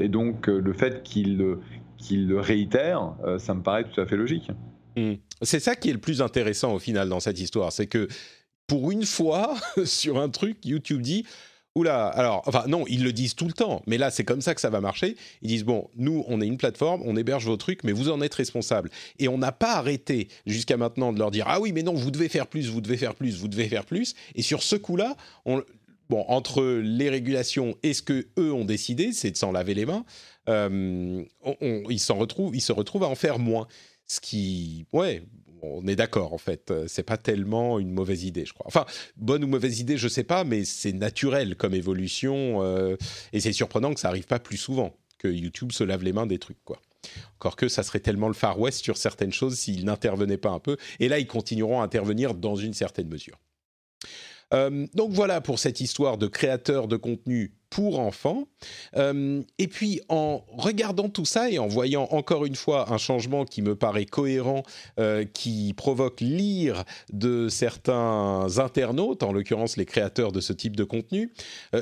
et 0.00 0.08
donc 0.08 0.46
le 0.46 0.72
fait 0.72 1.02
qu'il 1.02 1.58
qu'il 1.96 2.28
le 2.28 2.40
réitère, 2.40 3.14
euh, 3.24 3.38
ça 3.38 3.54
me 3.54 3.62
paraît 3.62 3.84
tout 3.84 4.00
à 4.00 4.06
fait 4.06 4.16
logique. 4.16 4.50
Hmm. 4.96 5.14
C'est 5.42 5.60
ça 5.60 5.74
qui 5.74 5.90
est 5.90 5.92
le 5.92 5.98
plus 5.98 6.22
intéressant 6.22 6.74
au 6.74 6.78
final 6.78 7.08
dans 7.08 7.20
cette 7.20 7.40
histoire, 7.40 7.72
c'est 7.72 7.86
que 7.86 8.08
pour 8.66 8.90
une 8.90 9.04
fois, 9.04 9.54
sur 9.84 10.18
un 10.18 10.28
truc, 10.28 10.64
YouTube 10.64 11.02
dit 11.02 11.24
Oula, 11.74 12.06
alors, 12.06 12.42
enfin 12.46 12.64
non, 12.68 12.86
ils 12.88 13.04
le 13.04 13.12
disent 13.12 13.34
tout 13.34 13.46
le 13.46 13.52
temps, 13.52 13.82
mais 13.86 13.98
là 13.98 14.10
c'est 14.10 14.24
comme 14.24 14.40
ça 14.40 14.54
que 14.54 14.62
ça 14.62 14.70
va 14.70 14.80
marcher. 14.80 15.16
Ils 15.42 15.48
disent 15.48 15.64
bon, 15.64 15.90
nous 15.96 16.24
on 16.26 16.40
est 16.40 16.46
une 16.46 16.56
plateforme, 16.56 17.02
on 17.04 17.16
héberge 17.16 17.44
vos 17.44 17.58
trucs, 17.58 17.84
mais 17.84 17.92
vous 17.92 18.08
en 18.08 18.22
êtes 18.22 18.34
responsable. 18.34 18.90
Et 19.18 19.28
on 19.28 19.36
n'a 19.36 19.52
pas 19.52 19.74
arrêté 19.74 20.28
jusqu'à 20.46 20.78
maintenant 20.78 21.12
de 21.12 21.18
leur 21.18 21.30
dire 21.30 21.44
ah 21.48 21.60
oui, 21.60 21.72
mais 21.72 21.82
non, 21.82 21.92
vous 21.92 22.10
devez 22.10 22.30
faire 22.30 22.46
plus, 22.46 22.70
vous 22.70 22.80
devez 22.80 22.96
faire 22.96 23.14
plus, 23.14 23.38
vous 23.38 23.48
devez 23.48 23.68
faire 23.68 23.84
plus. 23.84 24.14
Et 24.34 24.42
sur 24.42 24.62
ce 24.62 24.76
coup-là, 24.76 25.16
on, 25.44 25.62
bon, 26.08 26.24
entre 26.28 26.62
les 26.62 27.10
régulations 27.10 27.76
et 27.82 27.94
ce 27.94 28.02
que 28.02 28.26
eux 28.38 28.52
ont 28.52 28.64
décidé, 28.64 29.12
c'est 29.12 29.30
de 29.30 29.36
s'en 29.36 29.52
laver 29.52 29.74
les 29.74 29.86
mains. 29.86 30.04
Euh, 30.48 31.24
ils 31.90 32.00
se 32.00 32.12
retrouvent 32.72 33.04
à 33.04 33.08
en 33.08 33.14
faire 33.14 33.38
moins. 33.38 33.66
Ce 34.06 34.20
qui, 34.20 34.86
ouais, 34.92 35.24
on 35.62 35.86
est 35.86 35.96
d'accord 35.96 36.32
en 36.32 36.38
fait. 36.38 36.72
C'est 36.86 37.02
pas 37.02 37.16
tellement 37.16 37.78
une 37.78 37.90
mauvaise 37.90 38.24
idée, 38.24 38.44
je 38.44 38.52
crois. 38.52 38.66
Enfin, 38.66 38.84
bonne 39.16 39.44
ou 39.44 39.48
mauvaise 39.48 39.80
idée, 39.80 39.96
je 39.96 40.08
sais 40.08 40.24
pas, 40.24 40.44
mais 40.44 40.64
c'est 40.64 40.92
naturel 40.92 41.56
comme 41.56 41.74
évolution 41.74 42.62
euh, 42.62 42.96
et 43.32 43.40
c'est 43.40 43.52
surprenant 43.52 43.94
que 43.94 44.00
ça 44.00 44.08
arrive 44.08 44.26
pas 44.26 44.38
plus 44.38 44.56
souvent 44.56 44.96
que 45.18 45.28
YouTube 45.28 45.72
se 45.72 45.84
lave 45.84 46.02
les 46.04 46.12
mains 46.12 46.26
des 46.26 46.38
trucs, 46.38 46.62
quoi. 46.64 46.80
Encore 47.36 47.56
que 47.56 47.68
ça 47.68 47.82
serait 47.82 48.00
tellement 48.00 48.28
le 48.28 48.34
Far 48.34 48.58
West 48.58 48.82
sur 48.82 48.96
certaines 48.96 49.32
choses 49.32 49.58
s'ils 49.58 49.84
n'intervenaient 49.84 50.36
pas 50.36 50.50
un 50.50 50.58
peu. 50.58 50.76
Et 50.98 51.08
là, 51.08 51.18
ils 51.18 51.26
continueront 51.26 51.80
à 51.80 51.84
intervenir 51.84 52.34
dans 52.34 52.56
une 52.56 52.74
certaine 52.74 53.08
mesure. 53.08 53.38
Euh, 54.54 54.86
donc 54.94 55.12
voilà 55.12 55.40
pour 55.40 55.58
cette 55.58 55.80
histoire 55.80 56.18
de 56.18 56.26
créateur 56.26 56.88
de 56.88 56.96
contenu 56.96 57.52
pour 57.68 57.98
enfants. 57.98 58.46
Euh, 58.96 59.42
et 59.58 59.66
puis 59.66 60.00
en 60.08 60.44
regardant 60.48 61.08
tout 61.08 61.24
ça 61.24 61.50
et 61.50 61.58
en 61.58 61.66
voyant 61.66 62.06
encore 62.12 62.46
une 62.46 62.54
fois 62.54 62.92
un 62.92 62.98
changement 62.98 63.44
qui 63.44 63.60
me 63.60 63.74
paraît 63.74 64.06
cohérent, 64.06 64.62
euh, 65.00 65.24
qui 65.24 65.74
provoque 65.76 66.20
l'ire 66.20 66.84
de 67.12 67.48
certains 67.48 68.46
internautes, 68.58 69.24
en 69.24 69.32
l'occurrence 69.32 69.76
les 69.76 69.84
créateurs 69.84 70.30
de 70.30 70.40
ce 70.40 70.52
type 70.52 70.76
de 70.76 70.84
contenu, 70.84 71.32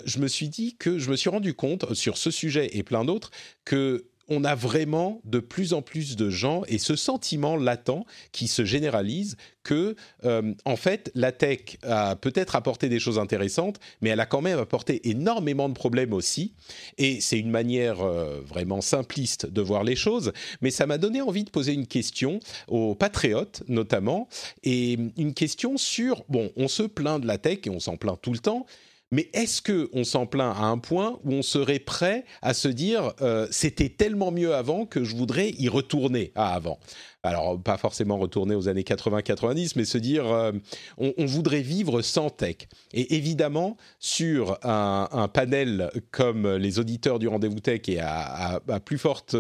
je 0.05 0.19
me 0.19 0.27
suis 0.27 0.49
dit 0.49 0.77
que 0.77 0.99
je 0.99 1.11
me 1.11 1.17
suis 1.17 1.31
rendu 1.31 1.55
compte 1.55 1.93
sur 1.95 2.17
ce 2.17 2.31
sujet 2.31 2.71
et 2.73 2.83
plein 2.83 3.05
d'autres 3.05 3.31
que 3.65 4.07
on 4.29 4.45
a 4.45 4.55
vraiment 4.55 5.21
de 5.25 5.39
plus 5.39 5.73
en 5.73 5.83
plus 5.83 6.17
de 6.17 6.31
gens 6.31 6.63
et 6.69 6.79
ce 6.79 6.97
sentiment 6.97 7.57
latent 7.57 8.05
qui 8.33 8.49
se 8.49 8.65
généralise 8.65 9.37
que, 9.63 9.97
euh, 10.25 10.53
en 10.65 10.77
fait, 10.77 11.11
la 11.15 11.33
tech 11.33 11.79
a 11.83 12.17
peut-être 12.17 12.55
apporté 12.55 12.89
des 12.89 13.01
choses 13.01 13.19
intéressantes, 13.19 13.81
mais 14.01 14.11
elle 14.11 14.21
a 14.21 14.27
quand 14.27 14.43
même 14.43 14.59
apporté 14.59 15.09
énormément 15.09 15.69
de 15.69 15.75
problèmes 15.75 16.13
aussi. 16.13 16.53
Et 16.99 17.21
c'est 17.21 17.39
une 17.39 17.51
manière 17.51 18.03
euh, 18.03 18.41
vraiment 18.47 18.83
simpliste 18.83 19.47
de 19.47 19.63
voir 19.63 19.83
les 19.83 19.97
choses, 19.97 20.33
mais 20.61 20.71
ça 20.71 20.87
m'a 20.87 20.99
donné 20.99 21.23
envie 21.23 21.45
de 21.45 21.51
poser 21.51 21.73
une 21.73 21.87
question 21.87 22.41
aux 22.69 22.95
patriotes, 22.95 23.63
notamment, 23.67 24.29
et 24.63 24.99
une 25.17 25.35
question 25.35 25.79
sur, 25.79 26.25
bon, 26.29 26.51
on 26.57 26.69
se 26.69 26.83
plaint 26.83 27.21
de 27.21 27.27
la 27.27 27.39
tech 27.39 27.61
et 27.65 27.71
on 27.71 27.81
s'en 27.81 27.97
plaint 27.97 28.21
tout 28.21 28.33
le 28.33 28.39
temps, 28.39 28.67
mais 29.11 29.31
est-ce 29.33 29.63
que 29.63 29.91
on 29.93 30.05
s'en 30.05 30.27
plaint 30.27 30.57
à 30.57 30.65
un 30.65 30.79
point 30.79 31.21
où 31.25 31.33
on 31.33 31.43
serait 31.43 31.79
prêt 31.79 32.25
à 32.43 32.55
se 32.55 32.69
dire 32.69 33.13
euh, 33.21 33.47
c'était 33.51 33.89
tellement 33.89 34.31
mieux 34.31 34.55
avant 34.55 34.87
que 34.87 35.05
je 35.05 35.15
voudrais 35.15 35.51
y 35.51 35.69
retourner 35.69 36.33
à 36.35 36.55
avant? 36.55 36.79
Alors 37.23 37.61
pas 37.61 37.79
forcément 37.79 38.19
retourner 38.19 38.55
aux 38.55 38.69
années 38.69 38.83
80-90, 38.83 39.75
mais 39.77 39.85
se 39.85 39.99
dire 39.99 40.27
euh, 40.27 40.53
on, 40.99 41.25
voudrait 41.25 41.63
vivre 41.63 42.03
sans 42.03 42.29
tech. 42.29 42.57
Et 42.93 43.15
évidemment, 43.17 43.77
sur 43.99 44.59
un, 44.63 45.29
panel 45.33 45.91
comme 46.11 46.57
les 46.57 46.79
auditeurs 46.79 47.19
du 47.19 47.29
rendez-vous 47.29 47.61
tech 47.61 47.83
et 47.89 48.01
à, 48.01 48.61
à 48.69 48.81
plus 48.81 48.99
forte 48.99 49.37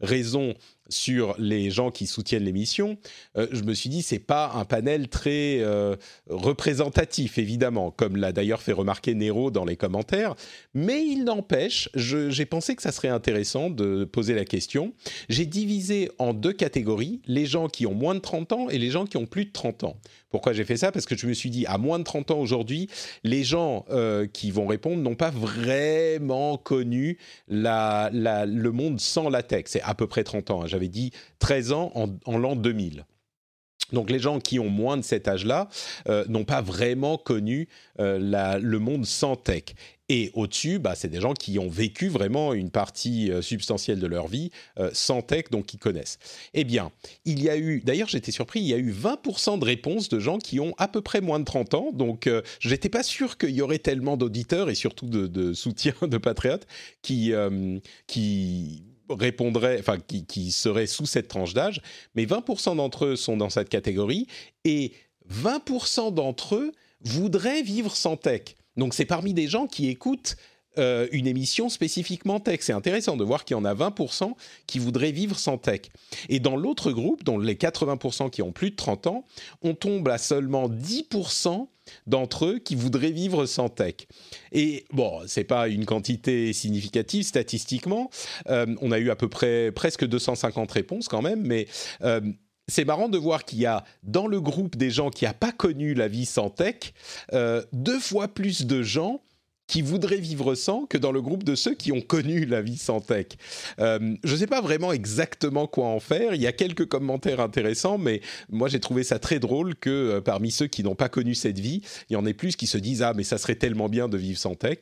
raison 0.00 0.54
sur 0.88 1.34
les 1.38 1.70
gens 1.70 1.90
qui 1.90 2.06
soutiennent 2.06 2.44
l'émission, 2.44 2.98
euh, 3.36 3.46
je 3.52 3.62
me 3.62 3.74
suis 3.74 3.88
dit 3.90 4.02
c'est 4.02 4.18
pas 4.18 4.52
un 4.54 4.64
panel 4.64 5.08
très 5.08 5.58
euh, 5.60 5.96
représentatif 6.28 7.38
évidemment, 7.38 7.90
comme 7.90 8.16
l'a 8.16 8.32
d'ailleurs 8.32 8.62
fait 8.62 8.72
remarquer 8.72 9.14
Nero 9.14 9.50
dans 9.50 9.64
les 9.64 9.76
commentaires, 9.76 10.34
mais 10.74 11.04
il 11.04 11.24
n'empêche, 11.24 11.88
j'ai 11.94 12.46
pensé 12.46 12.76
que 12.76 12.82
ça 12.82 12.92
serait 12.92 13.08
intéressant 13.08 13.70
de 13.70 14.04
poser 14.04 14.34
la 14.34 14.44
question. 14.44 14.92
J'ai 15.28 15.46
divisé 15.46 16.10
en 16.18 16.34
deux 16.34 16.52
catégories, 16.52 17.20
les 17.26 17.46
gens 17.46 17.68
qui 17.68 17.86
ont 17.86 17.94
moins 17.94 18.14
de 18.14 18.20
30 18.20 18.52
ans 18.52 18.68
et 18.68 18.78
les 18.78 18.90
gens 18.90 19.06
qui 19.06 19.16
ont 19.16 19.26
plus 19.26 19.46
de 19.46 19.52
30 19.52 19.84
ans. 19.84 19.96
Pourquoi 20.34 20.52
j'ai 20.52 20.64
fait 20.64 20.76
ça? 20.76 20.90
Parce 20.90 21.06
que 21.06 21.16
je 21.16 21.28
me 21.28 21.32
suis 21.32 21.48
dit, 21.48 21.64
à 21.66 21.78
moins 21.78 22.00
de 22.00 22.02
30 22.02 22.32
ans 22.32 22.40
aujourd'hui, 22.40 22.88
les 23.22 23.44
gens 23.44 23.84
euh, 23.90 24.26
qui 24.26 24.50
vont 24.50 24.66
répondre 24.66 25.00
n'ont 25.00 25.14
pas 25.14 25.30
vraiment 25.30 26.56
connu 26.56 27.18
le 27.46 28.70
monde 28.70 28.98
sans 28.98 29.28
latex. 29.28 29.70
C'est 29.70 29.82
à 29.82 29.94
peu 29.94 30.08
près 30.08 30.24
30 30.24 30.50
ans. 30.50 30.62
Hein. 30.62 30.66
J'avais 30.66 30.88
dit 30.88 31.12
13 31.38 31.70
ans 31.70 31.92
en, 31.94 32.36
l'an 32.36 32.56
2000. 32.56 33.04
Donc 33.92 34.10
les 34.10 34.18
gens 34.18 34.40
qui 34.40 34.58
ont 34.58 34.68
moins 34.68 34.96
de 34.96 35.02
cet 35.02 35.28
âge-là 35.28 35.68
euh, 36.08 36.24
n'ont 36.28 36.44
pas 36.44 36.62
vraiment 36.62 37.18
connu 37.18 37.68
euh, 38.00 38.58
le 38.58 38.78
monde 38.78 39.06
sans 39.06 39.36
tech. 39.36 39.64
Et 40.10 40.30
au-dessus, 40.34 40.78
bah, 40.78 40.94
c'est 40.94 41.08
des 41.08 41.20
gens 41.20 41.32
qui 41.32 41.58
ont 41.58 41.70
vécu 41.70 42.08
vraiment 42.08 42.52
une 42.52 42.70
partie 42.70 43.32
euh, 43.32 43.40
substantielle 43.40 44.00
de 44.00 44.06
leur 44.06 44.26
vie 44.26 44.50
sans 44.92 45.22
tech, 45.22 45.44
donc 45.50 45.64
qui 45.66 45.78
connaissent. 45.78 46.18
Eh 46.52 46.64
bien, 46.64 46.90
il 47.24 47.42
y 47.42 47.48
a 47.48 47.56
eu, 47.56 47.80
d'ailleurs 47.80 48.08
j'étais 48.08 48.32
surpris, 48.32 48.60
il 48.60 48.66
y 48.66 48.74
a 48.74 48.78
eu 48.78 48.92
20% 48.92 49.58
de 49.58 49.64
réponses 49.64 50.08
de 50.08 50.18
gens 50.18 50.38
qui 50.38 50.60
ont 50.60 50.74
à 50.76 50.88
peu 50.88 51.00
près 51.00 51.20
moins 51.20 51.40
de 51.40 51.44
30 51.44 51.74
ans, 51.74 51.90
donc 51.92 52.28
je 52.58 52.68
n'étais 52.68 52.90
pas 52.90 53.02
sûr 53.02 53.38
qu'il 53.38 53.50
y 53.50 53.62
aurait 53.62 53.78
tellement 53.78 54.16
d'auditeurs 54.16 54.68
et 54.68 54.74
surtout 54.74 55.06
de, 55.06 55.52
soutien 55.54 55.94
de 56.02 56.18
patriotes 56.18 56.66
qui, 57.00 57.32
qui 58.06 58.82
répondraient, 59.08 59.78
enfin 59.78 59.98
qui, 59.98 60.24
qui 60.26 60.52
seraient 60.52 60.86
sous 60.86 61.06
cette 61.06 61.28
tranche 61.28 61.54
d'âge, 61.54 61.80
mais 62.14 62.24
20% 62.24 62.76
d'entre 62.76 63.06
eux 63.06 63.16
sont 63.16 63.36
dans 63.36 63.50
cette 63.50 63.68
catégorie 63.68 64.26
et 64.64 64.92
20% 65.30 66.12
d'entre 66.12 66.56
eux 66.56 66.72
voudraient 67.00 67.62
vivre 67.62 67.94
sans 67.96 68.16
tech. 68.16 68.54
Donc 68.76 68.94
c'est 68.94 69.04
parmi 69.04 69.34
des 69.34 69.46
gens 69.46 69.66
qui 69.66 69.88
écoutent 69.88 70.36
euh, 70.78 71.06
une 71.12 71.26
émission 71.26 71.68
spécifiquement 71.68 72.40
tech. 72.40 72.60
C'est 72.62 72.72
intéressant 72.72 73.16
de 73.16 73.22
voir 73.22 73.44
qu'il 73.44 73.56
y 73.56 73.60
en 73.60 73.64
a 73.64 73.74
20% 73.74 74.32
qui 74.66 74.78
voudraient 74.80 75.12
vivre 75.12 75.38
sans 75.38 75.56
tech. 75.56 75.82
Et 76.28 76.40
dans 76.40 76.56
l'autre 76.56 76.90
groupe, 76.90 77.22
dont 77.22 77.38
les 77.38 77.54
80% 77.54 78.30
qui 78.30 78.42
ont 78.42 78.50
plus 78.50 78.70
de 78.70 78.76
30 78.76 79.06
ans, 79.06 79.24
on 79.62 79.74
tombe 79.74 80.08
à 80.08 80.18
seulement 80.18 80.68
10% 80.68 81.68
d'entre 82.06 82.46
eux 82.46 82.58
qui 82.58 82.74
voudraient 82.74 83.12
vivre 83.12 83.46
sans 83.46 83.68
tech. 83.68 83.94
Et 84.50 84.84
bon, 84.92 85.20
c'est 85.26 85.44
pas 85.44 85.68
une 85.68 85.84
quantité 85.84 86.52
significative 86.52 87.24
statistiquement. 87.24 88.10
Euh, 88.48 88.66
on 88.80 88.90
a 88.90 88.98
eu 88.98 89.10
à 89.10 89.16
peu 89.16 89.28
près 89.28 89.70
presque 89.70 90.04
250 90.04 90.72
réponses 90.72 91.08
quand 91.08 91.22
même, 91.22 91.42
mais 91.42 91.68
euh, 92.02 92.20
c'est 92.66 92.84
marrant 92.84 93.08
de 93.08 93.18
voir 93.18 93.44
qu'il 93.44 93.60
y 93.60 93.66
a 93.66 93.84
dans 94.02 94.26
le 94.26 94.40
groupe 94.40 94.76
des 94.76 94.90
gens 94.90 95.10
qui 95.10 95.26
n'ont 95.26 95.32
pas 95.34 95.52
connu 95.52 95.94
la 95.94 96.08
vie 96.08 96.26
sans 96.26 96.50
tech, 96.50 96.94
deux 97.72 98.00
fois 98.00 98.26
plus 98.26 98.64
de 98.64 98.82
gens 98.82 99.20
qui 99.66 99.82
voudraient 99.82 100.18
vivre 100.18 100.54
sans 100.54 100.86
que 100.86 100.98
dans 100.98 101.12
le 101.12 101.22
groupe 101.22 101.44
de 101.44 101.54
ceux 101.54 101.74
qui 101.74 101.92
ont 101.92 102.00
connu 102.00 102.44
la 102.44 102.62
vie 102.62 102.76
sans 102.76 103.00
tech. 103.00 103.26
Euh, 103.78 104.14
je 104.22 104.32
ne 104.32 104.36
sais 104.36 104.46
pas 104.46 104.60
vraiment 104.60 104.92
exactement 104.92 105.66
quoi 105.66 105.86
en 105.86 106.00
faire. 106.00 106.34
Il 106.34 106.42
y 106.42 106.46
a 106.46 106.52
quelques 106.52 106.86
commentaires 106.86 107.40
intéressants, 107.40 107.98
mais 107.98 108.20
moi 108.50 108.68
j'ai 108.68 108.80
trouvé 108.80 109.04
ça 109.04 109.18
très 109.18 109.38
drôle 109.38 109.74
que 109.74 109.90
euh, 109.90 110.20
parmi 110.20 110.50
ceux 110.50 110.66
qui 110.66 110.82
n'ont 110.82 110.94
pas 110.94 111.08
connu 111.08 111.34
cette 111.34 111.58
vie, 111.58 111.82
il 112.10 112.14
y 112.14 112.16
en 112.16 112.26
ait 112.26 112.34
plus 112.34 112.56
qui 112.56 112.66
se 112.66 112.78
disent 112.78 113.02
ah 113.02 113.14
mais 113.14 113.24
ça 113.24 113.38
serait 113.38 113.54
tellement 113.54 113.88
bien 113.88 114.08
de 114.08 114.18
vivre 114.18 114.38
sans 114.38 114.54
tech. 114.54 114.78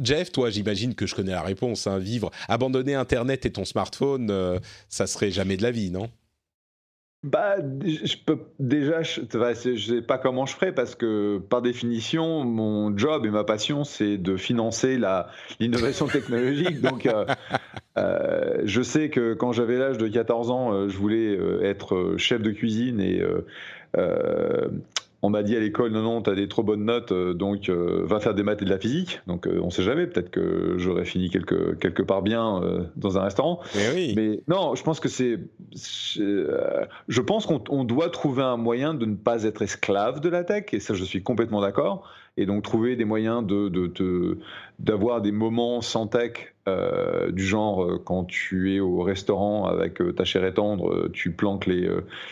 Jeff, 0.00 0.32
toi 0.32 0.50
j'imagine 0.50 0.94
que 0.94 1.06
je 1.06 1.14
connais 1.14 1.32
la 1.32 1.42
réponse. 1.42 1.86
Hein. 1.86 1.98
vivre, 1.98 2.30
abandonner 2.48 2.94
Internet 2.94 3.46
et 3.46 3.52
ton 3.52 3.64
smartphone, 3.64 4.60
ça 4.88 5.06
serait 5.06 5.30
jamais 5.30 5.56
de 5.56 5.62
la 5.62 5.70
vie, 5.70 5.90
non? 5.90 6.10
Bah, 7.24 7.56
je 7.82 8.16
peux 8.26 8.38
déjà, 8.58 9.02
je, 9.02 9.22
ne 9.22 9.76
sais 9.76 10.02
pas 10.02 10.18
comment 10.18 10.44
je 10.44 10.54
ferai 10.54 10.72
parce 10.72 10.94
que 10.94 11.38
par 11.38 11.62
définition, 11.62 12.44
mon 12.44 12.96
job 12.98 13.24
et 13.24 13.30
ma 13.30 13.44
passion, 13.44 13.82
c'est 13.82 14.18
de 14.18 14.36
financer 14.36 14.98
la 14.98 15.28
l'innovation 15.58 16.06
technologique. 16.06 16.82
Donc, 16.82 17.06
euh, 17.06 17.24
euh, 17.98 18.60
je 18.64 18.82
sais 18.82 19.08
que 19.08 19.32
quand 19.32 19.52
j'avais 19.52 19.78
l'âge 19.78 19.96
de 19.96 20.06
14 20.06 20.50
ans, 20.50 20.74
euh, 20.74 20.88
je 20.90 20.98
voulais 20.98 21.38
être 21.62 22.16
chef 22.18 22.42
de 22.42 22.50
cuisine 22.50 23.00
et 23.00 23.22
on 25.24 25.30
m'a 25.30 25.42
dit 25.42 25.56
à 25.56 25.60
l'école 25.60 25.90
non 25.90 26.02
non 26.02 26.20
t'as 26.20 26.34
des 26.34 26.48
trop 26.48 26.62
bonnes 26.62 26.84
notes 26.84 27.10
euh, 27.10 27.32
donc 27.32 27.70
euh, 27.70 28.02
va 28.04 28.20
faire 28.20 28.34
des 28.34 28.42
maths 28.42 28.60
et 28.60 28.66
de 28.66 28.70
la 28.70 28.78
physique. 28.78 29.22
Donc 29.26 29.46
euh, 29.46 29.58
on 29.62 29.70
sait 29.70 29.82
jamais 29.82 30.06
peut-être 30.06 30.30
que 30.30 30.74
j'aurais 30.76 31.06
fini 31.06 31.30
quelque 31.30 31.74
quelque 31.74 32.02
part 32.02 32.20
bien 32.20 32.60
dans 32.96 33.16
un 33.16 33.22
restaurant. 33.22 33.60
Mais, 33.74 34.42
non 34.48 34.74
je 34.74 34.82
pense 34.82 35.00
que 35.00 35.08
c'est 35.08 35.40
je 35.74 37.20
pense 37.22 37.46
qu'on 37.46 37.84
doit 37.84 38.10
trouver 38.10 38.42
un 38.42 38.58
moyen 38.58 38.92
de 38.92 39.06
ne 39.06 39.14
pas 39.14 39.44
être 39.44 39.62
esclave 39.62 40.20
de 40.20 40.28
la 40.28 40.44
tech 40.44 40.66
et 40.72 40.80
ça 40.80 40.92
je 40.92 41.04
suis 41.04 41.22
complètement 41.22 41.62
d'accord 41.62 42.06
et 42.36 42.46
donc 42.46 42.62
trouver 42.62 42.96
des 42.96 43.04
moyens 43.04 43.44
de 43.46 44.38
d'avoir 44.78 45.20
des 45.20 45.32
moments 45.32 45.80
sans 45.80 46.06
tech 46.06 46.54
euh, 46.66 47.30
du 47.30 47.44
genre 47.44 47.84
euh, 47.84 48.02
quand 48.02 48.24
tu 48.24 48.74
es 48.74 48.80
au 48.80 49.02
restaurant 49.02 49.66
avec 49.66 50.00
euh, 50.00 50.12
ta 50.12 50.24
chair 50.24 50.44
et 50.44 50.54
tendre, 50.54 51.08
tu 51.12 51.30
planques 51.30 51.66
les, 51.66 51.88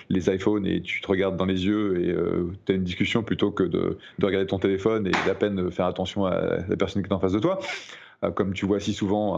les 0.09 0.35
iPhones 0.35 0.67
et 0.67 0.81
tu 0.81 1.01
te 1.01 1.07
regardes 1.07 1.37
dans 1.37 1.45
les 1.45 1.67
yeux 1.67 2.01
et 2.01 2.15
tu 2.65 2.73
as 2.73 2.75
une 2.75 2.85
discussion 2.85 3.23
plutôt 3.23 3.51
que 3.51 3.62
de, 3.62 3.99
de, 4.19 4.27
regarder 4.27 4.47
ton 4.47 4.59
téléphone 4.59 5.07
et 5.07 5.12
d'à 5.27 5.35
peine 5.35 5.71
faire 5.71 5.87
attention 5.87 6.25
à 6.25 6.59
la 6.69 6.77
personne 6.77 7.03
qui 7.03 7.09
est 7.09 7.12
en 7.12 7.21
face 7.21 7.33
de 7.33 7.41
toi. 7.41 7.61
Euh, 8.25 8.31
comme 8.31 8.55
tu 8.55 8.67
vois 8.67 8.79
si 8.79 8.93
souvent 8.93 9.35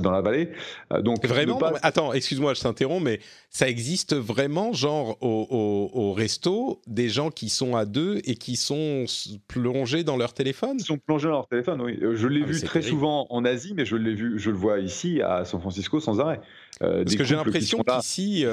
dans 0.00 0.10
la 0.10 0.20
vallée. 0.22 0.50
Euh, 0.92 1.02
donc 1.02 1.26
vraiment. 1.26 1.60
Attends, 1.82 2.12
excuse-moi, 2.12 2.54
je 2.54 2.60
t'interromps, 2.62 3.04
mais 3.04 3.20
ça 3.50 3.68
existe 3.68 4.14
vraiment, 4.14 4.72
genre 4.72 5.18
au, 5.20 6.12
resto, 6.16 6.80
des 6.86 7.08
gens 7.08 7.30
qui 7.30 7.48
sont 7.48 7.76
à 7.76 7.84
deux 7.84 8.20
et 8.24 8.36
qui 8.36 8.56
sont 8.56 9.04
plongés 9.46 10.04
dans 10.04 10.16
leur 10.16 10.32
téléphone? 10.32 10.76
Ils 10.78 10.84
sont 10.84 10.98
plongés 10.98 11.28
dans 11.28 11.34
leur 11.34 11.48
téléphone, 11.48 11.82
oui. 11.82 11.98
Euh, 12.02 12.16
je 12.16 12.28
l'ai 12.28 12.42
ah, 12.44 12.50
vu 12.50 12.62
très 12.62 12.82
souvent 12.82 13.26
en 13.30 13.44
Asie, 13.44 13.74
mais 13.74 13.84
je 13.84 13.96
l'ai 13.96 14.14
vu, 14.14 14.38
je 14.38 14.50
le 14.50 14.56
vois 14.56 14.78
ici 14.78 15.20
à 15.20 15.44
San 15.44 15.60
Francisco 15.60 16.00
sans 16.00 16.20
arrêt. 16.20 16.40
Parce 16.80 17.14
que 17.14 17.24
j'ai 17.24 17.36
l'impression 17.36 17.82
qu'ici, 17.82 18.46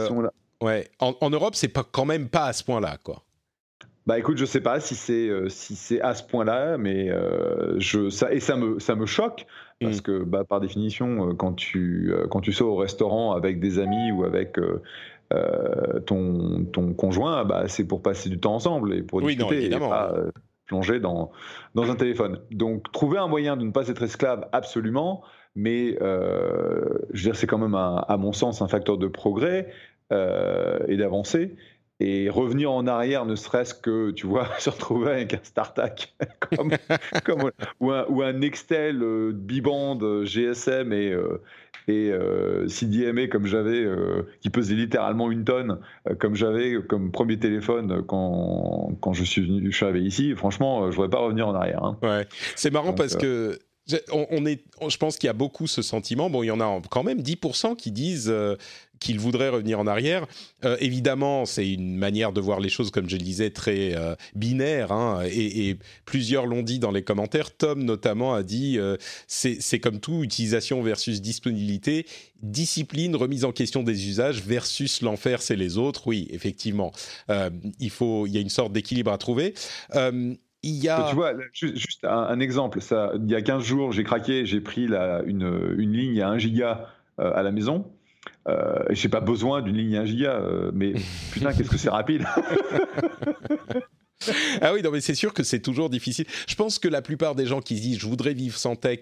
ouais, 0.62 0.90
en, 1.00 1.16
en 1.22 1.30
Europe, 1.30 1.56
c'est 1.56 1.70
pas 1.70 1.86
quand 1.90 2.06
même 2.06 2.28
pas 2.28 2.46
à 2.46 2.54
ce 2.54 2.64
point-là, 2.64 2.98
quoi. 3.04 3.24
Bah 4.10 4.18
écoute, 4.18 4.38
je 4.40 4.46
sais 4.46 4.60
pas 4.60 4.80
si 4.80 4.96
c'est 4.96 5.30
euh, 5.30 5.50
si 5.50 5.76
c'est 5.76 6.02
à 6.02 6.16
ce 6.16 6.24
point-là, 6.24 6.80
mais 6.80 7.12
euh, 7.12 7.76
je 7.78 8.10
ça 8.10 8.34
et 8.34 8.40
ça 8.40 8.56
me 8.56 8.80
ça 8.80 8.96
me 8.96 9.06
choque 9.06 9.46
parce 9.80 10.00
mm. 10.00 10.02
que 10.02 10.24
bah, 10.24 10.44
par 10.46 10.60
définition, 10.60 11.30
euh, 11.30 11.34
quand 11.36 11.54
tu 11.54 12.12
quand 12.32 12.42
tu 12.42 12.52
sors 12.52 12.70
au 12.70 12.76
restaurant 12.76 13.34
avec 13.34 13.60
des 13.60 13.78
amis 13.78 14.12
ou 14.12 14.24
avec 14.24 14.58
ton 16.08 16.66
ton 16.74 16.94
conjoint, 16.96 17.46
bah 17.46 17.68
c'est 17.68 17.86
pour 17.86 18.02
passer 18.02 18.30
du 18.30 18.40
temps 18.40 18.56
ensemble 18.56 18.96
et 18.96 19.04
pour 19.04 19.22
discuter 19.22 19.68
et 19.68 19.70
pas 19.70 20.16
plonger 20.66 21.00
dans 21.00 21.32
dans 21.76 21.92
un 21.92 21.96
téléphone. 21.96 22.40
Donc 22.50 22.92
trouver 22.92 23.20
un 23.20 23.28
moyen 23.28 23.58
de 23.58 23.64
ne 23.64 23.72
pas 23.72 23.90
être 23.90 24.02
esclave, 24.02 24.50
absolument. 24.54 25.22
Mais 25.54 25.96
je 26.00 27.12
veux 27.12 27.22
dire, 27.22 27.36
c'est 27.36 27.46
quand 27.46 27.60
même 27.60 27.76
à 27.76 28.18
mon 28.18 28.34
sens 28.34 28.64
un 28.64 28.68
facteur 28.68 28.98
de 28.98 29.06
progrès 29.06 29.72
et 30.12 30.98
d'avancée 30.98 31.56
et 32.00 32.30
revenir 32.30 32.72
en 32.72 32.88
arrière, 32.88 33.26
ne 33.26 33.36
serait-ce 33.36 33.74
que, 33.74 34.12
tu 34.12 34.26
vois, 34.26 34.48
se 34.60 34.70
retrouver 34.70 35.12
avec 35.12 35.34
un 35.34 35.40
StarTAC 35.44 36.16
comme, 36.56 36.72
comme, 37.26 37.52
ou, 37.80 37.92
un, 37.92 38.06
ou, 38.08 38.22
un, 38.22 38.34
Nextel 38.34 39.02
euh, 39.04 39.32
biband 39.34 40.00
euh, 40.02 40.24
GSM 40.24 40.94
et, 40.94 41.12
euh, 41.12 41.42
et 41.90 42.12
euh, 42.12 42.68
CDMA 42.68 43.28
comme 43.28 43.48
j'avais, 43.48 43.86
qui 44.42 44.50
pesait 44.50 44.76
littéralement 44.76 45.32
une 45.32 45.44
tonne, 45.44 45.80
comme 46.20 46.36
j'avais 46.36 46.78
comme 46.88 47.12
premier 47.12 47.40
téléphone 47.40 48.04
quand, 48.06 48.96
quand 49.02 49.14
je 49.14 49.24
suis 49.24 49.42
venu, 49.42 49.72
je 49.72 49.76
suis 49.76 49.86
arrivé 49.86 50.06
ici. 50.06 50.36
Franchement, 50.36 50.84
je 50.84 50.88
ne 50.88 50.92
voudrais 50.92 51.10
pas 51.10 51.20
revenir 51.20 51.48
en 51.48 51.56
arrière. 51.56 51.84
Hein. 51.84 51.98
Ouais, 52.04 52.28
c'est 52.56 52.72
marrant 52.72 52.94
parce 52.94 53.16
que 53.16 53.58
on, 54.12 54.46
est, 54.46 54.64
je 54.88 54.98
pense 54.98 55.18
qu'il 55.18 55.28
y 55.28 55.30
a 55.30 55.34
beaucoup 55.34 55.68
ce 55.68 55.82
sentiment. 55.82 56.30
Bon, 56.30 56.44
il 56.44 56.48
y 56.48 56.52
en 56.52 56.60
a 56.60 56.82
quand 56.90 57.04
même 57.04 57.20
10% 57.20 57.76
qui 57.76 57.92
disent 57.92 58.30
euh, 58.30 58.56
qu'ils 59.00 59.20
voudraient 59.20 59.50
revenir 59.50 59.80
en 59.80 59.88
arrière. 59.88 60.28
Euh, 60.66 60.78
évidemment, 60.80 61.46
c'est 61.46 61.70
une 61.72 61.96
manière 61.96 62.32
de 62.32 62.42
voir 62.42 62.60
les 62.60 62.70
choses, 62.70 62.92
comme 62.92 63.10
je 63.10 63.16
le 63.16 63.24
disais, 63.24 63.50
très 63.50 63.96
euh, 63.96 64.16
binaire. 64.36 64.92
Hein, 64.92 65.24
et, 65.26 65.78
plusieurs 66.06 66.46
l'ont 66.46 66.64
dit 66.64 66.80
dans 66.80 66.92
les 66.92 67.04
commentaires. 67.04 67.56
Tom, 67.56 67.84
notamment, 67.84 68.34
a 68.34 68.44
dit 68.44 68.80
c'est 69.28 69.80
comme 69.80 70.00
tout, 70.00 70.24
utilisation 70.24 70.82
versus 70.82 71.22
disponibilité, 71.22 72.06
discipline, 72.42 73.16
remise 73.16 73.46
en 73.46 73.52
question 73.52 73.84
des 73.84 74.08
usages 74.08 74.42
versus 74.42 75.02
l'enfer, 75.02 75.42
c'est 75.42 75.56
les 75.56 75.78
autres. 75.78 76.08
Oui, 76.08 76.28
effectivement, 76.32 76.92
il, 77.80 77.90
faut, 77.90 78.26
il 78.28 78.34
y 78.34 78.38
a 78.38 78.42
une 78.42 78.50
sorte 78.50 78.74
d'équilibre 78.74 79.12
à 79.12 79.18
trouver. 79.18 79.54
Il 80.62 80.84
y 80.84 80.90
a... 80.90 81.08
Tu 81.10 81.16
vois, 81.16 81.34
juste 81.54 82.04
un, 82.04 82.40
exemple, 82.40 82.82
ça, 82.82 83.14
il 83.16 83.30
y 83.30 83.36
a 83.36 83.42
15 83.42 83.64
jours, 83.64 83.92
j'ai 83.94 84.04
craqué, 84.04 84.46
j'ai 84.46 84.60
pris 84.60 84.88
une, 84.88 85.76
une, 85.78 85.94
ligne 85.94 86.22
à 86.22 86.30
1 86.30 86.38
giga 86.38 86.88
euh, 87.20 87.32
à 87.34 87.44
la 87.44 87.52
maison. 87.52 87.86
Euh, 88.48 88.84
j'ai 88.90 89.10
pas 89.10 89.22
besoin 89.22 89.62
d'une 89.62 89.78
ligne 89.78 89.98
à 89.98 90.02
1 90.02 90.06
giga, 90.06 90.34
euh, 90.34 90.72
mais 90.74 90.94
putain, 91.32 91.54
qu'est-ce 91.54 91.70
que 91.70 91.78
c'est 91.78 91.90
rapide 91.90 92.26
Ah 94.62 94.74
oui, 94.74 94.82
non, 94.82 94.92
mais 94.92 95.00
c'est 95.00 95.16
sûr 95.16 95.34
que 95.34 95.44
c'est 95.44 95.62
toujours 95.62 95.90
difficile. 95.90 96.26
Je 96.48 96.56
pense 96.56 96.78
que 96.78 96.90
la 96.90 97.02
plupart 97.02 97.36
des 97.36 97.46
gens 97.46 97.62
qui 97.62 97.78
se 97.78 97.82
disent 97.82 98.00
je 98.00 98.06
voudrais 98.06 98.34
vivre 98.34 98.58
sans 98.58 98.76
tech 98.76 99.00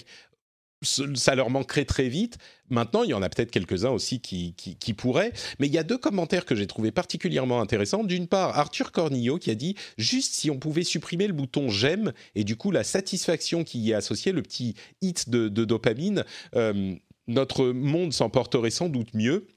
ça 0.84 1.36
leur 1.36 1.50
manquerait 1.50 1.86
très 1.86 2.08
vite. 2.08 2.38
Maintenant, 2.70 3.04
il 3.04 3.10
y 3.10 3.14
en 3.14 3.22
a 3.22 3.30
peut-être 3.30 3.52
quelques-uns 3.52 3.90
aussi 3.90 4.20
qui, 4.20 4.54
qui, 4.54 4.94
pourraient. 4.94 5.32
Mais 5.60 5.68
il 5.68 5.74
y 5.74 5.78
a 5.78 5.84
deux 5.84 5.98
commentaires 5.98 6.46
que 6.46 6.56
j'ai 6.56 6.68
trouvé 6.68 6.92
particulièrement 6.92 7.62
intéressants. 7.62 8.04
D'une 8.04 8.28
part, 8.28 8.58
Arthur 8.58 8.92
Cornillo 8.92 9.38
qui 9.38 9.50
a 9.50 9.56
dit 9.56 9.76
juste 9.98 10.34
si 10.34 10.52
on 10.52 10.60
pouvait 10.60 10.84
supprimer 10.84 11.28
le 11.28 11.34
bouton 11.34 11.70
j'aime 11.70 12.14
et 12.36 12.44
du 12.44 12.56
coup 12.56 12.72
la 12.72 12.84
satisfaction 12.84 13.64
qui 13.64 13.80
y 13.80 13.92
est 13.92 13.96
associée, 13.96 14.32
le 14.32 14.42
petit 14.42 14.76
hit 15.02 15.30
de, 15.30 15.48
dopamine, 15.48 16.24
euh, 16.56 16.96
notre 17.28 17.68
monde 17.68 18.14
s'en 18.14 18.30
porterait 18.30 18.72
sans 18.72 18.90
doute 18.90 19.14
mieux. 19.14 19.48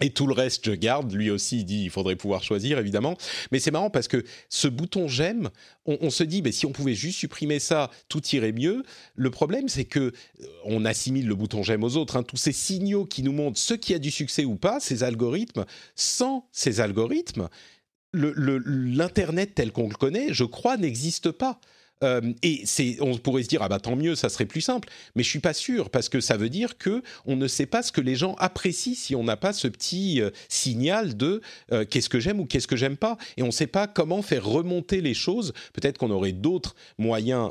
Et 0.00 0.10
tout 0.10 0.26
le 0.26 0.32
reste, 0.32 0.64
je 0.64 0.72
garde. 0.72 1.12
Lui 1.12 1.30
aussi, 1.30 1.64
dit 1.64 1.84
il 1.84 1.90
faudrait 1.90 2.16
pouvoir 2.16 2.42
choisir, 2.42 2.78
évidemment. 2.78 3.16
Mais 3.52 3.60
c'est 3.60 3.70
marrant 3.70 3.90
parce 3.90 4.08
que 4.08 4.24
ce 4.48 4.66
bouton 4.66 5.06
j'aime, 5.06 5.50
on, 5.86 6.10
se 6.10 6.24
dit, 6.24 6.42
mais 6.42 6.50
si 6.50 6.66
on 6.66 6.72
pouvait 6.72 6.94
juste 6.94 7.18
supprimer 7.18 7.60
ça, 7.60 7.90
tout 8.08 8.22
irait 8.32 8.52
mieux. 8.52 8.82
Le 9.14 9.30
problème, 9.30 9.68
c'est 9.68 9.84
que 9.84 10.00
euh, 10.00 10.46
on 10.64 10.84
assimile 10.84 11.28
le 11.28 11.34
bouton 11.34 11.62
j'aime 11.62 11.84
aux 11.84 11.96
autres. 11.96 12.16
Hein. 12.16 12.22
tous 12.22 12.36
ces 12.36 12.52
signaux 12.52 13.04
qui 13.04 13.22
nous 13.22 13.32
montrent 13.32 13.58
ce 13.58 13.74
qui 13.74 13.94
a 13.94 13.98
du 13.98 14.10
succès 14.10 14.44
ou 14.44 14.56
pas, 14.56 14.80
ces 14.80 15.02
algorithmes. 15.02 15.66
Sans 15.94 16.48
ces 16.52 16.80
algorithmes, 16.80 17.48
l'Internet 18.12 19.54
tel 19.54 19.72
qu'on 19.72 19.88
le 19.88 19.94
connaît, 19.94 20.32
je 20.32 20.44
crois, 20.44 20.76
n'existe 20.76 21.30
pas. 21.30 21.60
Euh, 22.02 22.20
et 22.42 22.64
on 23.00 23.16
pourrait 23.16 23.42
se 23.42 23.48
dire 23.48 23.62
ah 23.62 23.68
bah 23.68 23.78
tant 23.78 23.96
mieux, 23.96 24.14
ça 24.14 24.28
serait 24.28 24.46
plus 24.46 24.60
simple. 24.60 24.88
Mais 25.14 25.22
je 25.22 25.28
suis 25.28 25.40
pas 25.40 25.54
sûr 25.54 25.90
parce 25.90 26.08
que 26.08 26.20
ça 26.20 26.36
veut 26.36 26.48
dire 26.48 26.78
que 26.78 27.02
on 27.26 27.36
ne 27.36 27.46
sait 27.46 27.66
pas 27.66 27.82
ce 27.82 27.92
que 27.92 28.00
les 28.00 28.16
gens 28.16 28.34
apprécient 28.38 28.94
si 28.94 29.14
on 29.14 29.24
n'a 29.24 29.36
pas 29.36 29.52
ce 29.52 29.68
petit 29.68 30.20
euh, 30.20 30.30
signal 30.48 31.16
de 31.16 31.40
euh, 31.72 31.84
qu'est-ce 31.84 32.08
que 32.08 32.20
j'aime 32.20 32.40
ou 32.40 32.46
qu'est-ce 32.46 32.66
que 32.66 32.76
j'aime 32.76 32.96
pas. 32.96 33.16
Et 33.36 33.42
on 33.42 33.46
ne 33.46 33.52
sait 33.52 33.66
pas 33.66 33.86
comment 33.86 34.22
faire 34.22 34.44
remonter 34.44 35.00
les 35.00 35.14
choses. 35.14 35.52
Peut-être 35.72 35.98
qu'on 35.98 36.10
aurait 36.10 36.32
d'autres 36.32 36.74
moyens 36.98 37.50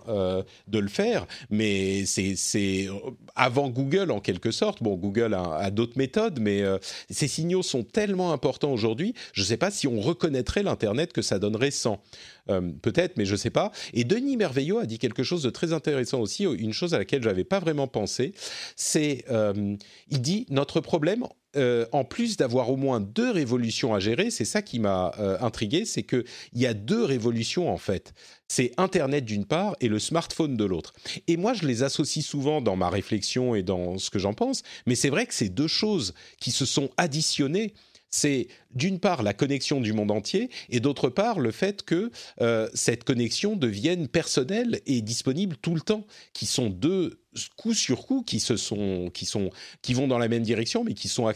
de 0.68 0.80
le 0.80 0.88
faire, 0.88 1.28
mais 1.50 2.06
c'est, 2.06 2.88
avant 3.36 3.70
Google 3.70 4.12
en 4.12 4.20
quelque 4.20 4.52
sorte. 4.52 4.82
Bon, 4.84 4.96
Google 4.96 5.34
a 5.34 5.70
d'autres 5.72 5.98
méthodes, 5.98 6.40
mais 6.40 6.64
ces 7.10 7.28
signaux 7.28 7.64
sont 7.64 7.84
tellement 7.84 8.34
importants 8.34 8.72
aujourd'hui. 8.72 9.14
Je 9.34 9.42
ne 9.42 9.46
sais 9.46 9.58
pas 9.58 9.72
si 9.72 9.88
on 9.88 10.00
reconnaîtrait 10.00 10.64
l'internet 10.64 11.14
que 11.14 11.22
ça 11.22 11.40
donnerait 11.40 11.72
sans. 11.72 12.02
Euh, 12.49 12.71
peut-être, 12.82 13.17
mais 13.17 13.25
je 13.25 13.34
ne 13.34 13.38
sais 13.38 13.49
pas. 13.49 13.71
Et 13.93 14.04
Denis 14.04 14.38
Merveillot 14.38 14.80
a 14.80 14.86
dit 14.86 14.99
quelque 14.99 15.23
chose 15.23 15.43
de 15.43 15.49
très 15.49 15.73
intéressant 15.73 16.19
aussi, 16.19 16.43
une 16.43 16.73
chose 16.73 16.93
à 16.93 16.97
laquelle 16.97 17.21
je 17.21 17.27
n'avais 17.27 17.43
pas 17.43 17.60
vraiment 17.60 17.88
pensé. 17.88 18.34
C'est, 18.75 19.25
euh, 19.30 19.75
il 20.10 20.21
dit, 20.21 20.45
notre 20.49 20.80
problème, 20.82 21.25
euh, 21.58 21.86
en 21.91 22.06
plus 22.06 22.38
d'avoir 22.38 22.69
au 22.69 22.77
moins 22.77 22.99
deux 22.99 23.30
révolutions 23.30 23.93
à 23.93 23.99
gérer, 23.99 24.32
c'est 24.32 24.45
ça 24.45 24.62
qui 24.62 24.80
m'a 24.80 25.12
intrigué, 25.41 25.86
c'est 25.86 26.04
qu'il 26.04 26.23
y 26.54 26.65
a 26.65 26.73
deux 26.73 27.04
révolutions 27.04 27.71
en 27.71 27.77
fait. 27.77 28.13
C'est 28.47 28.71
Internet 28.77 29.25
d'une 29.25 29.45
part 29.45 29.75
et 29.82 29.88
le 29.88 29.99
smartphone 29.99 30.58
de 30.58 30.65
l'autre. 30.65 30.93
Et 31.27 31.38
moi, 31.38 31.54
je 31.54 31.65
les 31.65 31.84
associe 31.84 32.25
souvent 32.25 32.62
dans 32.62 32.75
ma 32.75 32.89
réflexion 32.89 33.56
et 33.56 33.63
dans 33.63 33.97
ce 33.97 34.10
que 34.10 34.19
j'en 34.19 34.34
pense, 34.34 34.63
mais 34.86 34.95
c'est 34.95 35.10
vrai 35.10 35.25
que 35.25 35.34
c'est 35.34 35.49
deux 35.49 35.67
choses 35.67 36.13
qui 36.39 36.51
se 36.51 36.65
sont 36.65 36.89
additionnées 36.97 37.73
c'est 38.12 38.49
d'une 38.76 39.00
part 39.00 39.24
la 39.24 39.34
connexion 39.34 39.82
du 39.82 39.94
monde 39.94 40.12
entier 40.12 40.50
et 40.70 40.80
d'autre 40.80 41.10
part 41.10 41.40
le 41.40 41.52
fait 41.52 41.84
que 41.84 42.12
euh, 42.42 42.70
cette 42.74 43.04
connexion 43.04 43.56
devienne 43.56 44.08
personnelle 44.08 44.82
et 44.86 45.02
disponible 45.02 45.58
tout 45.62 45.76
le 45.76 45.82
temps, 45.82 46.06
qui 46.34 46.46
sont 46.46 46.70
deux 46.70 47.22
coup 47.56 47.74
sur 47.74 48.06
coup 48.06 48.24
qui 48.24 48.40
se 48.40 48.58
sont 48.58 49.10
qui 49.14 49.26
sont 49.26 49.52
qui 49.82 49.94
vont 49.94 50.08
dans 50.08 50.18
la 50.18 50.28
même 50.28 50.44
direction 50.44 50.84
mais 50.84 50.94
qui 50.94 51.08
sont 51.08 51.32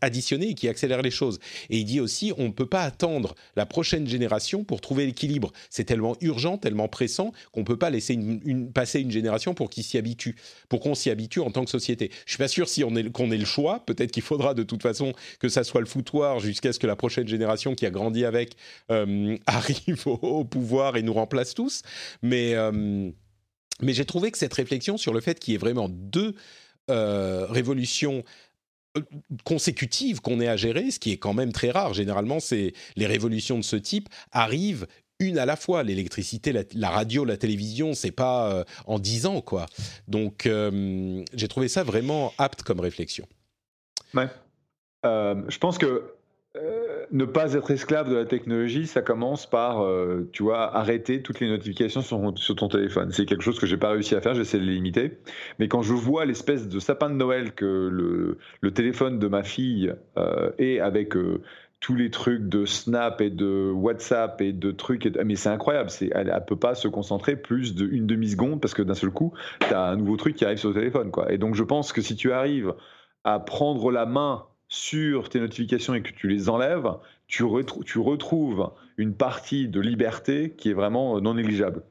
additionnés 0.00 0.50
et 0.50 0.54
qui 0.54 0.68
accélèrent 0.68 1.02
les 1.02 1.10
choses. 1.10 1.40
Et 1.70 1.78
il 1.78 1.84
dit 1.84 2.00
aussi 2.00 2.32
on 2.38 2.44
ne 2.44 2.52
peut 2.52 2.66
pas 2.66 2.82
attendre 2.82 3.34
la 3.56 3.66
prochaine 3.66 4.06
génération 4.06 4.64
pour 4.64 4.80
trouver 4.80 5.06
l'équilibre. 5.06 5.52
C'est 5.70 5.84
tellement 5.84 6.16
urgent 6.20 6.58
tellement 6.58 6.88
pressant 6.88 7.32
qu'on 7.52 7.64
peut 7.64 7.76
pas 7.76 7.90
laisser 7.90 8.18
passer 8.74 9.00
une 9.00 9.10
génération 9.10 9.54
pour 9.54 9.70
qu'ils 9.70 9.84
s'y 9.84 9.98
habitue 9.98 10.36
pour 10.68 10.80
qu'on 10.80 10.94
s'y 10.94 11.10
habitue 11.10 11.40
en 11.40 11.50
tant 11.50 11.64
que 11.64 11.70
société. 11.70 12.10
Je 12.24 12.32
suis 12.32 12.38
pas 12.38 12.48
sûr 12.48 12.68
si 12.68 12.84
on 12.84 12.94
est 12.94 13.10
qu'on 13.10 13.30
ait 13.30 13.38
le 13.38 13.44
choix. 13.44 13.84
Peut-être 13.86 14.12
qu'il 14.12 14.22
faudra 14.22 14.54
de 14.54 14.62
toute 14.62 14.82
façon 14.82 15.12
que 15.40 15.48
ça 15.48 15.64
soit 15.64 15.80
le 15.80 15.86
foutoir 15.86 16.40
jusqu'à 16.48 16.72
ce 16.72 16.78
que 16.78 16.86
la 16.86 16.96
prochaine 16.96 17.28
génération 17.28 17.74
qui 17.74 17.84
a 17.86 17.90
grandi 17.90 18.24
avec 18.24 18.56
euh, 18.90 19.36
arrive 19.46 20.06
au, 20.06 20.44
pouvoir 20.44 20.96
et 20.96 21.02
nous 21.02 21.12
remplace 21.12 21.54
tous 21.54 21.82
mais 22.22 22.54
euh, 22.54 23.10
mais 23.80 23.92
j'ai 23.92 24.04
trouvé 24.04 24.30
que 24.30 24.38
cette 24.38 24.54
réflexion 24.54 24.96
sur 24.96 25.12
le 25.12 25.20
fait 25.20 25.38
qu'il 25.38 25.52
y 25.52 25.54
ait 25.54 25.58
vraiment 25.58 25.88
deux 25.88 26.34
euh, 26.90 27.46
révolutions 27.46 28.24
consécutives 29.44 30.20
qu'on 30.20 30.40
ait 30.40 30.48
à 30.48 30.56
gérer, 30.56 30.90
ce 30.90 30.98
qui 30.98 31.12
est 31.12 31.16
quand 31.16 31.34
même 31.34 31.52
très 31.52 31.70
rare. 31.70 31.94
Généralement, 31.94 32.40
c'est 32.40 32.72
les 32.96 33.06
révolutions 33.06 33.56
de 33.56 33.62
ce 33.62 33.76
type 33.76 34.08
arrivent 34.32 34.88
une 35.20 35.38
à 35.38 35.46
la 35.46 35.54
fois. 35.54 35.84
L'électricité, 35.84 36.52
la, 36.74 36.90
radio, 36.90 37.24
la 37.24 37.36
télévision, 37.36 37.94
c'est 37.94 38.10
pas 38.10 38.64
en 38.86 38.98
dix 38.98 39.26
ans, 39.26 39.42
quoi. 39.42 39.66
Donc, 40.08 40.48
j'ai 40.48 41.48
trouvé 41.48 41.68
ça 41.68 41.84
vraiment 41.84 42.32
apte 42.38 42.64
comme 42.64 42.80
réflexion. 42.80 43.26
Ouais. 44.14 44.26
je 45.04 45.58
pense 45.58 45.78
que 45.78 46.17
ne 47.10 47.24
pas 47.24 47.54
être 47.54 47.70
esclave 47.70 48.10
de 48.10 48.16
la 48.16 48.24
technologie, 48.24 48.86
ça 48.86 49.02
commence 49.02 49.48
par, 49.48 49.82
euh, 49.82 50.28
tu 50.32 50.42
vois, 50.42 50.74
arrêter 50.76 51.22
toutes 51.22 51.40
les 51.40 51.48
notifications 51.48 52.02
sur, 52.02 52.56
ton 52.56 52.68
téléphone. 52.68 53.12
C'est 53.12 53.26
quelque 53.26 53.42
chose 53.42 53.58
que 53.58 53.66
j'ai 53.66 53.76
pas 53.76 53.90
réussi 53.90 54.14
à 54.14 54.20
faire, 54.20 54.34
j'essaie 54.34 54.58
de 54.58 54.64
les 54.64 54.74
limiter. 54.74 55.18
Mais 55.58 55.68
quand 55.68 55.82
je 55.82 55.94
vois 55.94 56.24
l'espèce 56.24 56.68
de 56.68 56.78
sapin 56.78 57.10
de 57.10 57.14
Noël 57.14 57.52
que 57.54 57.88
le, 58.60 58.70
téléphone 58.72 59.18
de 59.18 59.26
ma 59.28 59.42
fille 59.42 59.92
euh, 60.18 60.50
est 60.58 60.80
avec 60.80 61.16
euh, 61.16 61.42
tous 61.80 61.94
les 61.94 62.10
trucs 62.10 62.48
de 62.48 62.64
Snap 62.64 63.20
et 63.20 63.30
de 63.30 63.70
WhatsApp 63.70 64.40
et 64.40 64.52
de 64.52 64.70
trucs, 64.70 65.06
et 65.06 65.12
mais 65.24 65.36
c'est 65.36 65.48
incroyable, 65.48 65.90
c'est, 65.90 66.10
elle, 66.14 66.28
ne 66.28 66.40
peut 66.40 66.56
pas 66.58 66.74
se 66.74 66.88
concentrer 66.88 67.36
plus 67.36 67.74
d'une 67.74 68.06
demi-seconde 68.06 68.60
parce 68.60 68.74
que 68.74 68.82
d'un 68.82 68.94
seul 68.94 69.10
coup, 69.10 69.32
tu 69.60 69.74
as 69.74 69.82
un 69.82 69.96
nouveau 69.96 70.16
truc 70.16 70.34
qui 70.34 70.44
arrive 70.44 70.58
sur 70.58 70.68
le 70.68 70.74
téléphone. 70.74 71.10
Quoi. 71.10 71.32
Et 71.32 71.38
donc 71.38 71.54
je 71.54 71.62
pense 71.62 71.92
que 71.92 72.00
si 72.00 72.16
tu 72.16 72.32
arrives 72.32 72.74
à 73.24 73.38
prendre 73.38 73.90
la 73.90 74.06
main 74.06 74.44
sur 74.68 75.28
tes 75.28 75.40
notifications 75.40 75.94
et 75.94 76.02
que 76.02 76.12
tu 76.12 76.28
les 76.28 76.48
enlèves, 76.48 76.88
tu, 77.26 77.44
tu 77.86 77.98
retrouves 77.98 78.70
une 78.96 79.14
partie 79.14 79.68
de 79.68 79.80
liberté 79.80 80.54
qui 80.56 80.70
est 80.70 80.74
vraiment 80.74 81.20
non 81.20 81.34
négligeable. 81.34 81.82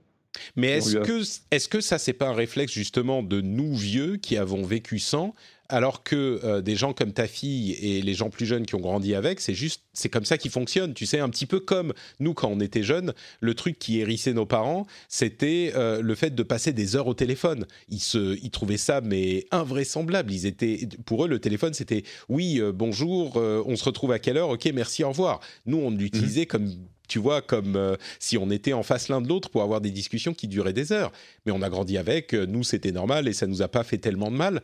Mais 0.55 0.77
est-ce 0.77 0.97
que, 0.97 1.21
est 1.51 1.67
que 1.67 1.81
ça, 1.81 1.97
c'est 1.97 2.13
pas 2.13 2.27
un 2.27 2.33
réflexe 2.33 2.71
justement 2.71 3.23
de 3.23 3.41
nous 3.41 3.73
vieux 3.73 4.17
qui 4.17 4.37
avons 4.37 4.63
vécu 4.63 4.99
sans 4.99 5.33
alors 5.69 6.03
que 6.03 6.39
euh, 6.43 6.61
des 6.61 6.75
gens 6.75 6.93
comme 6.93 7.11
ta 7.11 7.27
fille 7.27 7.73
et 7.73 8.01
les 8.01 8.13
gens 8.13 8.29
plus 8.29 8.45
jeunes 8.45 8.65
qui 8.65 8.75
ont 8.75 8.79
grandi 8.79 9.15
avec, 9.15 9.39
c'est 9.39 9.53
juste, 9.53 9.83
c'est 9.93 10.09
comme 10.09 10.25
ça 10.25 10.37
qui 10.37 10.49
fonctionne. 10.49 10.93
Tu 10.93 11.05
sais, 11.05 11.19
un 11.19 11.29
petit 11.29 11.45
peu 11.45 11.59
comme 11.59 11.93
nous 12.19 12.33
quand 12.33 12.47
on 12.47 12.59
était 12.59 12.83
jeunes, 12.83 13.13
le 13.41 13.53
truc 13.53 13.77
qui 13.79 13.99
hérissait 13.99 14.33
nos 14.33 14.45
parents, 14.45 14.85
c'était 15.09 15.73
euh, 15.75 16.01
le 16.01 16.15
fait 16.15 16.33
de 16.33 16.43
passer 16.43 16.71
des 16.71 16.95
heures 16.95 17.07
au 17.07 17.13
téléphone. 17.13 17.65
Ils 17.89 17.99
se, 17.99 18.37
ils 18.41 18.51
trouvaient 18.51 18.77
ça 18.77 19.01
mais 19.01 19.45
invraisemblable. 19.51 20.31
Ils 20.31 20.45
étaient, 20.45 20.87
pour 21.05 21.25
eux, 21.25 21.27
le 21.27 21.39
téléphone, 21.39 21.73
c'était 21.73 22.03
oui, 22.29 22.59
euh, 22.59 22.71
bonjour, 22.71 23.37
on 23.37 23.75
se 23.75 23.83
retrouve 23.83 24.11
à 24.11 24.19
quelle 24.19 24.37
heure? 24.37 24.49
Ok, 24.49 24.69
merci, 24.73 25.03
au 25.03 25.09
revoir. 25.09 25.39
Nous, 25.65 25.77
on 25.77 25.91
l'utilisait 25.91 26.43
mmh. 26.43 26.47
comme 26.47 26.71
tu 27.07 27.19
vois, 27.19 27.41
comme 27.41 27.97
si 28.19 28.37
on 28.37 28.49
était 28.51 28.73
en 28.73 28.83
face 28.83 29.07
l'un 29.07 29.21
de 29.21 29.29
l'autre 29.29 29.49
pour 29.49 29.61
avoir 29.61 29.79
des 29.79 29.91
discussions 29.91 30.33
qui 30.33 30.49
duraient 30.49 30.73
des 30.73 30.91
heures. 30.91 31.13
Mais 31.45 31.53
on 31.53 31.61
a 31.61 31.69
grandi 31.69 31.97
avec, 31.97 32.33
nous 32.33 32.63
c'était 32.63 32.91
normal 32.91 33.29
et 33.29 33.33
ça 33.33 33.47
nous 33.47 33.61
a 33.61 33.69
pas 33.69 33.85
fait 33.85 33.97
tellement 33.97 34.29
de 34.29 34.35
mal. 34.35 34.61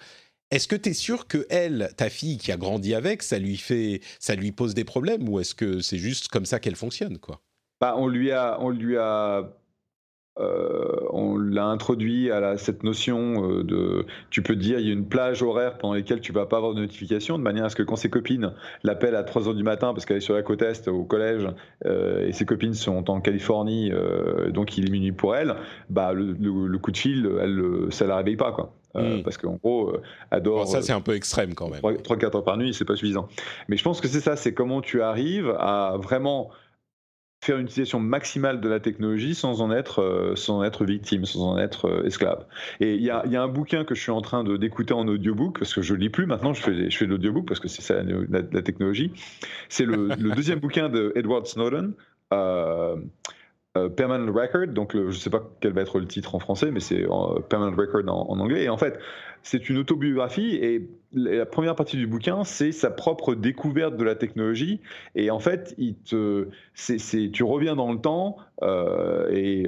Est-ce 0.53 0.67
que 0.67 0.75
tu 0.75 0.89
es 0.89 0.93
sûr 0.93 1.25
que 1.25 1.47
elle, 1.49 1.89
ta 1.97 2.11
fille 2.11 2.37
qui 2.37 2.51
a 2.51 2.57
grandi 2.57 2.93
avec, 2.93 3.23
ça 3.23 3.39
lui 3.39 3.57
fait, 3.57 4.01
ça 4.19 4.35
lui 4.35 4.51
pose 4.51 4.75
des 4.75 4.83
problèmes 4.83 5.27
ou 5.27 5.39
est-ce 5.39 5.55
que 5.55 5.79
c'est 5.79 5.97
juste 5.97 6.27
comme 6.27 6.45
ça 6.45 6.59
qu'elle 6.59 6.75
fonctionne 6.75 7.17
quoi? 7.17 7.41
Bah, 7.81 7.95
on 7.97 8.07
lui 8.07 8.31
a, 8.31 8.61
on 8.61 8.69
lui 8.69 8.95
a 8.95 9.51
on 10.37 11.37
l'a 11.37 11.65
introduit 11.65 12.31
à 12.31 12.57
cette 12.57 12.83
notion 12.83 13.63
de. 13.63 14.05
Tu 14.29 14.41
peux 14.41 14.55
dire, 14.55 14.79
il 14.79 14.87
y 14.87 14.89
a 14.89 14.93
une 14.93 15.07
plage 15.07 15.43
horaire 15.43 15.77
pendant 15.77 15.93
laquelle 15.93 16.21
tu 16.21 16.31
vas 16.31 16.45
pas 16.45 16.57
avoir 16.57 16.73
de 16.73 16.81
notification, 16.81 17.37
de 17.37 17.43
manière 17.43 17.65
à 17.65 17.69
ce 17.69 17.75
que 17.75 17.83
quand 17.83 17.95
ses 17.95 18.09
copines 18.09 18.53
l'appellent 18.83 19.15
à 19.15 19.23
3 19.23 19.43
h 19.43 19.55
du 19.55 19.63
matin 19.63 19.93
parce 19.93 20.05
qu'elle 20.05 20.17
est 20.17 20.21
sur 20.21 20.33
la 20.33 20.41
côte 20.41 20.61
Est 20.61 20.87
au 20.87 21.03
collège 21.03 21.47
et 21.85 22.33
ses 22.33 22.45
copines 22.45 22.73
sont 22.73 23.09
en 23.09 23.21
Californie, 23.21 23.91
donc 24.51 24.77
il 24.77 24.87
est 24.87 24.91
minuit 24.91 25.11
pour 25.11 25.35
elle, 25.35 25.55
bah, 25.89 26.13
le, 26.13 26.77
coup 26.77 26.91
de 26.91 26.97
fil, 26.97 27.29
elle, 27.39 27.91
ça 27.91 28.07
la 28.07 28.17
réveille 28.17 28.37
pas. 28.37 28.51
Quoi. 28.51 28.73
Hmm. 28.95 29.23
Parce 29.23 29.37
qu'en 29.37 29.55
gros, 29.55 29.93
adore. 30.29 30.67
ça, 30.67 30.81
c'est 30.81 30.93
un 30.93 31.01
peu 31.01 31.15
extrême 31.15 31.55
quand 31.55 31.69
même. 31.69 31.81
3-4 31.81 32.37
heures 32.37 32.43
par 32.43 32.57
nuit, 32.57 32.73
c'est 32.73 32.85
pas 32.85 32.95
suffisant. 32.95 33.27
Mais 33.67 33.77
je 33.77 33.83
pense 33.83 34.01
que 34.01 34.07
c'est 34.07 34.19
ça, 34.19 34.35
c'est 34.35 34.53
comment 34.53 34.81
tu 34.81 35.01
arrives 35.01 35.49
à 35.59 35.97
vraiment 35.97 36.51
faire 37.43 37.57
une 37.57 37.65
utilisation 37.65 37.99
maximale 37.99 38.61
de 38.61 38.69
la 38.69 38.79
technologie 38.79 39.35
sans 39.35 39.61
en 39.61 39.71
être, 39.71 40.01
euh, 40.01 40.35
sans 40.35 40.63
être 40.63 40.85
victime, 40.85 41.25
sans 41.25 41.51
en 41.51 41.57
être 41.57 41.85
euh, 41.85 42.05
esclave. 42.05 42.45
Et 42.79 42.95
il 42.95 43.03
y 43.03 43.09
a, 43.09 43.25
y 43.27 43.35
a, 43.35 43.43
un 43.43 43.47
bouquin 43.47 43.83
que 43.83 43.95
je 43.95 44.01
suis 44.01 44.11
en 44.11 44.21
train 44.21 44.43
d'écouter 44.43 44.93
en 44.93 45.07
audiobook, 45.07 45.59
parce 45.59 45.73
que 45.73 45.81
je 45.81 45.93
lis 45.93 46.09
plus 46.09 46.25
maintenant, 46.25 46.53
je 46.53 46.61
fais, 46.61 46.89
je 46.89 46.97
fais 46.97 47.05
de 47.05 47.11
l'audiobook 47.11 47.47
parce 47.47 47.59
que 47.59 47.67
c'est 47.67 47.81
ça 47.81 48.01
la, 48.29 48.61
technologie. 48.61 49.11
C'est 49.69 49.85
le, 49.85 50.07
le, 50.07 50.31
deuxième 50.31 50.59
bouquin 50.61 50.89
de 50.89 51.11
Edward 51.15 51.45
Snowden. 51.45 51.93
Euh, 52.33 52.95
euh, 53.75 53.89
Permanent 53.89 54.31
Record, 54.31 54.67
donc 54.67 54.91
je 54.93 54.99
ne 54.99 55.11
sais 55.11 55.31
pas 55.31 55.41
quel 55.59 55.73
va 55.73 55.81
être 55.81 55.99
le 55.99 56.05
titre 56.05 56.35
en 56.35 56.39
français, 56.39 56.69
mais 56.69 56.79
c'est 56.79 57.05
euh, 57.09 57.39
Permanent 57.49 57.75
Record 57.75 58.03
en, 58.07 58.39
anglais. 58.39 58.63
Et 58.65 58.69
en 58.69 58.77
fait, 58.77 58.99
c'est 59.43 59.69
une 59.69 59.77
autobiographie 59.77 60.55
et 60.55 60.87
la 61.13 61.45
première 61.45 61.75
partie 61.75 61.97
du 61.97 62.07
bouquin, 62.07 62.43
c'est 62.43 62.71
sa 62.71 62.89
propre 62.89 63.35
découverte 63.35 63.97
de 63.97 64.03
la 64.03 64.15
technologie. 64.15 64.79
Et 65.13 65.29
en 65.29 65.39
fait, 65.39 65.75
tu 66.07 67.43
reviens 67.43 67.75
dans 67.75 67.91
le 67.91 67.99
temps 67.99 68.37
euh, 68.63 69.29
et 69.29 69.67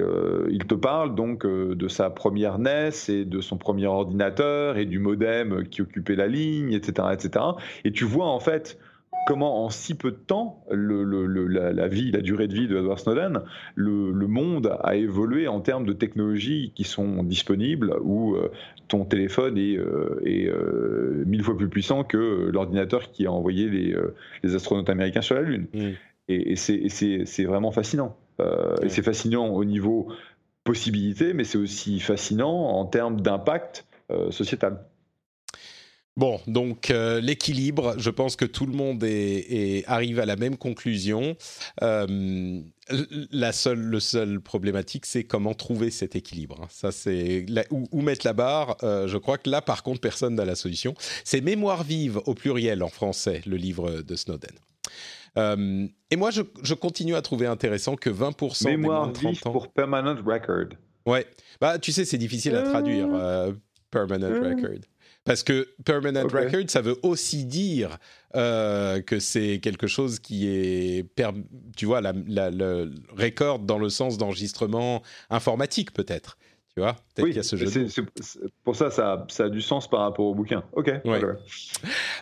il 0.50 0.64
te 0.66 0.74
parle 0.74 1.14
donc 1.14 1.46
de 1.46 1.88
sa 1.88 2.10
première 2.10 2.58
NES 2.58 2.90
et 3.08 3.24
de 3.24 3.40
son 3.40 3.58
premier 3.58 3.86
ordinateur 3.86 4.76
et 4.76 4.86
du 4.86 4.98
modem 4.98 5.68
qui 5.68 5.82
occupait 5.82 6.16
la 6.16 6.26
ligne, 6.26 6.72
etc., 6.72 7.08
etc. 7.12 7.44
Et 7.84 7.92
tu 7.92 8.04
vois 8.04 8.26
en 8.26 8.40
fait 8.40 8.78
comment 9.26 9.64
en 9.64 9.70
si 9.70 9.94
peu 9.94 10.12
de 10.12 10.16
temps, 10.16 10.64
la, 10.70 11.88
vie, 11.88 12.10
la 12.12 12.20
durée 12.20 12.46
de 12.46 12.54
vie 12.54 12.68
de 12.68 12.78
Edward 12.78 12.98
Snowden, 12.98 13.40
le, 13.74 14.26
monde 14.26 14.76
a 14.82 14.96
évolué 14.96 15.48
en 15.48 15.60
termes 15.60 15.84
de 15.84 15.92
technologies 15.92 16.72
qui 16.74 16.84
sont 16.84 17.22
disponibles, 17.22 17.94
où 18.02 18.34
euh, 18.34 18.50
ton 18.88 19.04
téléphone 19.04 19.58
est, 19.58 19.76
euh, 19.76 20.20
euh, 20.26 21.24
mille 21.26 21.42
fois 21.42 21.56
plus 21.56 21.68
puissant 21.68 22.04
que 22.04 22.50
l'ordinateur 22.52 23.10
qui 23.10 23.26
a 23.26 23.32
envoyé 23.32 23.68
les, 23.68 24.54
astronautes 24.54 24.88
américains 24.88 25.22
sur 25.22 25.34
la 25.34 25.42
Lune. 25.42 25.66
Mm. 25.74 25.90
Et, 26.28 26.56
c'est 26.56 27.44
vraiment 27.44 27.72
fascinant. 27.72 28.16
Et 28.82 28.88
c'est 28.88 29.02
fascinant 29.02 29.48
au 29.48 29.64
niveau 29.64 30.08
possibilité, 30.64 31.32
mais 31.32 31.44
c'est 31.44 31.58
aussi 31.58 32.00
fascinant 32.00 32.70
en 32.70 32.84
termes 32.84 33.20
d'impact 33.20 33.86
sociétal. 34.30 34.78
Bon, 36.16 36.40
donc 36.46 36.90
euh, 36.90 37.20
l'équilibre, 37.20 37.94
je 37.98 38.08
pense 38.08 38.36
que 38.36 38.46
tout 38.46 38.64
le 38.64 38.72
monde 38.72 39.04
est, 39.04 39.84
arrive 39.86 40.18
à 40.18 40.24
la 40.24 40.36
même 40.36 40.56
conclusion. 40.56 41.36
Euh, 41.82 42.60
la 43.30 43.52
seule, 43.52 43.80
le 43.80 44.00
seul 44.00 44.40
problématique, 44.40 45.04
c'est 45.04 45.24
comment 45.24 45.52
trouver 45.52 45.90
cet 45.90 46.16
équilibre. 46.16 46.62
Hein. 46.62 46.68
Ça, 46.70 46.90
c'est 46.90 47.44
où, 47.70 48.00
mettre 48.00 48.26
la 48.26 48.32
barre. 48.32 48.78
Euh, 48.82 49.06
je 49.08 49.18
crois 49.18 49.36
que 49.36 49.50
là, 49.50 49.60
par 49.60 49.82
contre, 49.82 50.00
personne 50.00 50.36
n'a 50.36 50.46
la 50.46 50.54
solution. 50.54 50.94
C'est 51.24 51.42
Mémoire 51.42 51.84
vive 51.84 52.18
au 52.24 52.32
pluriel 52.32 52.82
en 52.82 52.88
français, 52.88 53.42
le 53.44 53.56
livre 53.56 54.00
de 54.00 54.16
Snowden. 54.16 54.56
et 55.36 56.16
moi, 56.16 56.30
je, 56.30 56.74
continue 56.74 57.14
à 57.14 57.20
trouver 57.20 57.46
intéressant 57.46 57.94
que 57.94 58.08
20% 58.08 58.64
Mémoire 58.64 59.12
vive 59.12 59.40
pour 59.42 59.70
Permanent 59.70 60.16
Record. 60.24 60.78
Ouais, 61.04 61.26
bah 61.60 61.78
tu 61.78 61.92
sais, 61.92 62.06
c'est 62.06 62.18
difficile 62.18 62.56
à 62.56 62.62
traduire. 62.62 63.06
permanent 63.90 64.30
Record. 64.30 64.80
Parce 65.26 65.42
que 65.42 65.68
permanent 65.84 66.22
record, 66.22 66.68
ça 66.68 66.80
veut 66.80 66.96
aussi 67.02 67.44
dire 67.44 67.98
euh, 68.36 69.02
que 69.02 69.18
c'est 69.18 69.58
quelque 69.60 69.88
chose 69.88 70.20
qui 70.20 70.48
est, 70.48 71.04
tu 71.76 71.84
vois, 71.84 72.00
la, 72.00 72.12
le 72.12 72.92
record 73.18 73.58
dans 73.58 73.78
le 73.78 73.88
sens 73.88 74.18
d'enregistrement 74.18 75.02
informatique 75.28 75.92
peut-être. 75.92 76.38
Tu 76.74 76.82
vois, 76.82 76.96
oui, 77.18 77.30
qu'il 77.30 77.36
y 77.36 77.38
a 77.38 77.42
ce 77.42 77.56
jeu. 77.56 77.86
pour 78.62 78.76
ça, 78.76 78.90
ça, 78.90 79.24
ça, 79.30 79.44
a 79.44 79.48
du 79.48 79.62
sens 79.62 79.88
par 79.88 80.00
rapport 80.00 80.26
au 80.26 80.34
bouquin. 80.34 80.62
Ok. 80.74 80.92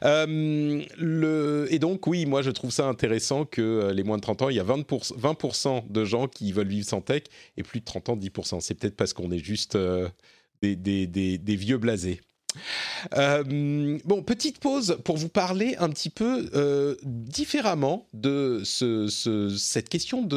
Euh, 0.04 0.82
le, 0.96 1.66
et 1.70 1.80
donc, 1.80 2.06
oui, 2.06 2.24
moi, 2.24 2.40
je 2.40 2.52
trouve 2.52 2.70
ça 2.70 2.86
intéressant 2.86 3.46
que 3.46 3.60
euh, 3.60 3.92
les 3.92 4.04
moins 4.04 4.16
de 4.16 4.22
30 4.22 4.42
ans, 4.42 4.48
il 4.50 4.56
y 4.56 4.60
a 4.60 4.64
20%, 4.64 5.14
20 5.16 5.90
de 5.90 6.04
gens 6.04 6.28
qui 6.28 6.52
veulent 6.52 6.68
vivre 6.68 6.86
sans 6.86 7.00
tech 7.00 7.24
et 7.56 7.64
plus 7.64 7.80
de 7.80 7.84
30 7.84 8.10
ans, 8.10 8.16
10%. 8.16 8.60
C'est 8.60 8.74
peut-être 8.74 8.96
parce 8.96 9.12
qu'on 9.12 9.32
est 9.32 9.44
juste 9.44 9.76
des, 10.62 10.76
des, 10.76 11.08
des, 11.08 11.36
des, 11.36 11.56
vieux 11.56 11.78
blasés. 11.78 12.20
Euh, 13.16 13.98
bon, 14.04 14.22
petite 14.22 14.58
pause 14.58 14.98
pour 15.04 15.16
vous 15.16 15.28
parler 15.28 15.76
un 15.78 15.88
petit 15.90 16.10
peu 16.10 16.50
euh, 16.54 16.96
différemment 17.02 18.08
de 18.12 18.62
ce, 18.64 19.08
cette 19.56 19.88
question 19.88 20.28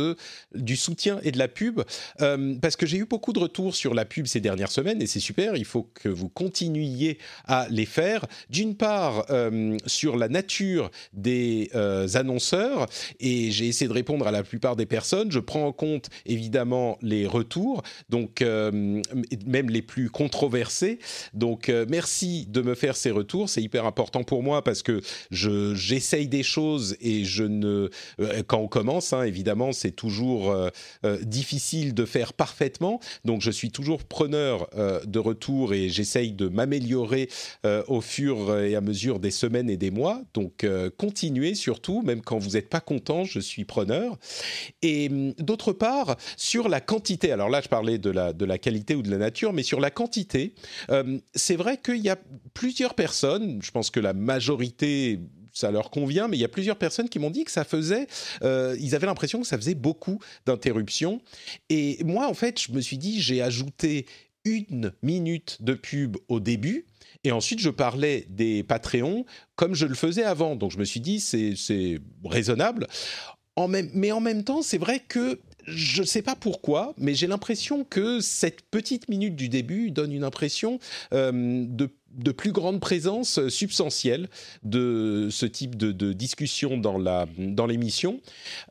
du 0.54 0.76
soutien 0.76 1.20
et 1.24 1.32
de 1.32 1.38
la 1.38 1.48
pub, 1.48 1.82
euh, 2.22 2.56
parce 2.62 2.76
que 2.76 2.86
j'ai 2.86 2.98
eu 2.98 3.06
beaucoup 3.06 3.34
de 3.34 3.40
retours 3.40 3.76
sur 3.76 3.94
la 3.94 4.06
pub 4.06 4.28
ces 4.28 4.40
dernières 4.40 4.72
semaines 4.72 5.02
et 5.02 5.08
c'est 5.08 5.20
super, 5.20 5.56
il 5.56 5.66
faut 5.66 5.90
que 5.94 6.10
vous 6.10 6.30
continuiez 6.30 7.18
à 7.46 7.68
les 7.70 7.86
faire. 7.86 8.26
D'une 8.50 8.76
part, 8.76 9.26
sur 9.86 10.18
la 10.18 10.28
nature 10.30 10.92
des 11.14 11.70
annonceurs, 12.14 12.88
et 13.20 13.52
j'ai 13.52 13.68
essayé 13.68 13.88
de 13.88 13.94
répondre 13.94 14.28
à 14.28 14.32
la 14.32 14.44
plupart 14.44 14.76
des 14.76 14.86
personnes, 14.86 15.32
je 15.32 15.40
prends 15.40 15.66
en 15.66 15.72
compte 15.72 16.10
évidemment 16.26 16.98
les 17.02 17.26
retours, 17.26 17.84
donc 18.10 18.42
même 18.42 19.70
les 19.70 19.82
plus 19.82 20.10
controversés. 20.10 21.00
Donc 21.34 21.72
merci 21.90 22.07
merci 22.08 22.46
de 22.48 22.62
me 22.62 22.74
faire 22.74 22.96
ces 22.96 23.12
retours. 23.12 23.50
C'est 23.50 23.62
hyper 23.62 23.86
important 23.86 24.24
pour 24.24 24.42
moi 24.42 24.64
parce 24.64 24.82
que 24.82 25.02
je, 25.30 25.76
j'essaye 25.76 26.30
des 26.30 26.42
choses 26.42 26.96
et 27.02 27.26
je 27.26 27.44
ne. 27.44 27.90
Euh, 28.22 28.44
quand 28.48 28.60
on 28.60 28.70
commence, 28.70 29.12
hein, 29.12 29.24
évidemment, 29.24 29.74
c'est 29.74 29.92
toujours 29.92 30.50
euh, 30.52 30.70
euh, 31.04 31.18
difficile 31.22 31.94
de 31.94 32.06
faire 32.06 32.32
parfaitement. 32.32 33.02
Donc, 33.26 33.42
je 33.42 33.52
suis 33.52 33.72
toujours 33.72 34.06
preneur 34.06 34.70
de 35.06 35.20
retours 35.20 35.74
et 35.74 35.90
j'essaye 35.90 36.32
de 36.32 36.48
m'améliorer 36.48 37.30
au 37.88 38.02
fur 38.02 38.58
et 38.58 38.76
à 38.76 38.82
mesure 38.82 39.20
des 39.20 39.32
semaines 39.32 39.70
et 39.70 39.78
des 39.78 39.92
mois. 39.92 40.22
Donc, 40.34 40.66
continuez 40.98 41.56
surtout, 41.56 42.02
même 42.04 42.22
quand 42.22 42.38
vous 42.38 42.52
n'êtes 42.52 42.70
pas 42.70 42.80
content, 42.80 43.24
je 43.24 43.40
suis 43.40 43.66
preneur. 43.66 44.18
Et 44.82 45.10
hum, 45.10 45.34
d'autre 45.40 45.74
part, 45.74 46.16
sur 46.38 46.70
la 46.70 46.80
quantité, 46.80 47.32
alors 47.32 47.50
là, 47.50 47.62
je 47.62 47.68
parlais 47.68 47.98
de 47.98 48.10
la, 48.10 48.34
de 48.34 48.46
la 48.46 48.58
qualité 48.58 48.96
ou 48.96 49.02
de 49.02 49.12
la 49.12 49.18
nature, 49.18 49.52
mais 49.52 49.64
sur 49.64 49.80
la 49.80 49.92
quantité, 49.92 50.54
c'est 51.34 51.56
vrai 51.56 51.78
que 51.78 51.97
il 51.98 52.04
y 52.04 52.10
a 52.10 52.18
plusieurs 52.54 52.94
personnes, 52.94 53.62
je 53.62 53.72
pense 53.72 53.90
que 53.90 54.00
la 54.00 54.14
majorité 54.14 55.20
ça 55.58 55.72
leur 55.72 55.90
convient, 55.90 56.28
mais 56.28 56.38
il 56.38 56.40
y 56.40 56.46
a 56.46 56.50
plusieurs 56.50 56.78
personnes 56.78 57.10
qui 57.10 57.20
m'ont 57.20 57.32
dit 57.32 57.44
que 57.44 57.52
ça 57.52 57.64
faisait, 57.64 58.08
euh, 58.44 58.78
ils 58.80 58.96
avaient 58.96 59.08
l'impression 59.08 59.42
que 59.42 59.48
ça 59.48 59.58
faisait 59.58 59.76
beaucoup 59.76 60.20
d'interruptions. 60.46 61.22
Et 61.70 61.98
moi, 62.04 62.28
en 62.28 62.34
fait, 62.34 62.62
je 62.62 62.72
me 62.72 62.80
suis 62.80 62.98
dit, 62.98 63.20
j'ai 63.20 63.42
ajouté 63.42 64.06
une 64.46 64.94
minute 65.02 65.58
de 65.62 65.74
pub 65.74 66.18
au 66.28 66.40
début. 66.40 66.86
Et 67.24 67.32
ensuite, 67.32 67.60
je 67.60 67.70
parlais 67.70 68.26
des 68.30 68.64
Patreons 68.64 69.26
comme 69.56 69.74
je 69.74 69.86
le 69.86 69.96
faisais 69.96 70.24
avant. 70.24 70.56
Donc, 70.56 70.72
je 70.72 70.78
me 70.78 70.86
suis 70.86 71.02
dit, 71.02 71.20
c'est 71.20 72.00
raisonnable. 72.24 72.88
Mais 73.94 74.12
en 74.12 74.22
même 74.22 74.44
temps, 74.44 74.62
c'est 74.62 74.78
vrai 74.78 75.00
que 75.00 75.40
je 75.68 76.02
ne 76.02 76.08
sais 76.08 76.22
pas 76.22 76.36
pourquoi, 76.36 76.94
mais 76.98 77.14
j'ai 77.14 77.28
l'impression 77.28 77.84
que 77.84 78.22
cette 78.22 78.62
petite 78.62 79.10
minute 79.10 79.36
du 79.36 79.50
début 79.50 79.92
donne 79.92 80.14
une 80.14 80.24
impression 80.24 80.80
euh, 81.14 81.66
de 81.66 82.32
plus 82.32 82.54
grande 82.54 82.80
présence 82.80 83.48
substantielle 83.50 84.30
de 84.64 85.28
ce 85.30 85.46
type 85.46 85.76
de, 85.76 86.14
discussion 86.14 86.78
dans 86.78 87.68
l'émission. 87.68 88.22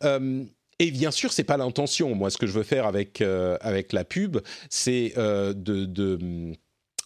Euh, 0.04 0.44
et 0.78 0.90
bien 0.90 1.10
sûr, 1.10 1.32
c'est 1.32 1.44
pas 1.44 1.56
l'intention. 1.56 2.14
Moi, 2.14 2.30
ce 2.30 2.38
que 2.38 2.46
je 2.46 2.52
veux 2.52 2.62
faire 2.62 2.86
avec 2.86 3.20
euh, 3.20 3.58
la 3.92 4.04
pub, 4.04 4.38
c'est 4.70 5.12
de, 5.16 6.52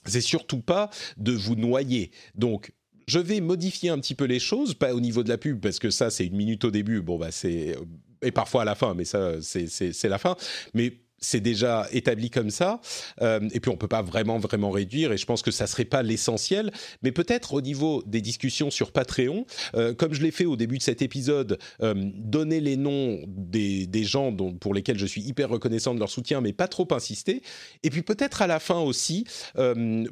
c'est 0.06 0.20
surtout 0.20 0.60
pas 0.60 0.90
de 1.16 1.32
vous 1.32 1.56
noyer. 1.56 2.12
Donc 2.36 2.72
je 3.08 3.18
vais 3.18 3.40
modifier 3.40 3.90
un 3.90 3.98
petit 3.98 4.14
peu 4.14 4.24
les 4.24 4.38
choses, 4.38 4.74
pas 4.74 4.94
au 4.94 5.00
niveau 5.00 5.24
de 5.24 5.28
la 5.28 5.36
pub, 5.36 5.60
parce 5.60 5.80
que 5.80 5.90
ça, 5.90 6.10
c'est 6.10 6.26
une 6.26 6.36
minute 6.36 6.64
au 6.64 6.70
début, 6.70 7.00
bon, 7.00 7.18
bah, 7.18 7.32
c'est. 7.32 7.74
Et 8.22 8.32
parfois 8.32 8.62
à 8.62 8.64
la 8.64 8.74
fin, 8.74 8.94
mais 8.94 9.04
ça, 9.04 9.40
c'est 9.40 10.08
la 10.08 10.18
fin. 10.18 10.36
Mais 10.74 10.92
c'est 11.20 11.40
déjà 11.40 11.86
établi 11.92 12.30
comme 12.30 12.50
ça, 12.50 12.80
euh, 13.20 13.40
et 13.52 13.60
puis 13.60 13.70
on 13.70 13.76
peut 13.76 13.88
pas 13.88 14.02
vraiment 14.02 14.38
vraiment 14.38 14.70
réduire, 14.70 15.12
et 15.12 15.18
je 15.18 15.26
pense 15.26 15.42
que 15.42 15.50
ça 15.50 15.66
serait 15.66 15.84
pas 15.84 16.02
l'essentiel, 16.02 16.72
mais 17.02 17.12
peut-être 17.12 17.54
au 17.54 17.60
niveau 17.60 18.02
des 18.06 18.20
discussions 18.20 18.70
sur 18.70 18.90
Patreon, 18.90 19.44
euh, 19.74 19.94
comme 19.94 20.14
je 20.14 20.22
l'ai 20.22 20.30
fait 20.30 20.46
au 20.46 20.56
début 20.56 20.78
de 20.78 20.82
cet 20.82 21.02
épisode, 21.02 21.58
euh, 21.82 21.94
donner 21.94 22.60
les 22.60 22.76
noms 22.76 23.20
des, 23.26 23.88
gens 24.00 24.34
pour 24.34 24.72
lesquels 24.72 24.98
je 24.98 25.04
suis 25.04 25.20
hyper 25.20 25.50
reconnaissant 25.50 25.94
de 25.94 26.00
leur 26.00 26.08
soutien, 26.08 26.40
mais 26.40 26.54
pas 26.54 26.68
trop 26.68 26.88
insister, 26.92 27.42
et 27.82 27.90
puis 27.90 28.00
peut-être 28.00 28.40
à 28.40 28.46
la 28.46 28.58
fin 28.58 28.80
aussi 28.80 29.26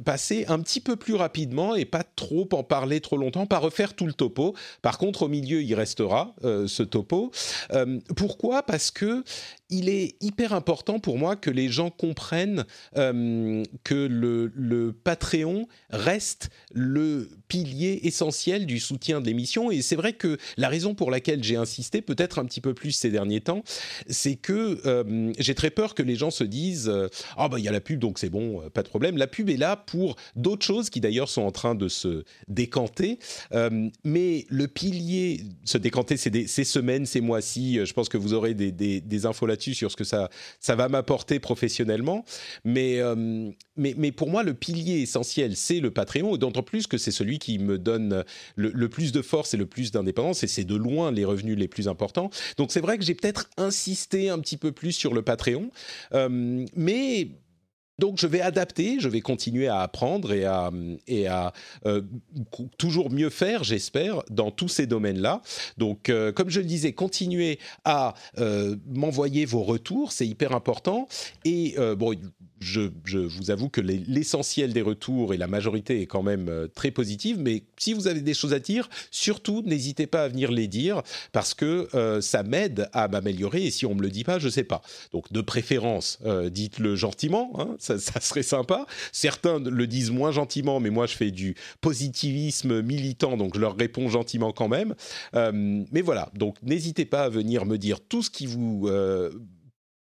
passer 0.04 0.44
un 0.48 0.60
petit 0.60 0.80
peu 0.80 0.96
plus 0.96 1.14
rapidement 1.14 1.74
et 1.74 1.86
pas 1.86 2.02
trop 2.02 2.46
en 2.52 2.62
parler 2.62 3.00
trop 3.00 3.16
longtemps, 3.16 3.46
pas 3.46 3.58
refaire 3.58 3.94
tout 3.94 4.06
le 4.06 4.12
topo. 4.12 4.54
Par 4.82 4.98
contre, 4.98 5.22
au 5.22 5.28
milieu, 5.28 5.62
il 5.62 5.74
restera 5.74 6.34
ce 6.42 6.82
topo. 6.82 7.30
pourquoi? 8.14 8.62
Parce 8.62 8.90
que 8.90 9.24
il 9.70 9.88
est 9.88 10.16
hyper 10.22 10.52
important 10.52 10.98
pour 10.98 11.18
moi 11.18 11.36
que 11.36 11.50
les 11.50 11.68
gens 11.68 11.90
comprennent 11.90 12.64
euh, 12.96 13.62
que 13.84 13.94
le, 13.94 14.92
Patreon 15.04 15.68
reste 15.90 16.50
le 16.72 17.28
pilier 17.48 18.00
essentiel 18.04 18.66
du 18.66 18.78
soutien 18.78 19.20
de 19.20 19.26
l'émission. 19.26 19.70
Et 19.70 19.82
c'est 19.82 19.96
vrai 19.96 20.12
que 20.12 20.38
la 20.56 20.68
raison 20.68 20.94
pour 20.94 21.10
laquelle 21.10 21.42
j'ai 21.44 21.56
insisté, 21.56 22.00
peut-être 22.00 22.38
un 22.38 22.44
petit 22.44 22.60
peu 22.60 22.74
plus 22.74 22.92
ces 22.92 23.10
derniers 23.10 23.40
temps, 23.40 23.62
c'est 24.08 24.36
que 24.36 24.80
euh, 24.86 25.32
j'ai 25.38 25.54
très 25.54 25.70
peur 25.70 25.94
que 25.94 26.02
les 26.02 26.16
gens 26.16 26.30
se 26.30 26.44
disent 26.44 26.90
Ah, 27.36 27.48
bah, 27.48 27.58
il 27.58 27.64
y 27.64 27.68
a 27.68 27.72
la 27.72 27.80
pub, 27.80 27.98
donc 27.98 28.18
c'est 28.18 28.30
bon, 28.30 28.62
pas 28.70 28.82
de 28.82 28.88
problème. 28.88 29.16
La 29.16 29.26
pub 29.26 29.50
est 29.50 29.56
là 29.56 29.76
pour 29.76 30.16
d'autres 30.36 30.64
choses 30.64 30.90
qui 30.90 31.00
d'ailleurs 31.00 31.28
sont 31.28 31.42
en 31.42 31.52
train 31.52 31.74
de 31.74 31.88
se 31.88 32.24
décanter. 32.48 33.18
mais 34.04 34.46
le 34.48 34.68
pilier, 34.68 35.42
se 35.64 35.78
décanter 35.78 36.16
ces, 36.16 36.46
ces 36.46 36.64
semaines, 36.64 37.06
ces 37.06 37.20
mois-ci, 37.20 37.84
je 37.84 37.92
pense 37.92 38.08
que 38.08 38.16
vous 38.16 38.34
aurez 38.34 38.54
des, 38.54 38.72
des, 38.72 39.00
des 39.00 39.26
infos 39.26 39.46
sur 39.58 39.90
ce 39.90 39.96
que 39.96 40.04
ça, 40.04 40.30
ça 40.60 40.74
va 40.74 40.88
m'apporter 40.88 41.38
professionnellement. 41.38 42.24
Mais, 42.64 43.00
euh, 43.00 43.50
mais, 43.76 43.94
mais, 43.96 44.12
pour 44.12 44.30
moi, 44.30 44.42
le 44.42 44.54
pilier 44.54 45.00
essentiel, 45.00 45.56
c'est 45.56 45.80
le 45.80 45.90
Patreon, 45.90 46.36
d'autant 46.36 46.62
plus 46.62 46.86
que 46.86 46.98
c'est 46.98 47.10
celui 47.10 47.38
qui 47.38 47.58
me 47.58 47.78
donne 47.78 48.24
le, 48.56 48.88
plus 48.88 49.12
de 49.12 49.22
force 49.22 49.54
et 49.54 49.56
le 49.56 49.66
plus 49.66 49.92
d'indépendance, 49.92 50.42
et 50.42 50.46
c'est 50.46 50.64
de 50.64 50.76
loin 50.76 51.12
les 51.12 51.24
revenus 51.24 51.56
les 51.56 51.68
plus 51.68 51.88
importants. 51.88 52.30
Donc 52.56 52.72
c'est 52.72 52.80
vrai 52.80 52.98
que 52.98 53.04
j'ai 53.04 53.14
peut-être 53.14 53.48
insisté 53.56 54.30
un 54.30 54.38
petit 54.38 54.56
peu 54.56 54.72
plus 54.72 54.92
sur 54.92 55.14
le 55.14 55.22
Patreon, 55.22 55.70
euh, 56.14 56.64
mais 56.74 57.28
donc 57.98 58.18
je 58.18 58.26
vais 58.26 58.40
adapter, 58.40 59.00
je 59.00 59.08
vais 59.08 59.20
continuer 59.20 59.68
à 59.68 59.80
apprendre 59.80 60.32
et 60.32 60.44
à, 60.44 60.70
et 61.06 61.26
à 61.26 61.52
euh, 61.86 62.02
toujours 62.78 63.10
mieux 63.10 63.30
faire, 63.30 63.64
j'espère, 63.64 64.22
dans 64.30 64.50
tous 64.50 64.68
ces 64.68 64.86
domaines-là. 64.86 65.42
Donc 65.78 66.08
euh, 66.08 66.32
comme 66.32 66.48
je 66.48 66.60
le 66.60 66.66
disais, 66.66 66.92
continuez 66.92 67.58
à 67.84 68.14
euh, 68.38 68.76
m'envoyer 68.86 69.44
vos 69.44 69.62
retours, 69.62 70.12
c'est 70.12 70.26
hyper 70.26 70.52
important. 70.52 71.08
Et 71.44 71.76
bon, 71.96 72.14
je, 72.60 72.90
vous 73.18 73.50
avoue 73.50 73.68
que 73.68 73.80
l'essentiel 73.80 74.72
des 74.72 74.82
retours 74.82 75.34
et 75.34 75.36
la 75.36 75.46
majorité 75.46 76.00
est 76.00 76.06
quand 76.06 76.22
même 76.22 76.48
euh, 76.48 76.68
très 76.68 76.90
positive, 76.90 77.38
mais 77.40 77.64
si 77.76 77.92
vous 77.92 78.08
avez 78.08 78.20
des 78.20 78.34
choses 78.34 78.52
à 78.52 78.58
dire, 78.58 78.88
surtout 79.10 79.62
n'hésitez 79.64 80.06
pas 80.06 80.24
à 80.24 80.28
venir 80.28 80.50
les 80.50 80.66
dire 80.66 81.02
parce 81.32 81.54
que 81.54 81.88
euh, 81.94 82.20
ça 82.20 82.42
m'aide 82.42 82.88
à 82.92 83.08
m'améliorer 83.08 83.64
et 83.64 83.70
si 83.70 83.86
on 83.86 83.94
me 83.94 84.02
le 84.02 84.10
dit 84.10 84.24
pas, 84.24 84.38
je 84.38 84.48
sais 84.48 84.64
pas. 84.64 84.82
Donc 85.12 85.32
de 85.32 85.40
préférence, 85.40 86.18
euh, 86.24 86.50
dites-le 86.50 86.96
gentiment, 86.96 87.52
hein, 87.58 87.76
ça, 87.78 87.98
serait 87.98 88.42
sympa. 88.42 88.86
Certains 89.12 89.58
le 89.58 89.86
disent 89.86 90.10
moins 90.10 90.32
gentiment, 90.32 90.80
mais 90.80 90.90
moi 90.90 91.06
je 91.06 91.14
fais 91.14 91.30
du 91.30 91.54
positivisme 91.80 92.82
militant, 92.82 93.36
donc 93.36 93.54
je 93.54 93.60
leur 93.60 93.76
réponds 93.76 94.08
gentiment 94.08 94.52
quand 94.52 94.68
même. 94.68 94.94
mais 95.34 96.02
voilà, 96.02 96.30
donc 96.34 96.56
n'hésitez 96.62 97.04
pas 97.04 97.24
à 97.24 97.28
venir 97.28 97.64
me 97.66 97.76
dire 97.78 98.00
tout 98.00 98.22
ce 98.22 98.30
qui 98.30 98.46
vous 98.46 98.88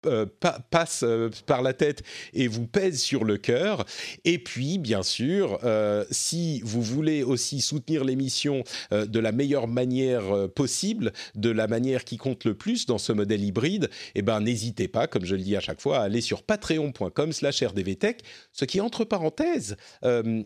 euh, 0.06 0.26
passe 0.70 1.03
euh, 1.03 1.30
par 1.45 1.62
la 1.62 1.74
tête 1.74 2.03
et 2.34 2.47
vous 2.47 2.68
pèse 2.68 3.01
sur 3.01 3.24
le 3.24 3.38
cœur. 3.38 3.86
Et 4.24 4.38
puis, 4.38 4.78
bien 4.78 5.03
sûr, 5.03 5.60
euh, 5.64 6.06
si 6.12 6.62
vous 6.64 6.82
voulez 6.82 7.24
aussi 7.24 7.62
soutenir 7.62 8.03
l'émission 8.03 8.64
de 8.91 9.20
la 9.20 9.32
meilleure 9.32 9.68
manière 9.68 10.49
possible, 10.49 11.14
de 11.36 11.49
la 11.49 11.68
manière 11.68 12.03
qui 12.03 12.18
compte 12.18 12.45
le 12.45 12.53
plus 12.53 12.86
dans 12.86 12.97
ce 12.97 13.12
modèle 13.12 13.43
hybride, 13.43 13.89
eh 14.16 14.22
ben, 14.22 14.41
n'hésitez 14.41 14.88
pas, 14.88 15.08
comme 15.08 15.26
je 15.26 15.36
le 15.36 15.41
dis 15.41 15.56
à 15.56 15.60
chaque 15.60 15.82
fois, 15.82 15.99
à 15.99 16.03
aller 16.03 16.22
sur 16.22 16.43
patreon.com 16.43 17.32
slash 17.32 17.64
rdvtech, 17.64 18.20
ce 18.51 18.66
qui, 18.66 18.82
entre 18.82 19.06
parenthèses, 19.06 19.78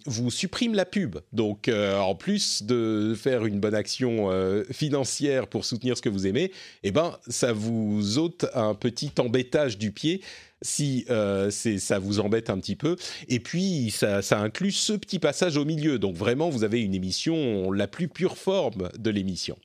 vous 0.05 0.32
supprime 0.32 0.74
la 0.74 0.86
pub. 0.86 1.18
Donc, 1.34 1.70
en 1.70 2.16
plus 2.16 2.64
de 2.64 3.14
faire 3.16 3.45
une 3.45 3.60
bonne 3.60 3.76
action 3.76 4.30
financière 4.72 5.47
pour 5.47 5.66
soutenir 5.66 5.97
ce 5.97 6.01
que 6.01 6.10
vous 6.10 6.28
aimez, 6.28 6.51
eh 6.84 6.91
ben, 6.91 7.18
ça 7.28 7.53
vous 7.53 8.18
ôte 8.18 8.45
un 8.53 8.74
petit 8.74 9.12
embêtement 9.20 9.49
du 9.78 9.91
pied 9.91 10.22
si 10.62 11.06
euh, 11.10 11.50
ça 11.52 12.00
vous 12.00 12.20
embête 12.20 12.50
un 12.50 12.60
petit 12.60 12.76
peu. 12.76 12.97
Et 13.28 13.39
puis, 13.39 13.91
ça, 13.91 14.22
inclut 14.39 14.72
ce 14.72 14.93
petit 14.93 15.20
passage 15.20 15.58
au 15.58 15.66
milieu. 15.66 16.00
Donc, 16.00 16.16
vraiment, 16.16 16.50
vous 16.50 16.64
avez 16.64 16.82
une 16.82 16.93
émission, 16.93 17.72
la 17.72 17.88
plus 17.88 18.08
pure 18.08 18.38
forme 18.38 18.89
de 18.97 19.10
l'émission. 19.10 19.58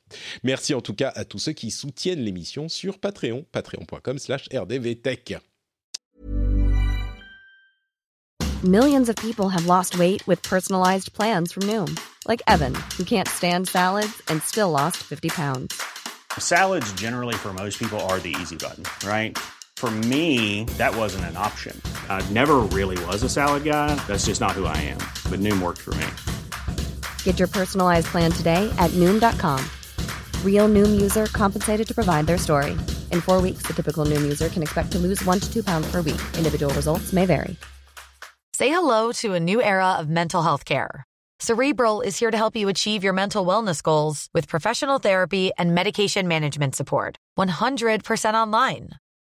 Merci 0.43 0.74
en 0.74 0.80
tout 0.80 0.95
cas 0.95 1.12
à 1.14 1.24
tous 1.24 1.39
ceux 1.39 1.53
qui 1.53 1.70
soutiennent 1.70 2.20
l'émission 2.20 2.68
sur 2.68 2.99
Patreon, 2.99 3.45
patreon.com 3.53 4.18
slash 4.18 4.49
rdvtech. 4.51 5.39
Millions 8.62 9.11
of 9.11 9.16
people 9.16 9.51
have 9.51 9.66
lost 9.66 9.99
weight 9.99 10.26
with 10.26 10.41
personalized 10.43 11.12
plans 11.12 11.53
from 11.53 11.64
Noom. 11.64 11.99
Like 12.26 12.41
Evan, 12.47 12.74
who 12.97 13.05
can't 13.05 13.28
stand 13.28 13.68
salads 13.68 14.22
and 14.28 14.41
still 14.43 14.70
lost 14.70 14.99
50 15.03 15.28
pounds. 15.28 15.78
Salads 16.39 16.91
generally 16.95 17.35
for 17.35 17.53
most 17.53 17.78
people 17.78 18.01
are 18.09 18.18
the 18.20 18.35
easy 18.41 18.57
button, 18.57 18.85
right? 19.07 19.37
For 19.77 19.91
me, 19.91 20.64
that 20.79 20.97
wasn't 20.97 21.27
an 21.27 21.37
option. 21.37 21.79
I 22.09 22.27
never 22.31 22.61
really 22.72 22.97
was 23.05 23.22
a 23.22 23.29
salad 23.29 23.64
guy. 23.64 23.95
That's 24.07 24.25
just 24.25 24.41
not 24.41 24.53
who 24.53 24.64
I 24.64 24.77
am. 24.79 24.99
But 25.29 25.41
Noom 25.41 25.61
worked 25.61 25.83
for 25.83 25.95
me. 25.95 26.07
Get 27.25 27.39
your 27.39 27.49
personalized 27.49 28.07
plan 28.07 28.33
today 28.33 28.72
at 28.79 28.91
Noom.com. 28.93 29.62
Real 30.43 30.68
Noom 30.68 30.99
user 30.99 31.27
compensated 31.27 31.87
to 31.87 31.95
provide 31.95 32.27
their 32.27 32.39
story. 32.39 32.72
In 33.12 33.20
four 33.20 33.43
weeks, 33.43 33.64
the 33.66 33.75
typical 33.75 34.07
Noom 34.07 34.22
user 34.22 34.49
can 34.49 34.62
expect 34.62 34.91
to 34.93 34.99
lose 34.99 35.22
one 35.27 35.39
to 35.39 35.53
two 35.53 35.62
pounds 35.62 35.87
per 35.91 36.01
week. 36.01 36.20
Individual 36.39 36.72
results 36.75 37.12
may 37.12 37.27
vary. 37.27 37.55
Say 38.55 38.68
hello 38.68 39.12
to 39.12 39.35
a 39.35 39.41
new 39.41 39.61
era 39.61 39.95
of 39.99 40.09
mental 40.09 40.43
health 40.43 40.64
care. 40.64 41.05
Cerebral 41.41 42.01
is 42.01 42.16
here 42.16 42.31
to 42.31 42.37
help 42.37 42.57
you 42.57 42.68
achieve 42.68 43.03
your 43.03 43.12
mental 43.12 43.45
wellness 43.45 43.83
goals 43.83 44.29
with 44.33 44.49
professional 44.49 44.99
therapy 44.99 45.51
and 45.59 45.75
medication 45.75 46.29
management 46.29 46.77
support. 46.77 47.18
100% 47.37 48.35
online 48.35 48.91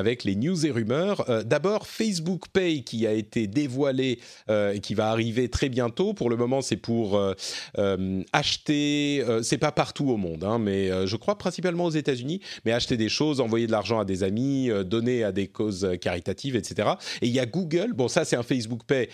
Avec 0.00 0.24
les 0.24 0.34
news 0.34 0.66
et 0.66 0.70
rumeurs. 0.70 1.28
Euh, 1.28 1.44
d'abord, 1.44 1.86
Facebook 1.86 2.46
Pay 2.52 2.82
qui 2.82 3.06
a 3.06 3.12
été 3.12 3.46
dévoilé 3.46 4.18
euh, 4.48 4.72
et 4.72 4.80
qui 4.80 4.94
va 4.94 5.10
arriver 5.10 5.48
très 5.48 5.68
bientôt. 5.68 6.14
Pour 6.14 6.30
le 6.30 6.36
moment, 6.36 6.62
c'est 6.62 6.76
pour 6.76 7.16
euh, 7.16 7.34
acheter, 8.32 9.22
c'est 9.42 9.58
pas 9.58 9.72
partout 9.72 10.08
au 10.08 10.16
monde, 10.16 10.42
hein, 10.44 10.58
mais 10.58 11.06
je 11.06 11.16
crois 11.16 11.36
principalement 11.36 11.84
aux 11.84 11.90
États-Unis, 11.90 12.40
mais 12.64 12.72
acheter 12.72 12.96
des 12.96 13.08
choses, 13.08 13.40
envoyer 13.40 13.66
de 13.66 13.72
l'argent 13.72 14.00
à 14.00 14.04
des 14.04 14.22
amis, 14.22 14.70
donner 14.86 15.22
à 15.22 15.32
des 15.32 15.46
causes 15.46 15.88
caritatives, 16.00 16.56
etc. 16.56 16.90
Et 17.20 17.26
il 17.26 17.32
y 17.32 17.40
a 17.40 17.46
Google, 17.46 17.92
bon 17.92 18.08
ça 18.08 18.24
c'est 18.24 18.36
un 18.36 18.42
Facebook 18.42 18.80
Pay 18.86 19.08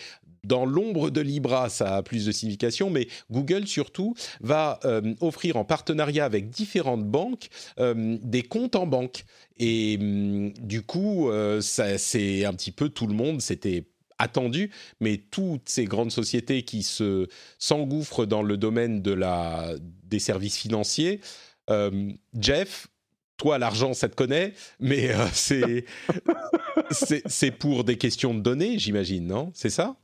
dans 0.46 0.64
l'ombre 0.64 1.10
de 1.10 1.20
Libra, 1.20 1.68
ça 1.68 1.96
a 1.96 2.02
plus 2.02 2.26
de 2.26 2.32
signification, 2.32 2.90
mais 2.90 3.08
Google 3.30 3.66
surtout 3.66 4.14
va 4.40 4.80
offrir 5.20 5.56
en 5.56 5.64
partenariat 5.64 6.24
avec 6.24 6.50
différentes 6.50 7.04
banques 7.04 7.48
des 7.78 8.42
comptes 8.42 8.76
en 8.76 8.86
banque. 8.86 9.24
Et 9.58 9.96
hum, 10.00 10.52
du 10.52 10.82
coup, 10.82 11.30
euh, 11.30 11.60
c'est 11.60 12.44
un 12.44 12.52
petit 12.52 12.72
peu 12.72 12.88
tout 12.88 13.06
le 13.06 13.14
monde, 13.14 13.40
c'était 13.40 13.86
attendu, 14.18 14.70
mais 15.00 15.18
toutes 15.18 15.68
ces 15.68 15.84
grandes 15.84 16.10
sociétés 16.10 16.62
qui 16.62 16.82
se 16.82 17.28
s'engouffrent 17.58 18.26
dans 18.26 18.42
le 18.42 18.56
domaine 18.56 19.02
de 19.02 19.12
la, 19.12 19.74
des 20.04 20.18
services 20.18 20.56
financiers, 20.56 21.20
euh, 21.68 22.10
Jeff, 22.38 22.86
toi, 23.36 23.58
l'argent, 23.58 23.92
ça 23.92 24.08
te 24.08 24.14
connaît, 24.14 24.54
mais 24.80 25.10
euh, 25.10 25.26
c'est 26.90 27.50
pour 27.58 27.84
des 27.84 27.98
questions 27.98 28.32
de 28.34 28.40
données, 28.40 28.78
j'imagine, 28.78 29.26
non? 29.26 29.50
C'est 29.54 29.70
ça? 29.70 29.96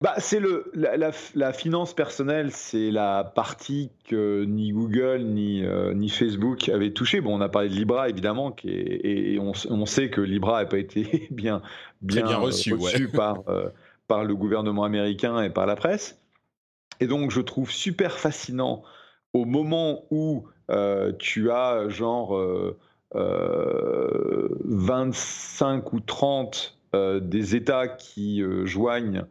Bah, 0.00 0.14
c'est 0.18 0.40
le 0.40 0.72
la, 0.74 1.52
finance 1.52 1.94
personnelle, 1.94 2.50
c'est 2.50 2.90
la 2.90 3.22
partie 3.24 3.92
que 4.06 4.44
ni 4.44 4.72
Google 4.72 5.22
ni, 5.22 5.64
euh, 5.64 5.94
ni 5.94 6.08
Facebook 6.08 6.68
avaient 6.68 6.92
touché. 6.92 7.20
Bon, 7.20 7.38
on 7.38 7.40
a 7.40 7.48
parlé 7.48 7.68
de 7.68 7.74
Libra 7.74 8.08
évidemment, 8.08 8.50
qui 8.52 8.68
et 8.68 9.38
on, 9.38 9.86
sait 9.86 10.10
que 10.10 10.20
Libra 10.20 10.62
n'a 10.62 10.68
pas 10.68 10.78
été 10.78 11.28
bien 11.30 11.62
bien, 12.02 12.24
bien 12.24 12.36
reçu, 12.36 13.08
par 13.08 13.48
euh, 13.48 13.68
par 14.08 14.24
le 14.24 14.34
gouvernement 14.34 14.82
américain 14.84 15.40
et 15.42 15.48
par 15.48 15.64
la 15.64 15.76
presse. 15.76 16.20
Et 17.00 17.06
donc, 17.06 17.30
je 17.30 17.40
trouve 17.40 17.70
super 17.70 18.18
fascinant 18.18 18.82
au 19.32 19.46
moment 19.46 20.04
où 20.10 20.44
euh, 20.70 21.12
tu 21.18 21.50
as 21.50 21.88
genre 21.88 22.38
25 23.14 25.92
ou 25.92 26.00
30 26.00 26.78
des 27.22 27.56
États 27.56 27.88
qui 27.88 28.42
joignent 28.64 29.24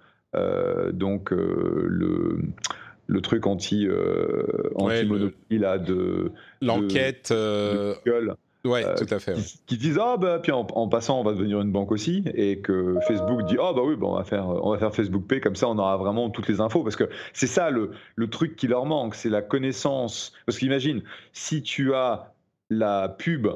donc 0.94 1.32
le 1.32 2.40
le 3.08 3.22
truc 3.22 3.48
anti 3.48 3.88
anti 4.76 5.06
monopoly 5.06 5.60
là 5.60 5.78
de 5.78 6.32
l'enquête 6.62 7.32
Google 7.32 8.36
Ouais, 8.66 8.86
euh, 8.86 8.96
tout 8.96 9.14
à 9.14 9.20
fait. 9.20 9.36
Qui, 9.66 9.76
disent 9.76 10.00
ah 10.02 10.16
bah 10.16 10.40
puis 10.42 10.54
en, 10.54 10.64
passant 10.88 11.20
on 11.20 11.24
va 11.24 11.34
devenir 11.34 11.60
une 11.60 11.74
banque 11.74 11.92
aussi 11.92 12.24
et 12.34 12.60
que 12.60 12.96
Facebook 13.08 13.44
dit 13.44 13.58
ah 13.60 13.74
bah 13.76 13.82
oui 13.84 13.98
bah, 13.98 14.08
on 14.08 14.16
va 14.16 14.24
faire 14.24 14.48
on 14.48 14.72
va 14.72 14.78
faire 14.78 14.96
Facebook 14.96 15.26
Pay 15.28 15.42
comme 15.42 15.58
ça 15.58 15.68
on 15.68 15.78
aura 15.78 15.98
vraiment 15.98 16.30
toutes 16.30 16.48
les 16.48 16.62
infos 16.62 16.82
parce 16.82 16.96
que 16.96 17.10
c'est 17.34 17.48
ça 17.48 17.72
le, 17.72 17.92
le 18.16 18.30
truc 18.30 18.56
qui 18.56 18.68
leur 18.68 18.86
manque 18.86 19.16
c'est 19.16 19.30
la 19.30 19.42
connaissance 19.42 20.32
parce 20.46 20.58
qu'imagine 20.58 21.02
si 21.34 21.62
tu 21.62 21.94
as 21.94 22.34
la 22.70 23.10
pub 23.10 23.50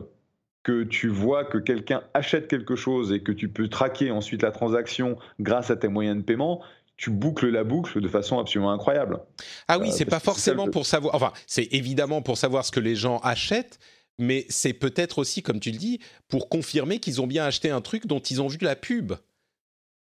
que 0.68 0.84
tu 0.84 1.07
vois 1.07 1.45
que 1.45 1.57
quelqu'un 1.57 2.03
achète 2.13 2.49
quelque 2.49 2.76
chose 2.76 3.13
et 3.13 3.22
que 3.22 3.32
tu 3.32 3.47
peux 3.47 3.70
traquer 3.70 4.11
ensuite 4.11 4.41
la 4.41 4.51
transaction 4.51 5.18
grâce 5.39 5.72
à 5.72 5.78
tes 5.78 5.88
moyens 5.88 6.18
de 6.18 6.24
paiement, 6.24 6.61
tu 6.97 7.09
boucles 7.09 7.47
la 7.47 7.63
boucle 7.63 8.01
de 8.01 8.07
façon 8.09 8.38
absolument 8.38 8.74
incroyable. 8.74 9.22
Ah 9.70 9.80
oui, 9.80 9.88
euh, 9.88 9.91
c'est 9.91 10.03
pas 10.03 10.20
forcément 10.20 10.68
pour 10.68 10.86
savoir. 10.86 11.15
Enfin, 11.15 11.32
c'est 11.45 11.70
évidemment 11.72 12.22
pour 12.22 12.38
savoir 12.38 12.65
ce 12.65 12.72
que 12.72 12.82
les 12.82 12.97
gens 12.97 13.20
achètent, 13.20 13.80
mais 14.20 14.45
c'est 14.49 14.74
peut-être 14.74 15.20
aussi, 15.20 15.41
comme 15.41 15.61
tu 15.61 15.72
le 15.72 15.78
dis, 15.78 16.01
pour 16.28 16.49
confirmer 16.49 16.99
qu'ils 16.99 17.22
ont 17.22 17.28
bien 17.28 17.45
acheté 17.45 17.70
un 17.70 17.80
truc 17.80 18.05
dont 18.05 18.20
ils 18.20 18.41
ont 18.41 18.47
vu 18.47 18.57
la 18.59 18.76
pub. 18.76 19.13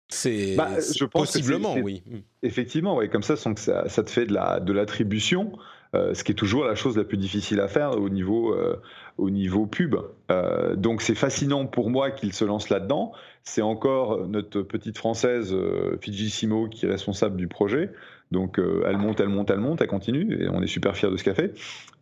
C'est 0.09 0.57
bah, 0.57 0.71
possiblement, 1.13 1.75
oui. 1.75 2.03
Effectivement, 2.43 2.97
oui, 2.97 3.11
comme 3.11 3.23
ça, 3.23 3.37
ça, 3.37 3.55
ça 3.55 4.03
te 4.03 4.11
fait 4.11 4.25
de 4.25 4.73
l'attribution. 4.73 5.53
Euh, 5.95 6.13
ce 6.13 6.25
qui 6.25 6.33
est 6.33 6.35
toujours 6.35 6.65
la 6.65 6.75
chose 6.75 6.97
la 6.97 7.05
plus 7.05 7.17
difficile 7.17 7.61
à 7.61 7.69
faire 7.69 7.93
au 7.93 8.09
niveau, 8.09 8.53
euh, 8.53 8.81
au 9.19 9.31
niveau 9.31 9.67
pub. 9.67 9.97
Euh, 10.31 10.75
donc 10.77 11.03
c'est 11.03 11.15
fascinant 11.15 11.67
pour 11.67 11.91
moi 11.91 12.11
qu'il 12.11 12.33
se 12.33 12.45
lance 12.45 12.69
là-dedans. 12.69 13.13
C'est 13.43 13.63
encore 13.63 14.27
notre 14.27 14.63
petite 14.63 14.97
française 14.99 15.55
Fijissimo 16.01 16.69
qui 16.69 16.87
est 16.87 16.89
responsable 16.89 17.37
du 17.37 17.47
projet. 17.49 17.91
Donc 18.31 18.59
elle 18.59 18.97
monte, 18.97 19.21
elle 19.21 19.29
monte, 19.29 19.51
elle 19.51 19.59
monte, 19.59 19.83
elle 19.83 19.87
continue 19.87 20.43
et 20.43 20.49
on 20.49 20.63
est 20.63 20.67
super 20.67 20.97
fiers 20.97 21.11
de 21.11 21.17
ce 21.17 21.25
qu'elle 21.25 21.35
fait. 21.35 21.55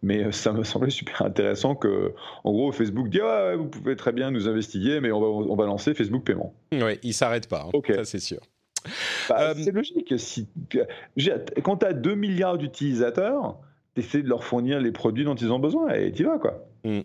Mais 0.03 0.31
ça 0.31 0.53
me 0.53 0.63
semblait 0.65 0.91
super 0.91 1.23
intéressant 1.23 1.75
que, 1.75 2.15
en 2.45 2.53
gros, 2.53 2.71
Facebook 2.71 3.09
dit 3.09 3.21
ah, 3.21 3.57
vous 3.57 3.67
pouvez 3.67 3.97
très 3.97 4.13
bien 4.13 4.31
nous 4.31 4.49
investiguer, 4.49 5.01
mais 5.01 5.11
on 5.11 5.21
va, 5.21 5.27
on 5.27 5.57
va 5.57 5.67
lancer 5.67 5.95
Facebook 5.95 6.23
Paiement. 6.23 6.55
Oui, 6.73 6.99
il 7.03 7.13
s'arrête 7.13 7.49
pas. 7.49 7.69
Hein. 7.75 7.81
Ça 7.95 8.05
c'est 8.05 8.21
sûr. 8.21 8.41
Bah, 9.29 9.55
c'est 9.57 9.73
logique. 9.73 10.15
Si, 10.19 10.49
quand 11.63 11.79
tu 11.79 11.87
as 11.87 11.93
2 11.93 12.15
milliards 12.15 12.59
d'utilisateurs, 12.59 13.59
d'essayer 13.97 14.23
de 14.23 14.29
leur 14.29 14.45
fournir 14.45 14.81
les 14.81 14.93
produits 14.93 15.25
dont 15.25 15.35
ils 15.35 15.53
ont 15.53 15.59
besoin 15.59 15.93
et 15.95 16.13
tu 16.13 16.25
vas 16.25 16.39
quoi. 16.39 16.65
Mm. 16.85 17.01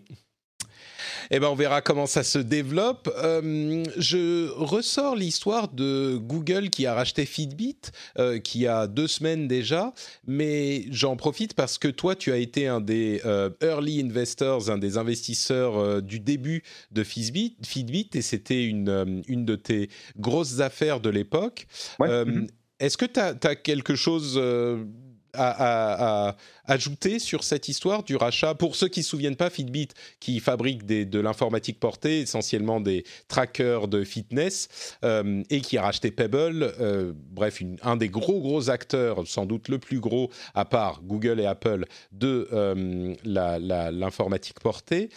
Eh 1.30 1.40
ben, 1.40 1.48
on 1.48 1.54
verra 1.54 1.82
comment 1.82 2.06
ça 2.06 2.22
se 2.22 2.38
développe. 2.38 3.10
Euh, 3.22 3.84
je 3.96 4.50
ressors 4.50 5.14
l'histoire 5.14 5.68
de 5.68 6.16
Google 6.16 6.70
qui 6.70 6.86
a 6.86 6.94
racheté 6.94 7.26
Fitbit, 7.26 7.78
euh, 8.18 8.38
qui 8.38 8.66
a 8.66 8.86
deux 8.86 9.06
semaines 9.06 9.46
déjà, 9.46 9.92
mais 10.26 10.86
j'en 10.90 11.16
profite 11.16 11.54
parce 11.54 11.78
que 11.78 11.88
toi, 11.88 12.16
tu 12.16 12.32
as 12.32 12.38
été 12.38 12.66
un 12.66 12.80
des 12.80 13.20
euh, 13.24 13.50
early 13.62 14.00
investors, 14.00 14.70
un 14.70 14.78
des 14.78 14.96
investisseurs 14.96 16.02
du 16.02 16.20
début 16.20 16.62
de 16.92 17.02
Fitbit, 17.02 17.56
Fitbit 17.64 18.10
et 18.14 18.22
c'était 18.22 18.64
une, 18.64 19.22
une 19.28 19.44
de 19.44 19.56
tes 19.56 19.90
grosses 20.16 20.60
affaires 20.60 21.00
de 21.00 21.10
l'époque. 21.10 21.66
Mm-hmm. 22.00 22.48
Est-ce 22.80 22.96
que 22.96 23.06
tu 23.06 23.20
as, 23.20 23.34
as, 23.42 23.56
quelque 23.56 23.96
chose 23.96 24.40
à, 25.38 26.36
ajouter 26.64 27.18
sur 27.18 27.44
cette 27.44 27.68
histoire 27.68 28.02
du 28.02 28.16
rachat 28.16 28.54
Pour 28.54 28.76
ceux 28.76 28.88
qui 28.88 29.00
ne 29.00 29.04
se 29.04 29.10
souviennent 29.10 29.36
pas, 29.36 29.50
Fitbit, 29.50 29.88
qui 30.20 30.38
fabrique 30.40 30.84
de 30.84 31.20
l'informatique 31.20 31.80
portée, 31.80 32.20
essentiellement 32.20 32.80
des 32.80 33.04
trackers 33.28 33.88
de 33.88 34.04
fitness, 34.04 34.68
euh, 35.04 35.42
et 35.50 35.60
qui 35.60 35.78
a 35.78 35.82
racheté 35.82 36.10
Pebble, 36.10 36.74
euh, 36.80 37.12
bref, 37.14 37.62
un 37.82 37.96
des 37.96 38.08
gros 38.08 38.40
gros 38.40 38.70
acteurs, 38.70 39.26
sans 39.26 39.46
doute 39.46 39.68
le 39.68 39.78
plus 39.78 40.00
gros, 40.00 40.30
à 40.54 40.64
part 40.64 41.02
Google 41.02 41.40
et 41.40 41.46
Apple, 41.46 41.86
de 42.12 42.48
euh, 42.52 43.14
l'informatique 43.24 44.60
portée 44.60 45.08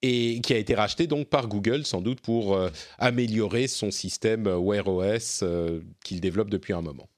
et 0.00 0.40
qui 0.42 0.52
a 0.52 0.56
été 0.56 0.76
racheté 0.76 1.08
donc 1.08 1.28
par 1.28 1.48
Google 1.48 1.84
sans 1.84 2.00
doute 2.00 2.20
pour 2.20 2.58
améliorer 2.98 3.66
son 3.66 3.90
système 3.90 4.46
Wear 4.46 4.86
OS 4.86 5.42
qu'il 6.04 6.20
développe 6.20 6.50
depuis 6.50 6.72
un 6.72 6.82
moment. 6.82 7.08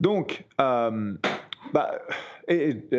Donc, 0.00 0.44
euh, 0.60 1.14
bah, 1.72 1.90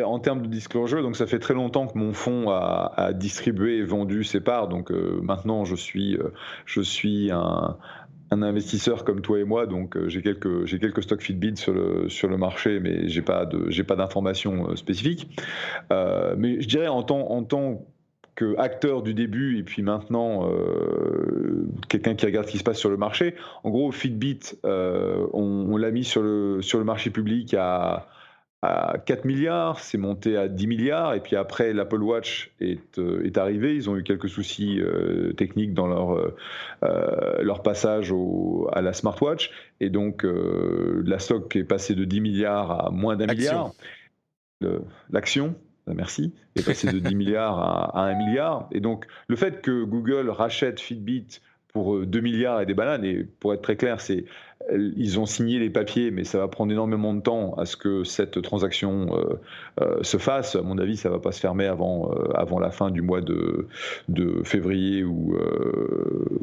en 0.04 0.18
termes 0.18 0.42
de 0.42 0.48
disclosure, 0.48 1.02
donc 1.02 1.16
ça 1.16 1.26
fait 1.26 1.38
très 1.38 1.54
longtemps 1.54 1.86
que 1.86 1.96
mon 1.96 2.12
fonds 2.12 2.50
a, 2.50 3.12
distribué 3.14 3.78
et 3.78 3.84
vendu 3.84 4.24
ses 4.24 4.40
parts. 4.40 4.68
Donc 4.68 4.90
euh, 4.90 5.20
maintenant, 5.22 5.64
je 5.64 5.76
suis, 5.76 6.16
euh, 6.18 7.30
un, 8.30 8.42
investisseur 8.42 9.04
comme 9.04 9.22
toi 9.22 9.38
et 9.38 9.44
moi. 9.44 9.66
Donc 9.66 9.96
j'ai 10.08 10.22
quelques, 10.22 10.66
j'ai 10.66 10.78
quelques 10.78 11.02
stocks 11.02 11.22
Fitbit 11.22 11.56
sur 11.56 11.72
le, 11.72 12.36
marché, 12.36 12.80
mais 12.80 13.08
j'ai 13.08 13.22
pas 13.22 13.46
de, 13.46 13.70
j'ai 13.70 13.84
pas 13.84 13.96
d'informations 13.96 14.74
spécifiques. 14.76 15.30
mais 15.90 16.60
je 16.60 16.68
dirais 16.68 16.88
en 16.88 17.02
tant, 17.02 17.30
en 17.30 17.42
acteur 18.58 19.02
du 19.02 19.14
début 19.14 19.58
et 19.58 19.62
puis 19.62 19.82
maintenant 19.82 20.48
euh, 20.50 21.66
quelqu'un 21.88 22.14
qui 22.14 22.26
regarde 22.26 22.46
ce 22.46 22.52
qui 22.52 22.58
se 22.58 22.64
passe 22.64 22.78
sur 22.78 22.90
le 22.90 22.96
marché. 22.96 23.34
En 23.64 23.70
gros, 23.70 23.92
Fitbit, 23.92 24.40
euh, 24.64 25.26
on, 25.32 25.76
l'a 25.76 25.90
mis 25.90 26.04
sur 26.04 26.22
le, 26.22 26.62
sur 26.62 26.78
le 26.78 26.84
marché 26.84 27.10
public 27.10 27.54
à, 27.54 28.08
à 28.62 28.98
4 29.04 29.24
milliards, 29.24 29.80
c'est 29.80 29.98
monté 29.98 30.36
à 30.36 30.48
10 30.48 30.66
milliards, 30.66 31.14
et 31.14 31.20
puis 31.20 31.36
après 31.36 31.72
l'Apple 31.72 32.02
Watch 32.02 32.50
est, 32.60 32.98
euh, 32.98 33.24
est, 33.24 33.38
arrivé, 33.38 33.74
ils 33.74 33.88
ont 33.88 33.96
eu 33.96 34.02
quelques 34.02 34.28
soucis 34.28 34.80
techniques 35.36 35.74
dans 35.74 35.86
leur, 35.86 36.32
leur 37.40 37.62
passage 37.62 38.12
au, 38.12 38.68
à 38.72 38.82
la 38.82 38.92
smartwatch, 38.92 39.50
et 39.80 39.90
donc 39.90 40.24
la 40.24 41.18
stock 41.18 41.54
est 41.56 41.64
passée 41.64 41.94
de 41.94 42.04
10 42.04 42.20
milliards 42.20 42.86
à 42.86 42.90
moins 42.90 43.16
d'un 43.16 43.26
milliard. 43.26 43.72
L'action 45.10 45.54
merci, 45.94 46.34
est 46.56 46.64
passé 46.64 46.90
de 46.90 46.98
10 46.98 47.14
milliards 47.16 47.58
à, 47.96 48.04
1 48.04 48.14
milliard. 48.14 48.68
Et 48.72 48.80
donc, 48.80 49.06
le 49.28 49.36
fait 49.36 49.62
que 49.62 49.84
Google 49.84 50.30
rachète 50.30 50.80
Fitbit 50.80 51.40
pour 51.82 52.04
2 52.04 52.18
euh, 52.18 52.22
milliards 52.22 52.60
et 52.60 52.66
des 52.66 52.74
bananes, 52.74 53.04
et 53.04 53.24
pour 53.40 53.54
être 53.54 53.62
très 53.62 53.76
clair, 53.76 54.00
c'est 54.00 54.24
ils 54.96 55.18
ont 55.18 55.26
signé 55.26 55.58
les 55.58 55.70
papiers, 55.70 56.10
mais 56.10 56.24
ça 56.24 56.38
va 56.38 56.48
prendre 56.48 56.72
énormément 56.72 57.14
de 57.14 57.20
temps 57.20 57.54
à 57.54 57.64
ce 57.64 57.76
que 57.76 58.04
cette 58.04 58.42
transaction 58.42 59.16
euh, 59.16 59.40
euh, 59.80 60.02
se 60.02 60.18
fasse. 60.18 60.56
À 60.56 60.62
mon 60.62 60.78
avis, 60.78 60.96
ça 60.96 61.08
va 61.08 61.18
pas 61.18 61.32
se 61.32 61.40
fermer 61.40 61.66
avant, 61.66 62.10
euh, 62.12 62.30
avant 62.34 62.58
la 62.58 62.70
fin 62.70 62.90
du 62.90 63.00
mois 63.00 63.20
de, 63.20 63.66
de 64.08 64.42
février 64.44 65.04
ou, 65.04 65.36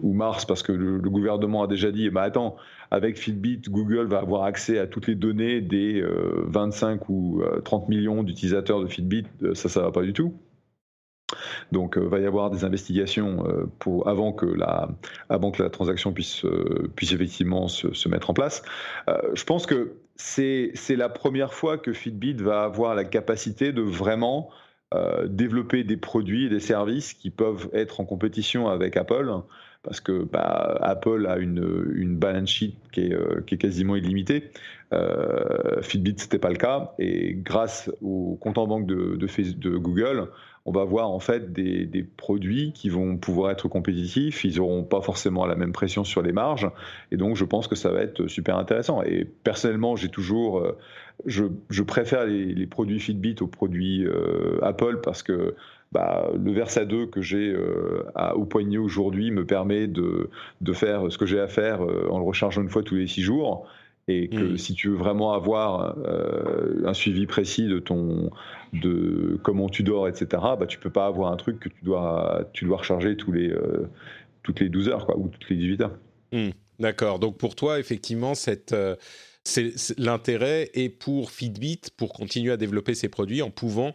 ou 0.01 0.13
mars, 0.13 0.45
parce 0.45 0.63
que 0.63 0.71
le, 0.71 0.99
gouvernement 0.99 1.63
a 1.63 1.67
déjà 1.67 1.91
dit, 1.91 2.09
bah 2.09 2.23
attends, 2.23 2.55
avec 2.91 3.17
Fitbit, 3.17 3.61
Google 3.69 4.07
va 4.07 4.19
avoir 4.19 4.43
accès 4.43 4.79
à 4.79 4.87
toutes 4.87 5.07
les 5.07 5.15
données 5.15 5.61
des 5.61 6.03
25 6.47 7.09
ou 7.09 7.43
30 7.63 7.89
millions 7.89 8.23
d'utilisateurs 8.23 8.81
de 8.81 8.87
Fitbit. 8.87 9.25
Ça, 9.53 9.69
ça 9.69 9.81
va 9.81 9.91
pas 9.91 10.03
du 10.03 10.13
tout. 10.13 10.33
Donc, 11.71 11.95
il 11.97 12.03
euh, 12.03 12.07
va 12.07 12.19
y 12.19 12.25
avoir 12.25 12.49
des 12.49 12.63
investigations 12.63 13.45
euh, 13.47 13.99
avant, 14.05 14.31
que 14.31 14.45
la, 14.45 14.89
transaction 15.69 16.13
puisse, 16.13 16.45
euh, 16.45 16.91
effectivement 17.01 17.67
se, 17.67 18.09
mettre 18.09 18.29
en 18.29 18.33
place. 18.33 18.63
je 19.33 19.43
pense 19.43 19.65
que 19.65 19.97
c'est 20.15 20.73
la 20.89 21.09
première 21.09 21.53
fois 21.53 21.77
que 21.77 21.93
Fitbit 21.93 22.35
va 22.35 22.63
avoir 22.63 22.95
la 22.95 23.03
capacité 23.03 23.71
de 23.73 23.81
vraiment 23.81 24.49
développer 25.25 25.83
des 25.83 25.97
produits 25.97 26.45
et 26.45 26.49
des 26.49 26.61
services 26.61 27.13
qui 27.13 27.29
peuvent 27.29 27.69
être 27.73 27.99
en 27.99 28.05
compétition 28.05 28.69
avec 28.69 28.95
Apple 28.95 29.29
parce 29.83 29.99
que 29.99 30.23
bah, 30.23 30.77
Apple 30.79 31.27
a 31.27 31.37
une, 31.37 32.15
balance 32.15 32.49
sheet 32.49 32.77
qui 32.93 33.11
est, 33.11 33.57
quasiment 33.57 33.97
illimitée. 33.97 34.51
Fitbit, 35.81 36.15
c'était 36.17 36.39
pas 36.39 36.49
le 36.49 36.55
cas. 36.55 36.93
Et 36.97 37.33
grâce 37.33 37.91
au 38.01 38.37
compte 38.39 38.57
en 38.57 38.67
banque 38.67 38.85
de 38.85 39.77
Google, 39.77 40.29
on 40.65 40.71
va 40.71 40.81
avoir 40.81 41.11
en 41.11 41.19
fait 41.19 41.53
des, 41.53 42.05
produits 42.17 42.71
qui 42.73 42.89
vont 42.89 43.17
pouvoir 43.17 43.51
être 43.51 43.67
compétitifs, 43.67 44.43
ils 44.43 44.57
n'auront 44.57 44.83
pas 44.83 45.01
forcément 45.01 45.45
la 45.45 45.55
même 45.55 45.71
pression 45.71 46.03
sur 46.03 46.23
les 46.23 46.31
marges, 46.31 46.69
et 47.11 47.17
donc 47.17 47.35
je 47.35 47.45
pense 47.45 47.67
que 47.67 47.75
ça 47.75 47.91
va 47.91 48.01
être 48.01 48.27
super 48.27 48.57
intéressant. 48.57 49.03
Et 49.03 49.25
personnellement, 49.43 49.95
j'ai 49.95 50.09
toujours, 50.09 50.59
euh, 50.59 50.75
je, 51.25 51.83
préfère 51.83 52.25
les, 52.25 52.65
produits 52.65 52.99
Fitbit 52.99 53.35
aux 53.41 53.47
produits 53.47 54.05
euh, 54.05 54.57
Apple 54.63 55.01
parce 55.03 55.21
que 55.21 55.55
bah, 55.91 56.31
le 56.35 56.51
Versa 56.51 56.83
2 56.83 57.05
que 57.07 57.21
j'ai 57.21 57.53
euh, 57.53 58.03
au 58.33 58.45
poignet 58.45 58.77
aujourd'hui 58.77 59.29
me 59.29 59.45
permet 59.45 59.85
de, 59.85 60.31
de, 60.61 60.73
faire 60.73 61.11
ce 61.11 61.17
que 61.19 61.27
j'ai 61.27 61.39
à 61.39 61.47
faire 61.47 61.81
en 61.81 62.17
le 62.17 62.25
rechargeant 62.25 62.63
une 62.63 62.69
fois 62.69 62.81
tous 62.81 62.95
les 62.95 63.07
six 63.07 63.21
jours 63.21 63.67
et 64.07 64.27
que 64.27 64.53
mm. 64.53 64.57
si 64.57 64.73
tu 64.73 64.89
veux 64.89 64.95
vraiment 64.95 65.33
avoir 65.33 65.97
euh, 66.05 66.85
un 66.85 66.93
suivi 66.93 67.25
précis 67.25 67.67
de 67.67 67.79
ton 67.79 68.29
de 68.73 69.39
comment 69.43 69.69
tu 69.69 69.83
dors 69.83 70.07
etc 70.07 70.27
bah 70.59 70.65
tu 70.67 70.77
peux 70.77 70.89
pas 70.89 71.07
avoir 71.07 71.31
un 71.31 71.37
truc 71.37 71.59
que 71.59 71.69
tu 71.69 71.83
dois 71.83 72.47
tu 72.53 72.65
dois 72.65 72.77
recharger 72.77 73.15
tous 73.15 73.31
les 73.31 73.49
euh, 73.49 73.89
toutes 74.43 74.59
les 74.59 74.69
12 74.69 74.89
heures 74.89 75.05
quoi 75.05 75.17
ou 75.17 75.27
toutes 75.29 75.49
les 75.49 75.55
18 75.55 75.81
heures 75.81 75.97
mm. 76.33 76.49
d'accord 76.79 77.19
donc 77.19 77.37
pour 77.37 77.55
toi 77.55 77.79
effectivement 77.79 78.35
cette 78.35 78.73
euh, 78.73 78.95
c'est 79.47 79.73
l'intérêt 79.99 80.71
est 80.73 80.89
pour 80.89 81.29
Fitbit 81.29 81.81
pour 81.97 82.13
continuer 82.13 82.51
à 82.51 82.57
développer 82.57 82.95
ses 82.95 83.09
produits 83.09 83.43
en 83.43 83.51
pouvant 83.51 83.93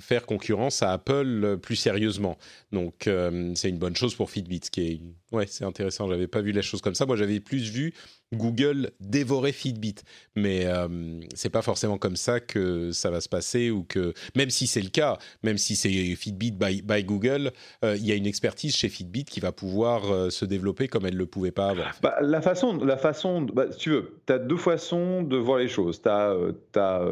faire 0.00 0.24
concurrence 0.24 0.82
à 0.82 0.92
Apple 0.92 1.58
plus 1.60 1.74
sérieusement. 1.76 2.38
Donc 2.70 3.10
c'est 3.56 3.68
une 3.68 3.78
bonne 3.78 3.96
chose 3.96 4.14
pour 4.14 4.30
Fitbit, 4.30 4.60
qui 4.60 4.80
est 4.80 5.00
ouais, 5.32 5.46
c'est 5.48 5.64
intéressant. 5.64 6.08
J'avais 6.08 6.28
pas 6.28 6.40
vu 6.40 6.52
les 6.52 6.62
choses 6.62 6.80
comme 6.80 6.94
ça. 6.94 7.04
Moi, 7.04 7.16
j'avais 7.16 7.40
plus 7.40 7.68
vu 7.70 7.92
Google 8.34 8.90
dévorer 9.00 9.52
Fitbit, 9.52 9.96
mais 10.36 10.66
c'est 11.34 11.50
pas 11.50 11.62
forcément 11.62 11.98
comme 11.98 12.16
ça 12.16 12.40
que 12.40 12.92
ça 12.92 13.10
va 13.10 13.20
se 13.20 13.28
passer 13.28 13.70
ou 13.70 13.84
que 13.84 14.14
même 14.34 14.50
si 14.50 14.66
c'est 14.66 14.80
le 14.80 14.88
cas, 14.88 15.18
même 15.42 15.58
si 15.58 15.76
c'est 15.76 16.14
Fitbit 16.14 16.52
by, 16.52 16.82
by 16.82 17.04
Google, 17.04 17.52
il 17.82 18.04
y 18.04 18.12
a 18.12 18.14
une 18.14 18.26
expertise 18.26 18.74
chez 18.76 18.88
Fitbit 18.88 19.24
qui 19.24 19.40
va 19.40 19.52
pouvoir 19.52 20.30
se 20.30 20.44
développer 20.44 20.88
comme 20.88 21.06
elle 21.06 21.16
le 21.16 21.26
pouvait 21.26 21.50
pas 21.50 21.70
avant. 21.70 21.84
Bah, 22.02 22.16
la 22.20 22.40
façon, 22.40 22.76
la 22.84 22.96
façon, 22.96 23.42
bah, 23.42 23.66
si 23.70 23.78
tu 23.78 23.90
veux, 23.90 24.20
tu 24.26 24.32
as 24.32 24.38
deux 24.38 24.56
façons 24.56 25.22
de 25.22 25.36
voir 25.36 25.58
les 25.58 25.68
choses. 25.68 26.02
Tu 26.02 26.08
as, 26.08 27.04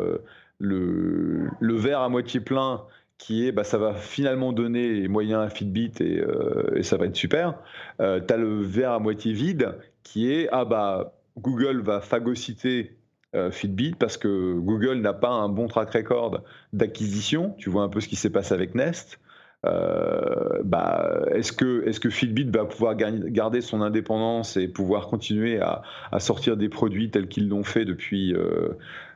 le, 0.58 1.48
le 1.58 1.74
verre 1.74 2.00
à 2.00 2.08
moitié 2.08 2.40
plein 2.40 2.84
qui 3.22 3.46
est 3.46 3.52
bah, 3.52 3.62
ça 3.62 3.78
va 3.78 3.94
finalement 3.94 4.52
donner 4.52 4.88
les 4.88 5.06
moyens 5.08 5.42
à 5.42 5.48
Fitbit 5.48 5.92
et, 6.00 6.18
euh, 6.18 6.74
et 6.74 6.82
ça 6.82 6.96
va 6.96 7.06
être 7.06 7.14
super. 7.14 7.54
Euh, 8.00 8.20
tu 8.20 8.34
as 8.34 8.36
le 8.36 8.60
verre 8.60 8.92
à 8.92 8.98
moitié 8.98 9.32
vide 9.32 9.76
qui 10.02 10.32
est 10.32 10.48
ah 10.52 10.64
bah 10.64 11.14
Google 11.38 11.80
va 11.80 12.00
phagocyter 12.00 12.96
euh, 13.34 13.50
Fitbit 13.50 13.94
parce 13.98 14.16
que 14.16 14.54
Google 14.58 15.00
n'a 15.00 15.14
pas 15.14 15.30
un 15.30 15.48
bon 15.48 15.66
track 15.66 15.90
record 15.90 16.42
d'acquisition. 16.72 17.54
Tu 17.58 17.70
vois 17.70 17.82
un 17.82 17.88
peu 17.88 18.00
ce 18.00 18.08
qui 18.08 18.16
s'est 18.16 18.30
passé 18.30 18.54
avec 18.54 18.74
Nest. 18.74 19.18
bah, 19.64 21.22
est-ce 21.32 21.52
que, 21.52 21.86
est 21.86 22.10
Fitbit 22.10 22.50
va 22.50 22.64
pouvoir 22.64 22.96
garder 22.96 23.60
son 23.60 23.80
indépendance 23.80 24.56
et 24.56 24.68
pouvoir 24.68 25.08
continuer 25.08 25.60
à, 25.60 25.82
sortir 26.18 26.56
des 26.56 26.68
produits 26.68 27.10
tels 27.10 27.28
qu'ils 27.28 27.48
l'ont 27.48 27.64
fait 27.64 27.84
depuis 27.84 28.34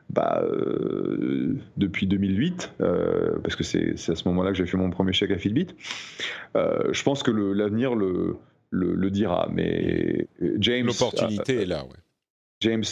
bah, 0.09 0.41
euh, 0.43 1.57
depuis 1.75 2.07
2008, 2.07 2.75
euh, 2.79 3.39
parce 3.43 3.55
que 3.55 3.63
c'est 3.63 3.91
à 3.91 4.15
ce 4.15 4.27
moment-là 4.29 4.51
que 4.51 4.57
j'ai 4.57 4.65
fait 4.65 4.77
mon 4.77 4.89
premier 4.89 5.13
chèque 5.13 5.31
à 5.31 5.37
Fitbit. 5.37 5.67
Euh, 6.55 6.91
je 6.91 7.03
pense 7.03 7.23
que 7.23 7.31
l'avenir 7.31 7.95
le, 7.95 8.37
le, 8.69 9.09
dira. 9.09 9.49
Mais 9.51 10.27
James. 10.59 10.85
L'opportunité 10.85 11.61
est 11.61 11.65
là, 11.65 11.83
ouais. 11.83 11.91
James 12.61 12.83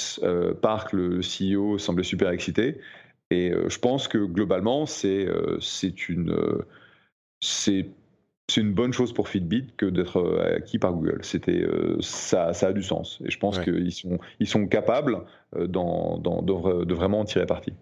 Park, 0.61 0.93
le 0.93 1.21
CEO, 1.21 1.77
semblait 1.77 2.03
super 2.03 2.29
excité. 2.29 2.79
Et 3.31 3.51
je 3.67 3.79
pense 3.79 4.07
que 4.07 4.19
globalement, 4.19 4.85
c'est 4.85 5.27
une. 6.09 6.37
c'est 7.41 7.87
c'est 8.47 8.61
une 8.61 8.73
bonne 8.73 8.93
chose 8.93 9.13
pour 9.13 9.27
Fitbit 9.27 9.67
que 9.77 9.85
d'être 9.85 10.17
euh, 10.17 10.57
acquis 10.57 10.77
par 10.77 10.93
Google. 10.93 11.19
C'était 11.23 11.61
euh, 11.61 11.97
ça, 12.01 12.53
ça 12.53 12.67
a 12.67 12.73
du 12.73 12.83
sens 12.83 13.19
et 13.25 13.31
je 13.31 13.39
pense 13.39 13.59
qu'ils 13.59 13.91
sont 13.91 14.19
ils 14.39 14.47
sont 14.47 14.67
capables 14.67 15.23
euh, 15.55 15.67
de, 15.67 16.93
vraiment 16.93 17.21
en 17.21 17.25
tirer 17.25 17.45
parti. 17.45 17.73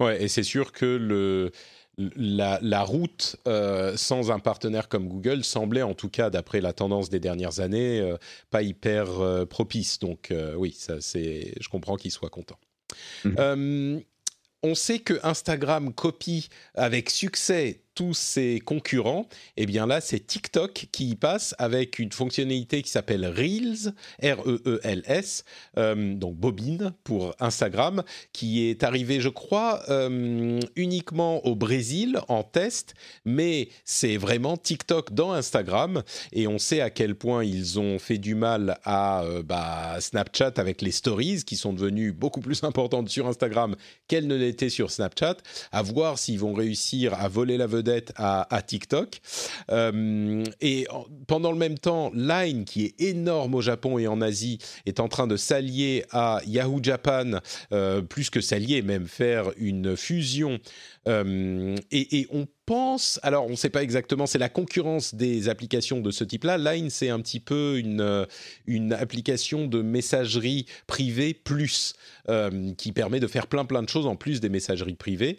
Ouais, 0.00 0.22
et 0.22 0.28
c'est 0.28 0.42
sûr 0.42 0.72
que 0.72 0.86
le 0.86 1.50
la, 1.98 2.58
la 2.62 2.82
route 2.82 3.36
sans 3.96 4.30
un 4.30 4.38
partenaire 4.38 4.88
comme 4.88 5.08
Google 5.08 5.44
semblait, 5.44 5.82
en 5.82 5.94
tout 5.94 6.08
cas 6.08 6.30
d'après 6.30 6.60
la 6.60 6.72
tendance 6.72 7.10
des 7.10 7.20
dernières 7.20 7.60
années, 7.60 8.14
pas 8.50 8.62
hyper 8.62 9.08
propice. 9.48 9.98
Donc 9.98 10.32
oui, 10.56 10.74
ça 10.78 11.00
c'est, 11.00 11.54
je 11.60 11.68
comprends 11.68 11.96
qu'il 11.96 12.10
soit 12.10 12.30
content. 12.30 12.58
Mmh. 13.24 13.98
on 14.62 14.74
sait 14.74 14.98
que 15.00 15.18
Instagram 15.22 15.92
copie 15.92 16.48
avec 16.74 17.10
succès 17.10 17.82
tous 17.98 18.14
ses 18.14 18.60
concurrents, 18.60 19.26
eh 19.56 19.66
bien 19.66 19.84
là, 19.84 20.00
c'est 20.00 20.24
TikTok 20.24 20.86
qui 20.92 21.08
y 21.08 21.16
passe 21.16 21.56
avec 21.58 21.98
une 21.98 22.12
fonctionnalité 22.12 22.80
qui 22.80 22.90
s'appelle 22.90 23.26
Reels, 23.26 23.92
R-E-E-L-S, 24.22 25.44
euh, 25.78 26.14
donc 26.14 26.36
bobine 26.36 26.92
pour 27.02 27.34
Instagram, 27.40 28.04
qui 28.32 28.68
est 28.68 28.84
arrivée, 28.84 29.20
je 29.20 29.28
crois, 29.28 29.82
euh, 29.88 30.60
uniquement 30.76 31.44
au 31.44 31.56
Brésil 31.56 32.20
en 32.28 32.44
test, 32.44 32.94
mais 33.24 33.68
c'est 33.84 34.16
vraiment 34.16 34.56
TikTok 34.56 35.12
dans 35.12 35.32
Instagram, 35.32 36.04
et 36.30 36.46
on 36.46 36.60
sait 36.60 36.80
à 36.80 36.90
quel 36.90 37.16
point 37.16 37.42
ils 37.42 37.80
ont 37.80 37.98
fait 37.98 38.18
du 38.18 38.36
mal 38.36 38.78
à 38.84 39.24
euh, 39.24 39.42
bah, 39.42 39.96
Snapchat 39.98 40.52
avec 40.58 40.82
les 40.82 40.92
stories, 40.92 41.42
qui 41.44 41.56
sont 41.56 41.72
devenues 41.72 42.12
beaucoup 42.12 42.40
plus 42.42 42.62
importantes 42.62 43.08
sur 43.08 43.26
Instagram 43.26 43.74
qu'elles 44.06 44.28
ne 44.28 44.36
l'étaient 44.36 44.68
sur 44.68 44.92
Snapchat, 44.92 45.38
à 45.72 45.82
voir 45.82 46.16
s'ils 46.16 46.38
vont 46.38 46.52
réussir 46.52 47.12
à 47.14 47.26
voler 47.26 47.56
la 47.56 47.66
vedette 47.66 47.87
à, 48.16 48.62
TikTok. 48.66 49.20
Euh, 49.70 50.44
et 50.60 50.86
pendant 51.26 51.52
le 51.52 51.58
même 51.58 51.78
temps, 51.78 52.10
Line, 52.14 52.64
qui 52.64 52.84
est 52.84 53.00
énorme 53.00 53.54
au 53.54 53.60
Japon 53.60 53.98
et 53.98 54.06
en 54.06 54.20
Asie, 54.20 54.58
est 54.86 55.00
en 55.00 55.08
train 55.08 55.26
de 55.26 55.36
s'allier 55.36 56.04
à 56.10 56.40
Yahoo 56.46 56.80
Japan, 56.82 57.40
euh, 57.72 58.02
plus 58.02 58.30
que 58.30 58.40
s'allier, 58.40 58.82
même 58.82 59.06
faire 59.06 59.50
une 59.56 59.96
fusion. 59.96 60.58
Euh, 61.06 61.76
et, 61.90 62.26
on 62.30 62.46
pense, 62.66 63.18
alors 63.22 63.46
on 63.46 63.50
ne 63.50 63.56
sait 63.56 63.70
pas 63.70 63.82
exactement, 63.82 64.26
c'est 64.26 64.38
la 64.38 64.50
concurrence 64.50 65.14
des 65.14 65.48
applications 65.48 66.00
de 66.00 66.10
ce 66.10 66.22
type-là. 66.22 66.58
Line, 66.58 66.90
c'est 66.90 67.08
un 67.08 67.20
petit 67.20 67.40
peu 67.40 67.78
une, 67.78 68.26
une 68.66 68.92
application 68.92 69.66
de 69.66 69.80
messagerie 69.80 70.66
privée 70.86 71.32
plus, 71.32 71.94
qui 72.76 72.92
permet 72.92 73.20
de 73.20 73.26
faire 73.26 73.46
plein 73.46 73.64
plein 73.64 73.82
de 73.82 73.88
choses 73.88 74.06
en 74.06 74.16
plus 74.16 74.40
des 74.40 74.50
messageries 74.50 74.96
privées. 74.96 75.38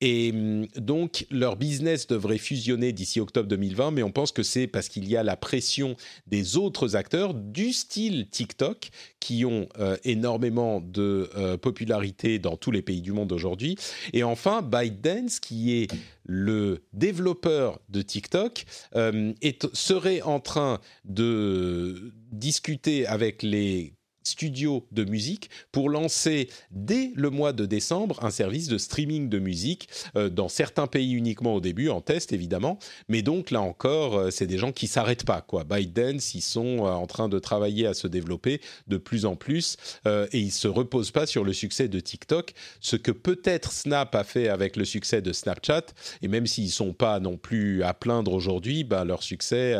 Et 0.00 0.30
hum, 0.32 0.66
donc, 0.76 1.26
leur 1.30 1.56
business 1.56 2.06
devrait 2.06 2.38
fusionner 2.38 2.92
d'ici 2.92 3.20
octobre 3.20 3.48
2020, 3.48 3.90
mais 3.90 4.02
on 4.02 4.12
pense 4.12 4.32
que 4.32 4.42
c'est 4.42 4.66
parce 4.66 4.88
qu'il 4.88 5.08
y 5.08 5.16
a 5.16 5.22
la 5.22 5.36
pression 5.36 5.96
des 6.26 6.56
autres 6.56 6.96
acteurs 6.96 7.34
du 7.34 7.72
style 7.72 8.28
TikTok, 8.30 8.90
qui 9.20 9.44
ont 9.44 9.68
euh, 9.78 9.96
énormément 10.04 10.80
de 10.80 11.30
euh, 11.36 11.56
popularité 11.56 12.38
dans 12.38 12.56
tous 12.56 12.70
les 12.70 12.82
pays 12.82 13.02
du 13.02 13.12
monde 13.12 13.32
aujourd'hui. 13.32 13.76
Et 14.12 14.22
enfin, 14.22 14.62
ByteDance, 14.62 15.40
qui 15.40 15.76
est 15.76 15.92
le 16.24 16.82
développeur 16.92 17.80
de 17.90 18.02
TikTok, 18.02 18.64
euh, 18.96 19.32
serait 19.72 20.22
en 20.22 20.40
train 20.40 20.80
de 21.04 22.12
discuter 22.32 23.06
avec 23.06 23.42
les 23.42 23.92
studio 24.22 24.86
de 24.92 25.04
musique 25.04 25.50
pour 25.72 25.88
lancer 25.88 26.48
dès 26.70 27.12
le 27.14 27.30
mois 27.30 27.52
de 27.52 27.66
décembre 27.66 28.22
un 28.24 28.30
service 28.30 28.68
de 28.68 28.78
streaming 28.78 29.28
de 29.28 29.38
musique 29.38 29.88
euh, 30.16 30.28
dans 30.28 30.48
certains 30.48 30.86
pays 30.86 31.12
uniquement 31.12 31.54
au 31.54 31.60
début, 31.60 31.88
en 31.88 32.00
test 32.00 32.32
évidemment, 32.32 32.78
mais 33.08 33.22
donc 33.22 33.50
là 33.50 33.60
encore, 33.60 34.16
euh, 34.16 34.30
c'est 34.30 34.46
des 34.46 34.58
gens 34.58 34.72
qui 34.72 34.86
s'arrêtent 34.86 35.24
pas. 35.24 35.40
Quoi. 35.40 35.64
ByteDance, 35.64 36.34
ils 36.34 36.42
sont 36.42 36.86
euh, 36.86 36.90
en 36.90 37.06
train 37.06 37.28
de 37.28 37.38
travailler 37.38 37.86
à 37.86 37.94
se 37.94 38.06
développer 38.06 38.60
de 38.86 38.96
plus 38.96 39.24
en 39.24 39.36
plus 39.36 39.76
et 40.06 40.38
ils 40.38 40.52
se 40.52 40.68
reposent 40.68 41.10
pas 41.10 41.26
sur 41.26 41.44
le 41.44 41.52
succès 41.52 41.88
de 41.88 42.00
TikTok, 42.00 42.52
ce 42.80 42.96
que 42.96 43.10
peut-être 43.10 43.72
Snap 43.72 44.14
a 44.14 44.24
fait 44.24 44.48
avec 44.48 44.76
le 44.76 44.84
succès 44.84 45.22
de 45.22 45.32
Snapchat, 45.32 45.86
et 46.22 46.28
même 46.28 46.46
s'ils 46.46 46.70
sont 46.70 46.92
pas 46.92 47.20
non 47.20 47.36
plus 47.36 47.82
à 47.82 47.94
plaindre 47.94 48.32
aujourd'hui, 48.32 48.84
bah, 48.84 49.04
leur 49.04 49.22
succès, 49.22 49.76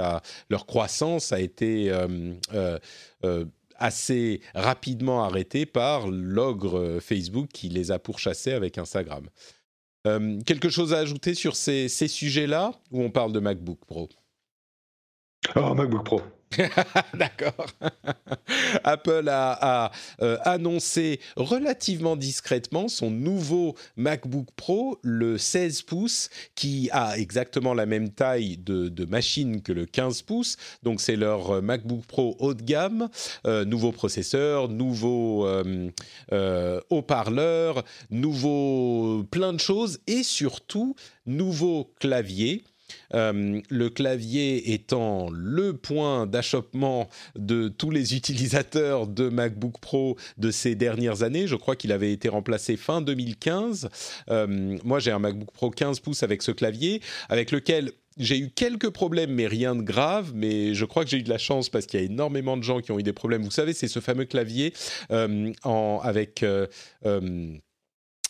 leur 0.48 0.66
croissance 0.66 1.32
a 1.32 1.40
été 1.40 1.92
assez 3.80 4.40
rapidement 4.54 5.24
arrêtés 5.24 5.66
par 5.66 6.08
l'ogre 6.08 6.78
euh, 6.78 7.00
Facebook 7.00 7.48
qui 7.52 7.68
les 7.68 7.90
a 7.90 7.98
pourchassés 7.98 8.52
avec 8.52 8.78
Instagram. 8.78 9.28
Euh, 10.06 10.40
quelque 10.46 10.68
chose 10.70 10.94
à 10.94 10.98
ajouter 10.98 11.34
sur 11.34 11.56
ces, 11.56 11.88
ces 11.88 12.08
sujets-là 12.08 12.72
ou 12.90 13.02
on 13.02 13.10
parle 13.10 13.32
de 13.32 13.40
MacBook 13.40 13.80
Pro? 13.86 14.08
Oh, 15.56 15.74
MacBook 15.74 16.04
Pro. 16.04 16.22
D'accord. 17.14 17.66
Apple 18.82 19.28
a, 19.28 19.92
euh, 20.20 20.36
annoncé 20.42 21.20
relativement 21.36 22.16
discrètement 22.16 22.88
son 22.88 23.10
nouveau 23.10 23.76
MacBook 23.96 24.48
Pro, 24.56 24.98
le 25.02 25.38
16 25.38 25.82
pouces, 25.82 26.28
qui 26.56 26.88
a 26.92 27.16
exactement 27.18 27.72
la 27.72 27.86
même 27.86 28.10
taille 28.10 28.56
de, 28.56 28.90
machine 29.04 29.62
que 29.62 29.72
le 29.72 29.86
15 29.86 30.22
pouces. 30.22 30.56
Donc 30.82 31.00
c'est 31.00 31.16
leur 31.16 31.50
euh, 31.50 31.60
MacBook 31.60 32.04
Pro 32.06 32.36
haut 32.38 32.54
de 32.54 32.62
gamme, 32.62 33.08
euh, 33.46 33.64
nouveau 33.64 33.92
processeur, 33.92 34.68
nouveau 34.68 35.46
haut-parleur, 36.90 37.84
nouveau 38.10 39.24
plein 39.30 39.52
de 39.52 39.60
choses 39.60 40.00
et 40.06 40.22
surtout 40.22 40.94
nouveau 41.26 41.92
clavier. 41.98 42.64
Euh, 43.14 43.60
le 43.68 43.90
clavier 43.90 44.72
étant 44.72 45.28
le 45.30 45.76
point 45.76 46.26
d'achoppement 46.26 47.08
de 47.36 47.68
tous 47.68 47.90
les 47.90 48.14
utilisateurs 48.14 49.06
de 49.06 49.28
MacBook 49.28 49.78
Pro 49.80 50.16
de 50.38 50.50
ces 50.50 50.74
dernières 50.74 51.22
années. 51.22 51.46
Je 51.46 51.56
crois 51.56 51.76
qu'il 51.76 51.92
avait 51.92 52.12
été 52.12 52.28
remplacé 52.28 52.76
fin 52.76 53.00
2015. 53.00 53.88
Euh, 54.30 54.78
moi, 54.84 54.98
j'ai 54.98 55.10
un 55.10 55.18
MacBook 55.18 55.50
Pro 55.52 55.70
15 55.70 56.00
pouces 56.00 56.22
avec 56.22 56.42
ce 56.42 56.52
clavier, 56.52 57.00
avec 57.28 57.50
lequel 57.50 57.92
j'ai 58.16 58.38
eu 58.38 58.50
quelques 58.50 58.90
problèmes, 58.90 59.32
mais 59.32 59.46
rien 59.46 59.74
de 59.74 59.82
grave. 59.82 60.32
Mais 60.34 60.74
je 60.74 60.84
crois 60.84 61.04
que 61.04 61.10
j'ai 61.10 61.18
eu 61.18 61.22
de 61.22 61.30
la 61.30 61.38
chance 61.38 61.68
parce 61.68 61.86
qu'il 61.86 62.00
y 62.00 62.02
a 62.02 62.06
énormément 62.06 62.56
de 62.56 62.62
gens 62.62 62.80
qui 62.80 62.92
ont 62.92 62.98
eu 62.98 63.02
des 63.02 63.12
problèmes. 63.12 63.42
Vous 63.42 63.50
savez, 63.50 63.72
c'est 63.72 63.88
ce 63.88 64.00
fameux 64.00 64.24
clavier 64.24 64.72
euh, 65.10 65.52
en, 65.64 66.00
avec 66.02 66.44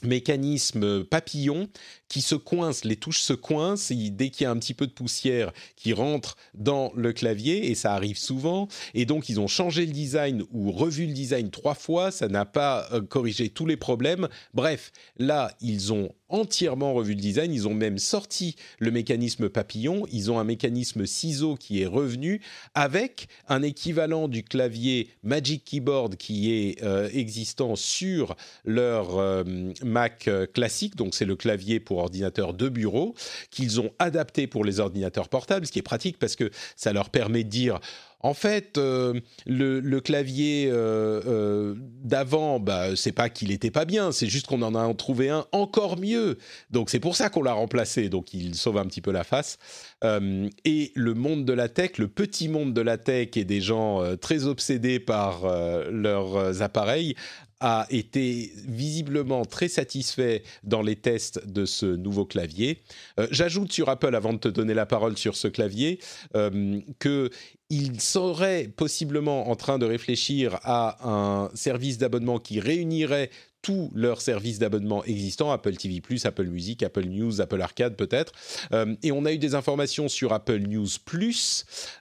mécanisme 0.03 1.05
papillon 1.05 1.69
qui 2.09 2.21
se 2.23 2.35
coince, 2.35 2.85
les 2.85 2.97
touches 2.97 3.21
se 3.21 3.33
coincent 3.33 3.93
dès 3.93 4.31
qu'il 4.31 4.45
y 4.45 4.47
a 4.47 4.51
un 4.51 4.59
petit 4.59 4.75
peu 4.75 4.87
de 4.87 4.93
poussière 4.93 5.53
qui 5.77 5.93
rentre 5.93 6.37
dans 6.55 6.93
le 6.97 7.13
clavier 7.13 7.71
et 7.71 7.75
ça 7.75 7.95
arrive 7.95 8.19
souvent 8.19 8.69
et 8.95 9.07
donc 9.07 9.29
ils 9.29 9.41
ont 9.41 9.47
changé 9.47 9.87
le 9.87 9.93
design 9.93 10.45
ou 10.51 10.73
revu 10.73 11.07
le 11.07 11.13
design 11.13 11.51
trois 11.51 11.75
fois, 11.75 12.11
ça 12.11 12.29
n'a 12.29 12.45
pas 12.45 12.89
euh, 12.93 13.01
corrigé 13.01 13.49
tous 13.49 13.67
les 13.67 13.77
problèmes. 13.77 14.29
Bref, 14.55 14.93
là 15.19 15.55
ils 15.61 15.93
ont 15.93 16.11
entièrement 16.31 16.95
revu 16.95 17.15
le 17.15 17.21
design. 17.21 17.53
Ils 17.53 17.69
ont 17.69 17.75
même 17.75 17.99
sorti 17.99 18.57
le 18.79 18.91
mécanisme 18.91 19.49
papillon. 19.49 20.07
Ils 20.13 20.31
ont 20.31 20.39
un 20.39 20.45
mécanisme 20.45 21.07
ciseau 21.07 21.57
qui 21.57 21.83
est 21.83 21.87
revenu 21.87 22.41
avec 22.75 23.29
un 23.49 23.63
équivalent 23.63 24.29
du 24.29 24.43
clavier 24.43 25.09
Magic 25.23 25.65
Keyboard 25.65 26.17
qui 26.17 26.53
est 26.53 26.83
euh, 26.83 27.09
existant 27.13 27.77
sur 27.77 28.37
leur 28.65 29.19
euh, 29.19 29.45
Mac 29.85 30.29
euh, 30.29 30.47
classique. 30.47 30.97
Donc 30.97 31.15
c'est 31.15 31.25
le 31.25 31.37
clavier 31.37 31.81
pour 31.81 31.99
ordinateur 31.99 32.55
de 32.55 32.69
bureau 32.69 33.15
qu'ils 33.51 33.81
ont 33.81 33.91
adapté 33.99 34.47
pour 34.47 34.65
les 34.65 34.81
ordinateurs 34.81 35.29
portables, 35.29 35.67
ce 35.67 35.73
qui 35.73 35.79
est 35.79 35.83
pratique 35.83 36.19
parce 36.19 36.37
que 36.37 36.51
ça 36.77 36.93
leur 36.93 37.11
permet 37.11 37.45
de 37.45 37.49
dire 37.49 37.81
en 38.23 38.35
fait, 38.35 38.77
euh, 38.77 39.19
le, 39.47 40.01
clavier 40.01 40.69
euh, 40.71 41.23
euh, 41.27 41.75
d'avant, 42.03 42.61
bah, 42.61 42.95
c'est 42.95 43.13
pas 43.13 43.31
qu'il 43.31 43.51
était 43.51 43.71
pas 43.71 43.87
bien, 43.87 44.13
c'est 44.13 44.27
juste 44.27 44.47
qu'on 44.47 44.63
en 44.63 44.75
a 44.75 44.93
trouvé 44.95 45.31
un 45.31 45.47
encore 45.53 45.99
mieux. 45.99 46.37
Donc 46.71 46.91
c'est 46.91 47.01
pour 47.01 47.17
ça 47.17 47.31
qu'on 47.31 47.43
l'a 47.43 47.53
remplacé. 47.53 48.09
Donc 48.09 48.35
il 48.35 48.55
sauve 48.55 48.77
un 48.77 48.85
petit 48.85 49.01
peu 49.01 49.11
la 49.11 49.25
face. 49.25 49.59
et 50.03 50.93
le 50.95 51.15
monde 51.15 51.45
de 51.45 51.53
la 51.53 51.69
tech, 51.69 51.99
le 51.99 52.09
petit 52.09 52.49
monde 52.49 52.75
de 52.75 52.81
la 52.81 52.99
tech 52.99 53.31
et 53.37 53.45
des 53.45 53.61
gens 53.61 54.03
très 54.17 54.45
obsédés 54.45 55.01
par 55.01 55.43
leurs 55.91 56.63
appareils 56.63 57.15
a 57.61 57.87
été 57.91 58.53
visiblement 58.67 59.45
très 59.45 59.69
satisfait 59.69 60.43
dans 60.63 60.83
les 60.83 60.97
tests 60.97 61.47
de 61.47 61.65
ce 61.65 61.87
nouveau 61.87 62.25
clavier. 62.25 62.83
J'ajoute 63.31 63.73
sur 63.73 63.89
Apple, 63.89 64.15
avant 64.15 64.33
de 64.33 64.39
te 64.39 64.49
donner 64.49 64.75
la 64.75 64.87
parole 64.87 65.17
sur 65.17 65.37
ce 65.37 65.49
clavier, 65.49 65.99
que 66.33 67.31
ils 67.71 68.01
seraient 68.01 68.65
possiblement 68.65 69.49
en 69.49 69.57
train 69.57 69.79
de 69.79 69.87
réfléchir 69.87 70.59
à 70.65 71.09
un 71.09 71.51
service 71.55 71.99
d'abonnement 71.99 72.41
qui 72.41 72.59
réunirait 72.59 73.31
tous 73.63 73.91
leurs 73.95 74.21
services 74.21 74.59
d'abonnement 74.59 75.05
existants, 75.05 75.53
Apple 75.53 75.77
TV+, 75.77 76.03
Apple 76.25 76.47
Music, 76.47 76.83
Apple 76.83 77.05
News, 77.05 77.41
Apple 77.41 77.61
Arcade 77.61 77.97
peut-être. 77.97 78.33
Euh, 78.73 78.95
et 79.03 79.13
on 79.13 79.25
a 79.25 79.33
eu 79.33 79.39
des 79.39 79.55
informations 79.55 80.09
sur 80.09 80.33
Apple 80.33 80.61
News 80.61 80.89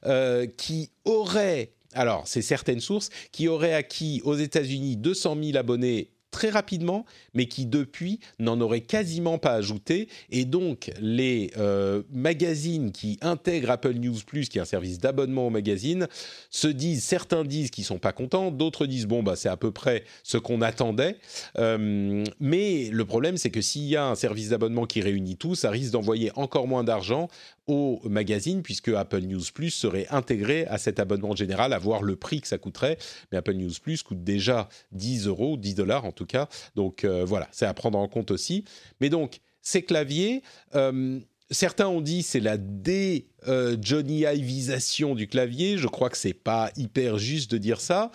euh, 0.05 0.47
qui 0.57 0.89
aurait, 1.05 1.72
alors 1.94 2.28
c'est 2.28 2.42
certaines 2.42 2.80
sources, 2.80 3.10
qui 3.32 3.48
auraient 3.48 3.74
acquis 3.74 4.22
aux 4.24 4.36
États-Unis 4.36 4.98
200 4.98 5.38
000 5.42 5.58
abonnés 5.58 6.12
très 6.32 6.50
rapidement, 6.50 7.06
mais 7.34 7.48
qui 7.48 7.66
depuis 7.66 8.20
n'en 8.40 8.62
aurait 8.62 8.82
quasiment 8.82 9.38
pas 9.38 9.54
ajouté. 9.54 10.08
Et 10.30 10.46
donc 10.46 10.92
les 11.02 11.52
euh, 11.58 12.04
magazines 12.12 12.92
qui 12.92 13.18
intègrent 13.22 13.72
Apple 13.72 13.94
News 13.94 14.20
Plus, 14.26 14.50
qui 14.50 14.58
est 14.58 14.62
un 14.62 14.66
service 14.66 15.00
d'abonnement 15.00 15.48
au 15.48 15.50
magazine, 15.50 16.08
se 16.50 16.68
disent, 16.68 17.04
certains 17.04 17.44
disent 17.44 17.72
qu'ils 17.72 17.84
sont 17.84 18.00
pas 18.00 18.12
contents, 18.12 18.52
d'autres 18.52 18.86
disent 18.86 19.08
bon 19.08 19.24
bah 19.24 19.36
c'est 19.36 19.50
à 19.50 19.58
peu 19.58 19.72
près 19.72 20.04
ce 20.24 20.38
qu'on 20.38 20.62
attendait. 20.62 21.18
Euh, 21.58 22.24
mais 22.40 22.90
le 22.92 23.06
problème 23.06 23.38
c'est 23.38 23.52
que 23.52 23.62
s'il 23.62 23.86
y 23.86 23.96
a 23.96 24.06
un 24.06 24.16
service 24.16 24.50
d'abonnement 24.50 24.86
qui 24.86 25.02
réunit 25.02 25.38
tout, 25.38 25.56
ça 25.56 25.72
risque 25.72 25.92
d'envoyer 25.92 26.32
encore 26.36 26.68
moins 26.68 26.84
d'argent 26.84 27.28
au 27.70 28.02
magazine, 28.10 28.64
puisque 28.64 28.90
Apple 28.90 29.22
News 29.22 29.44
Plus 29.54 29.70
serait 29.70 30.08
intégré 30.10 30.66
à 30.66 30.78
cet 30.80 31.00
abonnement 31.00 31.36
général, 31.36 31.72
à 31.72 31.78
voir 31.78 32.02
le 32.02 32.16
prix 32.16 32.42
que 32.42 32.48
ça 32.48 32.58
coûterait. 32.58 32.98
Mais 33.32 33.38
Apple 33.38 33.54
News 33.54 33.72
Plus 33.82 34.02
coûte 34.02 34.24
déjà 34.24 34.70
10 34.92 35.28
euros, 35.28 35.56
10 35.56 35.76
dollars 35.76 36.06
en 36.06 36.12
tout 36.12 36.26
cas. 36.26 36.50
Donc 36.76 37.04
euh, 37.04 37.24
voilà, 37.24 37.48
c'est 37.52 37.68
à 37.68 37.74
prendre 37.74 38.00
en 38.00 38.08
compte 38.08 38.32
aussi. 38.32 38.66
Mais 39.02 39.10
donc, 39.10 39.40
ces 39.62 39.84
claviers, 39.84 40.42
euh, 40.74 41.20
certains 41.52 41.88
ont 41.88 42.02
dit 42.02 42.24
c'est 42.24 42.40
la 42.40 42.58
dé 42.58 43.28
euh, 43.48 43.78
Johnny 43.80 44.22
Ivisation 44.22 45.14
du 45.14 45.28
clavier. 45.28 45.78
Je 45.78 45.88
crois 45.88 46.10
que 46.10 46.18
c'est 46.18 46.34
pas 46.34 46.72
hyper 46.76 47.20
juste 47.20 47.52
de 47.52 47.60
dire 47.60 47.82
ça, 47.82 48.10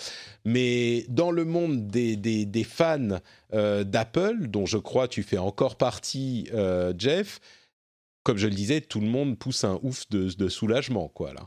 mais 0.44 1.06
dans 1.08 1.30
le 1.30 1.44
monde 1.44 1.86
des, 1.86 2.16
des 2.16 2.64
fans 2.64 3.20
d'Apple, 3.52 4.48
dont 4.48 4.66
je 4.66 4.78
crois 4.78 5.06
tu 5.06 5.22
fais 5.22 5.38
encore 5.38 5.76
partie, 5.76 6.48
Jeff, 6.98 7.38
comme 8.24 8.38
je 8.38 8.48
le 8.48 8.54
disais, 8.54 8.80
tout 8.80 9.00
le 9.00 9.06
monde 9.06 9.38
pousse 9.38 9.64
un 9.64 9.78
ouf 9.82 10.08
de, 10.08 10.48
soulagement, 10.48 11.08
quoi, 11.08 11.32
là. 11.34 11.42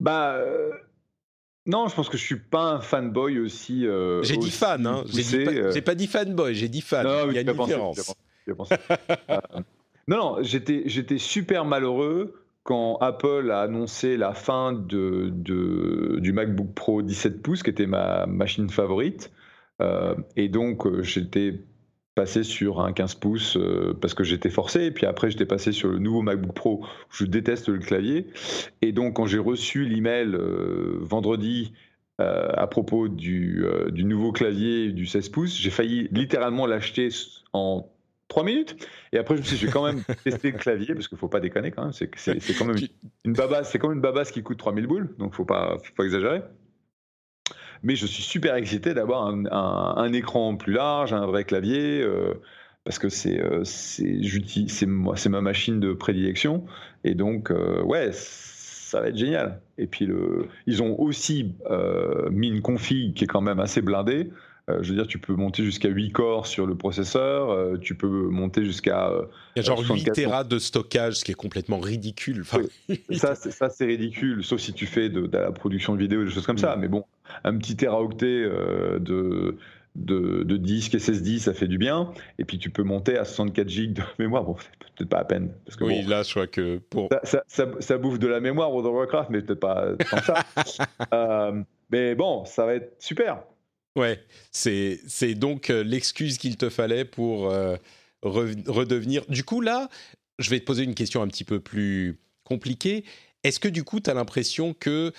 Bah. 0.00 0.34
Euh, 0.36 0.70
non, 1.66 1.88
je 1.88 1.94
pense 1.94 2.08
que 2.08 2.16
je 2.16 2.24
suis 2.24 2.38
pas 2.38 2.72
un 2.72 2.80
fanboy 2.80 3.38
aussi. 3.38 3.86
Euh, 3.86 4.22
j'ai 4.22 4.36
dit 4.36 4.50
fan, 4.50 4.86
hein. 4.86 5.04
Euh. 5.06 5.72
J'ai 5.72 5.82
pas, 5.82 5.94
dit 5.94 6.06
fanboy, 6.06 6.54
j'ai 6.54 6.68
dit 6.68 6.80
fan. 6.80 7.06
Il 7.28 7.34
y 7.34 7.38
a 7.38 7.40
une 7.42 7.52
différence. 7.52 8.14
non, 10.08 10.16
non, 10.16 10.36
j'étais, 10.42 10.84
j'étais 10.86 11.18
super 11.18 11.64
malheureux 11.64 12.42
quand 12.62 12.96
Apple 12.98 13.50
a 13.50 13.62
annoncé 13.62 14.16
la 14.16 14.32
fin 14.32 14.72
de, 14.72 15.30
de, 15.32 16.18
du 16.20 16.32
MacBook 16.32 16.72
Pro 16.74 17.02
17 17.02 17.42
pouces, 17.42 17.62
qui 17.62 17.70
était 17.70 17.86
ma 17.86 18.26
machine 18.26 18.70
favorite. 18.70 19.30
et 20.36 20.48
donc, 20.48 21.02
j'étais 21.02 21.60
passé 22.16 22.42
sur 22.42 22.80
un 22.80 22.92
15 22.92 23.14
pouces 23.16 23.56
euh, 23.56 23.96
parce 24.00 24.14
que 24.14 24.24
j'étais 24.24 24.48
forcé. 24.48 24.86
Et 24.86 24.90
puis 24.90 25.06
après, 25.06 25.30
j'étais 25.30 25.46
passé 25.46 25.70
sur 25.70 25.88
le 25.88 25.98
nouveau 25.98 26.22
MacBook 26.22 26.54
Pro. 26.54 26.84
je 27.10 27.26
déteste 27.26 27.68
le 27.68 27.78
clavier. 27.78 28.26
Et 28.82 28.90
donc, 28.90 29.16
quand 29.16 29.26
j'ai 29.26 29.38
reçu 29.38 29.84
l'email 29.84 30.34
euh, 30.34 30.98
vendredi 31.02 31.74
euh, 32.20 32.48
à 32.54 32.66
propos 32.66 33.08
du, 33.08 33.64
du, 33.90 34.04
nouveau 34.04 34.32
clavier 34.32 34.92
du 34.92 35.06
16 35.06 35.28
pouces, 35.28 35.56
j'ai 35.60 35.70
failli 35.70 36.08
littéralement 36.10 36.66
l'acheter 36.66 37.10
en 37.52 37.86
3 38.28 38.44
minutes. 38.44 38.88
Et 39.12 39.18
après, 39.18 39.36
je 39.36 39.42
me 39.42 39.46
suis 39.46 39.56
dit, 39.56 39.60
je 39.60 39.66
vais 39.66 39.72
quand 39.72 39.84
même 39.84 40.02
tester 40.24 40.50
le 40.50 40.58
clavier 40.58 40.94
parce 40.94 41.08
qu'il 41.08 41.16
ne 41.16 41.20
faut 41.20 41.28
pas 41.28 41.40
déconner 41.40 41.70
quand 41.70 41.82
même. 41.82 41.92
C'est 41.92 42.08
quand 42.58 42.64
même 42.64 42.78
une 43.24 43.34
babasse, 43.34 43.70
c'est 43.70 43.78
comme 43.78 43.92
une 43.92 44.00
babasse 44.00 44.32
qui 44.32 44.42
coûte 44.42 44.58
3000 44.58 44.86
boules. 44.86 45.14
Donc, 45.18 45.28
il 45.28 45.32
ne 45.32 45.36
faut 45.36 45.44
pas 45.44 45.76
exagérer 46.02 46.40
mais 47.82 47.96
je 47.96 48.06
suis 48.06 48.22
super 48.22 48.54
excité 48.54 48.94
d'avoir 48.94 49.26
un, 49.26 50.12
écran 50.12 50.56
plus 50.56 50.72
large, 50.72 51.12
un 51.12 51.26
vrai 51.26 51.44
clavier, 51.44 52.00
euh, 52.02 52.34
parce 52.84 52.98
que 52.98 53.08
c'est 53.08 53.40
euh, 53.40 53.64
c'est 53.64 55.28
ma 55.28 55.40
machine 55.40 55.80
de 55.80 55.92
prédilection, 55.92 56.64
et 57.04 57.14
donc 57.14 57.50
euh, 57.50 57.82
ouais, 57.82 58.10
ça 58.12 59.00
va 59.00 59.08
être 59.08 59.16
génial. 59.16 59.60
Et 59.78 59.86
puis 59.86 60.06
le, 60.06 60.46
ils 60.66 60.82
ont 60.82 60.98
aussi 61.00 61.54
mis 62.30 62.48
une 62.48 62.62
config 62.62 63.14
qui 63.14 63.24
est 63.24 63.28
quand 63.28 63.40
même 63.40 63.60
assez 63.60 63.82
blindée. 63.82 64.30
je 64.68 64.88
veux 64.88 64.96
dire, 64.96 65.06
tu 65.06 65.18
peux 65.18 65.34
monter 65.34 65.64
jusqu'à 65.64 65.88
8 65.88 66.12
corps 66.12 66.46
sur 66.46 66.66
le 66.66 66.76
processeur, 66.76 67.78
tu 67.80 67.94
peux 67.94 68.06
monter 68.06 68.64
jusqu'à. 68.64 69.10
Il 69.56 69.58
y 69.58 69.60
a 69.60 69.62
genre 69.62 69.80
8 69.80 70.12
Tera 70.12 70.44
de 70.44 70.58
stockage, 70.58 71.16
ce 71.16 71.24
qui 71.24 71.32
est 71.32 71.34
complètement 71.34 71.80
ridicule. 71.80 72.44
ça, 73.10 73.34
c'est 73.34 73.84
ridicule, 73.84 74.44
sauf 74.44 74.60
si 74.60 74.72
tu 74.72 74.86
fais 74.86 75.08
de, 75.08 75.28
la 75.32 75.50
production 75.50 75.94
de 75.94 76.00
vidéo, 76.00 76.24
des 76.24 76.30
choses 76.30 76.46
comme 76.46 76.58
ça. 76.58 76.76
Mm. 76.76 76.80
Mais 76.80 76.88
bon, 76.88 77.04
un 77.44 77.56
petit 77.58 77.76
teraoctet 77.76 78.26
euh, 78.26 78.98
de, 78.98 79.56
de, 79.94 80.42
de, 80.42 80.56
disques 80.56 80.98
SSD, 80.98 81.38
ça 81.38 81.54
fait 81.54 81.68
du 81.68 81.78
bien. 81.78 82.12
Et 82.38 82.44
puis 82.44 82.58
tu 82.58 82.70
peux 82.70 82.82
monter 82.82 83.16
à 83.16 83.24
64 83.24 83.68
GB 83.68 83.92
de 83.94 84.02
mémoire. 84.18 84.44
Bon, 84.44 84.56
c'est 84.58 84.94
peut-être 84.94 85.10
pas 85.10 85.18
à 85.18 85.24
peine. 85.24 85.52
Parce 85.64 85.76
que, 85.76 85.84
oui, 85.84 86.02
là, 86.02 86.22
je 86.22 86.30
crois 86.30 86.46
que 86.46 86.78
pour. 86.90 87.08
Ça, 87.24 87.44
ça, 87.48 87.98
bouffe 87.98 88.18
de 88.18 88.26
la 88.26 88.40
mémoire 88.40 88.70
World 88.70 88.86
of 88.86 88.94
Warcraft, 88.94 89.30
mais 89.30 89.42
peut-être 89.42 89.60
pas 89.60 89.92
tant 90.10 90.22
ça. 90.22 90.44
Euh, 91.12 91.62
mais 91.90 92.14
bon, 92.14 92.44
ça 92.44 92.66
va 92.66 92.74
être 92.74 92.96
super. 92.98 93.42
Ouais, 93.96 94.20
c'est, 94.50 94.98
c'est 95.06 95.34
donc 95.34 95.70
euh, 95.70 95.82
l'excuse 95.82 96.36
qu'il 96.38 96.56
te 96.56 96.68
fallait 96.68 97.04
pour 97.04 97.52
redevenir. 98.22 99.24
Du 99.28 99.44
coup, 99.44 99.60
là, 99.60 99.88
je 100.38 100.50
vais 100.50 100.60
te 100.60 100.64
poser 100.64 100.84
une 100.84 100.94
question 100.94 101.22
un 101.22 101.28
petit 101.28 101.44
peu 101.44 101.60
plus 101.60 102.18
compliquée. 102.44 103.04
Est-ce 103.46 103.60
que 103.60 103.68
du 103.68 103.84
coup, 103.84 104.00
tu 104.00 104.10
as 104.10 104.14
l'impression 104.14 104.74
que 104.74 105.12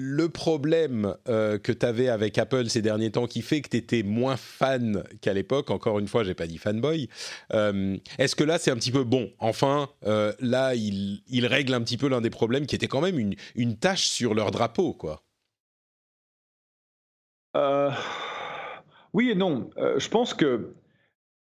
le 0.00 0.28
problème 0.28 1.16
euh, 1.28 1.58
que 1.58 1.72
tu 1.72 1.84
avais 1.84 2.08
avec 2.08 2.38
Apple 2.38 2.68
ces 2.68 2.82
derniers 2.82 3.10
temps 3.10 3.26
qui 3.26 3.42
fait 3.42 3.60
que 3.60 3.68
tu 3.68 3.76
étais 3.76 4.04
moins 4.04 4.36
fan 4.36 5.02
qu'à 5.20 5.32
l'époque, 5.32 5.70
encore 5.70 5.98
une 5.98 6.06
fois, 6.06 6.22
j'ai 6.22 6.34
pas 6.34 6.46
dit 6.46 6.58
fanboy, 6.58 7.08
euh, 7.52 7.96
est-ce 8.18 8.36
que 8.36 8.44
là 8.44 8.58
c'est 8.58 8.70
un 8.70 8.76
petit 8.76 8.92
peu 8.92 9.02
bon 9.02 9.32
Enfin, 9.40 9.88
euh, 10.06 10.32
là, 10.38 10.76
il, 10.76 11.22
il, 11.26 11.46
règle 11.46 11.74
un 11.74 11.80
petit 11.80 11.96
peu 11.96 12.08
l'un 12.08 12.20
des 12.20 12.30
problèmes 12.30 12.66
qui 12.66 12.76
était 12.76 12.86
quand 12.86 13.00
même 13.00 13.18
une, 13.18 13.76
tâche 13.76 14.06
sur 14.06 14.34
leur 14.34 14.52
drapeau, 14.52 14.92
quoi? 14.92 15.24
Oui 19.14 19.30
et 19.30 19.34
non. 19.34 19.68
je 19.76 20.08
pense 20.08 20.32
que 20.32 20.74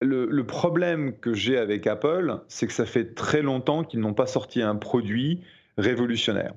le 0.00 0.46
problème 0.46 1.18
que 1.18 1.34
j'ai 1.34 1.58
avec 1.58 1.86
Apple, 1.86 2.40
c'est 2.48 2.66
que 2.66 2.72
ça 2.72 2.86
fait 2.86 3.14
très 3.14 3.42
longtemps 3.42 3.84
qu'ils 3.84 4.00
n'ont 4.00 4.14
pas 4.14 4.26
sorti 4.26 4.62
un 4.62 4.76
produit 4.76 5.42
révolutionnaire 5.76 6.54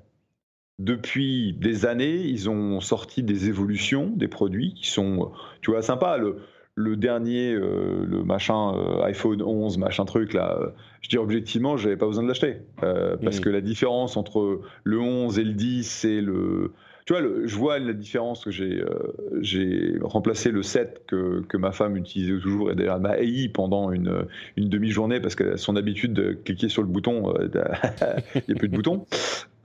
depuis 0.80 1.54
des 1.54 1.86
années, 1.86 2.16
ils 2.16 2.50
ont 2.50 2.80
sorti 2.82 3.24
des 3.24 3.48
évolutions 3.48 4.12
des 4.16 4.28
produits 4.28 4.74
qui 4.74 4.90
sont, 4.90 5.32
tu 5.62 5.72
vois, 5.72 5.82
sympas. 5.82 6.18
Le, 6.18 6.38
le 6.76 6.96
dernier, 6.96 7.54
euh, 7.54 8.04
le 8.06 8.24
machin 8.24 8.76
euh, 8.76 9.04
iPhone 9.04 9.42
11, 9.42 9.78
machin 9.78 10.06
truc 10.06 10.34
là, 10.34 10.58
euh, 10.60 10.70
je 11.02 11.10
dis 11.10 11.18
objectivement, 11.18 11.78
j'avais 11.78 11.98
pas 11.98 12.08
besoin 12.08 12.24
de 12.24 12.28
l'acheter 12.28 12.58
parce 12.80 13.40
que 13.40 13.50
la 13.50 13.62
différence 13.62 14.18
entre 14.18 14.62
le 14.84 15.00
11 15.00 15.38
et 15.38 15.44
le 15.44 15.54
10, 15.54 15.84
c'est 15.84 16.22
le, 16.22 16.72
tu 17.06 17.14
vois, 17.14 17.22
je 17.22 17.56
vois 17.56 17.78
la 17.78 17.94
différence 17.94 18.44
que 18.44 18.52
j'ai, 18.52 18.84
j'ai 19.42 19.98
remplacé 20.02 20.50
le 20.50 20.64
7 20.64 21.04
que, 21.06 21.44
que, 21.48 21.58
ma 21.58 21.72
femme 21.72 21.98
utilisait 21.98 22.40
toujours 22.40 22.72
et 22.72 22.76
d'ailleurs 22.76 23.00
m'a 23.00 23.12
haï 23.12 23.50
pendant 23.50 23.92
une, 23.92 24.26
une 24.56 24.70
demi-journée 24.70 25.20
parce 25.20 25.36
que 25.36 25.58
son 25.58 25.76
habitude 25.76 26.14
de 26.14 26.32
cliquer 26.32 26.70
sur 26.70 26.82
le 26.82 26.88
bouton, 26.88 27.34
il 27.44 28.42
n'y 28.48 28.54
a 28.54 28.58
plus 28.58 28.70
de 28.70 28.76
bouton. 28.76 29.06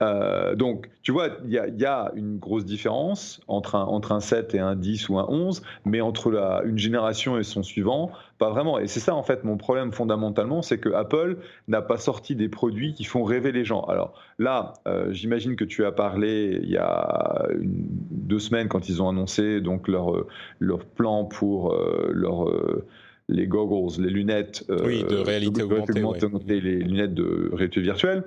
Euh, 0.01 0.55
donc, 0.55 0.89
tu 1.03 1.11
vois, 1.11 1.27
il 1.45 1.51
y, 1.51 1.81
y, 1.81 1.85
a 1.85 2.11
une 2.15 2.37
grosse 2.37 2.65
différence 2.65 3.41
entre 3.47 3.75
un, 3.75 3.83
entre 3.83 4.11
un 4.13 4.19
7 4.19 4.55
et 4.55 4.59
un 4.59 4.75
10 4.75 5.09
ou 5.09 5.19
un 5.19 5.25
11, 5.27 5.61
mais 5.85 6.01
entre 6.01 6.31
la, 6.31 6.61
une 6.65 6.77
génération 6.77 7.37
et 7.37 7.43
son 7.43 7.63
suivant, 7.63 8.11
pas 8.37 8.49
vraiment. 8.49 8.79
Et 8.79 8.87
c'est 8.87 9.01
ça, 9.01 9.13
en 9.13 9.23
fait, 9.23 9.43
mon 9.43 9.57
problème 9.57 9.91
fondamentalement, 9.91 10.61
c'est 10.61 10.77
que 10.77 10.89
Apple 10.89 11.37
n'a 11.67 11.81
pas 11.81 11.97
sorti 11.97 12.35
des 12.35 12.47
produits 12.47 12.93
qui 12.93 13.03
font 13.03 13.23
rêver 13.23 13.51
les 13.51 13.65
gens. 13.65 13.81
Alors 13.83 14.13
là, 14.37 14.73
euh, 14.87 15.11
j'imagine 15.11 15.55
que 15.55 15.65
tu 15.65 15.85
as 15.85 15.91
parlé 15.91 16.59
il 16.63 16.69
y 16.69 16.77
a 16.77 17.47
deux 17.59 18.39
semaines 18.39 18.69
quand 18.69 18.87
ils 18.87 19.01
ont 19.01 19.09
annoncé 19.09 19.59
donc 19.59 19.87
leur, 19.87 20.25
leur 20.59 20.85
plan 20.85 21.25
pour 21.25 21.73
euh, 21.73 22.09
leur 22.13 22.47
les 23.29 23.47
goggles, 23.47 24.01
les 24.01 24.09
lunettes 24.09 24.65
euh, 24.69 24.79
oui, 24.83 25.03
de 25.03 25.15
réalité 25.15 25.63
augmentée, 25.63 26.03
ouais. 26.03 26.59
les 26.59 26.75
lunettes 26.77 27.13
de 27.13 27.49
réalité 27.53 27.81
virtuelle. 27.81 28.23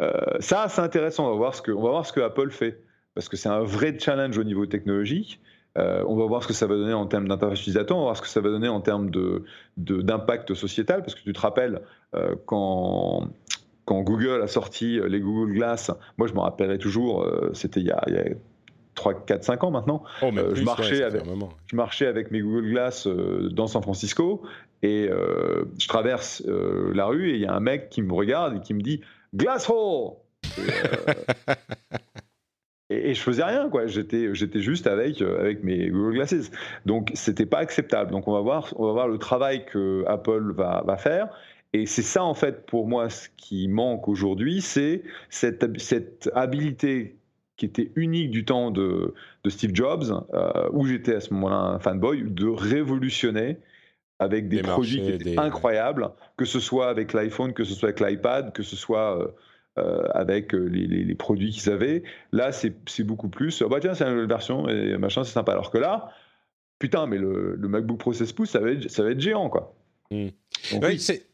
Euh, 0.00 0.10
ça, 0.40 0.66
c'est 0.68 0.82
intéressant. 0.82 1.26
On 1.26 1.30
va 1.30 1.36
voir 1.36 1.54
ce 1.54 1.62
que, 1.62 1.72
on 1.72 1.82
va 1.82 1.90
voir 1.90 2.06
ce 2.06 2.12
que 2.12 2.20
Apple 2.20 2.50
fait 2.50 2.82
parce 3.14 3.28
que 3.28 3.36
c'est 3.36 3.48
un 3.48 3.62
vrai 3.62 3.98
challenge 3.98 4.36
au 4.36 4.44
niveau 4.44 4.66
technologique. 4.66 5.40
Euh, 5.78 6.04
on 6.06 6.16
va 6.16 6.24
voir 6.26 6.42
ce 6.42 6.48
que 6.48 6.54
ça 6.54 6.66
va 6.66 6.74
donner 6.74 6.92
en 6.92 7.06
termes 7.06 7.28
d'interface 7.28 7.60
utilisateur, 7.60 7.96
on 7.96 8.00
va 8.00 8.06
voir 8.06 8.16
ce 8.16 8.22
que 8.22 8.28
ça 8.28 8.40
va 8.40 8.48
donner 8.48 8.68
en 8.68 8.80
termes 8.80 9.10
de, 9.10 9.44
d'impact 9.76 10.54
sociétal, 10.54 11.00
parce 11.00 11.14
que 11.14 11.22
tu 11.22 11.32
te 11.34 11.40
rappelles 11.40 11.82
quand, 12.46 13.28
quand 13.84 14.00
Google 14.00 14.40
a 14.42 14.46
sorti 14.46 14.98
les 15.06 15.20
Google 15.20 15.52
Glass, 15.52 15.90
moi 16.16 16.28
je 16.28 16.32
me 16.32 16.40
rappellerai 16.40 16.78
toujours, 16.78 17.30
c'était 17.52 17.80
il 17.80 17.86
y 17.86 17.90
a, 17.90 18.02
il 18.06 18.14
y 18.14 18.16
a 18.16 18.24
3, 18.96 19.24
4, 19.26 19.44
5 19.44 19.64
ans 19.64 19.70
maintenant. 19.70 20.02
Oh, 20.22 20.30
euh, 20.36 20.54
je, 20.54 20.64
marchais 20.64 20.98
ouais, 20.98 21.02
avec, 21.02 21.22
je 21.66 21.76
marchais 21.76 22.06
avec 22.06 22.32
mes 22.32 22.40
Google 22.40 22.70
Glass 22.70 23.06
euh, 23.06 23.48
dans 23.52 23.68
San 23.68 23.82
Francisco 23.82 24.42
et 24.82 25.08
euh, 25.08 25.64
je 25.78 25.86
traverse 25.86 26.42
la 26.46 27.06
rue 27.06 27.30
et 27.30 27.34
il 27.34 27.40
y 27.40 27.46
a 27.46 27.54
un 27.54 27.60
mec 27.60 27.88
qui 27.88 28.02
me 28.02 28.12
regarde 28.12 28.56
et 28.56 28.60
qui 28.60 28.74
me 28.74 28.80
dit 28.80 29.02
Glass 29.34 29.70
Hole 29.70 30.14
et, 30.58 30.70
et, 32.94 33.10
et, 33.10 33.14
je 33.14 33.20
faisais 33.20 33.44
rien, 33.44 33.68
quoi. 33.68 33.86
J'étais, 33.86 34.34
j'étais 34.34 34.60
juste 34.60 34.86
avec, 34.86 35.20
avec 35.20 35.62
mes 35.64 35.88
Google 35.88 36.14
Glasses. 36.14 36.50
Donc, 36.84 37.10
c'était 37.14 37.46
pas 37.46 37.58
acceptable. 37.58 38.12
Donc, 38.12 38.28
on 38.28 38.32
va 38.32 38.40
voir, 38.40 38.72
on 38.76 38.86
va 38.86 38.92
voir 38.92 39.08
le 39.08 39.18
travail 39.18 39.64
que 39.66 40.04
Apple 40.06 40.52
va, 40.52 40.84
va 40.86 40.96
faire. 40.96 41.28
Et 41.72 41.86
c'est 41.86 42.02
ça, 42.02 42.22
en 42.24 42.34
fait, 42.34 42.64
pour 42.66 42.86
moi, 42.86 43.10
ce 43.10 43.28
qui 43.36 43.68
manque 43.68 44.08
aujourd'hui, 44.08 44.60
c'est 44.60 45.02
cette, 45.28 45.78
cette 45.80 46.30
habilité 46.34 47.16
qui 47.56 47.66
était 47.66 47.92
unique 47.96 48.30
du 48.30 48.44
temps 48.44 48.70
de, 48.70 49.14
de 49.44 49.50
Steve 49.50 49.70
Jobs, 49.74 50.04
euh, 50.34 50.68
où 50.72 50.86
j'étais 50.86 51.14
à 51.14 51.20
ce 51.20 51.32
moment-là 51.34 51.56
un 51.56 51.78
fanboy, 51.78 52.24
de 52.26 52.46
révolutionner 52.46 53.58
avec 54.18 54.48
des, 54.48 54.56
des 54.56 54.62
produits 54.62 54.98
marchés, 54.98 55.10
qui 55.10 55.22
étaient 55.22 55.30
des... 55.32 55.38
incroyables, 55.38 56.10
que 56.36 56.44
ce 56.44 56.60
soit 56.60 56.88
avec 56.88 57.12
l'iPhone, 57.12 57.52
que 57.52 57.64
ce 57.64 57.74
soit 57.74 57.90
avec 57.90 58.00
l'iPad, 58.00 58.52
que 58.52 58.62
ce 58.62 58.76
soit 58.76 59.20
euh, 59.20 59.28
euh, 59.78 60.08
avec 60.12 60.52
les, 60.52 60.86
les, 60.86 61.04
les 61.04 61.14
produits 61.14 61.50
qu'ils 61.50 61.70
avaient. 61.70 62.02
Là, 62.32 62.52
c'est 62.52 63.04
beaucoup 63.04 63.28
plus, 63.28 63.62
oh 63.62 63.68
bah 63.68 63.80
tiens, 63.80 63.94
c'est 63.94 64.04
une 64.04 64.12
nouvelle 64.12 64.28
version 64.28 64.68
et 64.68 64.96
machin, 64.98 65.24
c'est 65.24 65.32
sympa. 65.32 65.52
Alors 65.52 65.70
que 65.70 65.78
là, 65.78 66.10
putain, 66.78 67.06
mais 67.06 67.18
le, 67.18 67.56
le, 67.56 67.68
MacBook 67.68 67.98
Pro 67.98 68.12
16 68.12 68.32
pouces, 68.32 68.50
ça 68.50 68.60
va 68.60 68.70
être, 68.70 68.90
ça 68.90 69.02
va 69.02 69.10
être 69.10 69.20
géant, 69.20 69.48
quoi. 69.48 69.74
Mmh. 70.10 70.26
Donc, 70.72 70.82
oui, 70.82 70.88
oui. 70.88 70.98
C'est 70.98 71.26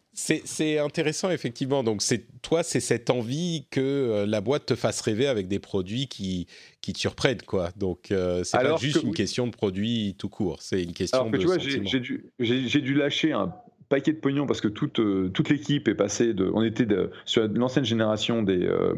intéressant, 0.79 1.31
effectivement. 1.31 1.83
Donc, 1.83 2.03
toi, 2.43 2.63
c'est 2.63 2.81
cette 2.81 3.11
envie 3.11 3.67
que 3.71 3.81
euh, 3.81 4.27
la 4.27 4.41
boîte 4.41 4.67
te 4.67 4.75
fasse 4.75 5.01
rêver 5.01 5.27
avec 5.27 5.49
des 5.49 5.59
produits 5.59 6.07
qui, 6.07 6.47
qui 6.81 6.93
te 6.93 6.99
surprennent, 6.99 7.43
quoi. 7.43 7.71
Donc, 7.77 8.11
euh, 8.11 8.45
c'est 8.45 8.59
pas 8.59 8.77
juste 8.77 9.01
que, 9.01 9.07
une 9.07 9.15
question 9.15 9.47
de 9.47 9.53
produits 9.53 10.15
tout 10.19 10.29
court, 10.29 10.61
c'est 10.61 10.83
une 10.83 10.93
question 10.93 11.19
Alors 11.19 11.31
que, 11.31 11.37
de 11.37 11.41
tu 11.41 11.47
vois, 11.47 11.59
j'ai 11.59 11.81
dû, 12.01 12.83
dû, 12.83 12.95
lâcher 12.95 13.33
un 13.33 13.55
paquet 13.93 14.13
de 14.13 14.19
pognon 14.19 14.47
parce 14.47 14.63
que 14.63 14.69
toute, 14.69 15.01
euh, 15.01 15.29
toute 15.29 15.51
l'équipe 15.51 15.87
est 15.87 15.95
passée 15.95 16.33
de... 16.33 16.51
On 16.55 16.63
était 16.63 16.87
de, 16.87 17.11
sur 17.27 17.47
l'ancienne 17.47 17.85
génération 17.85 18.43
des, 18.43 18.65
euh, 18.65 18.95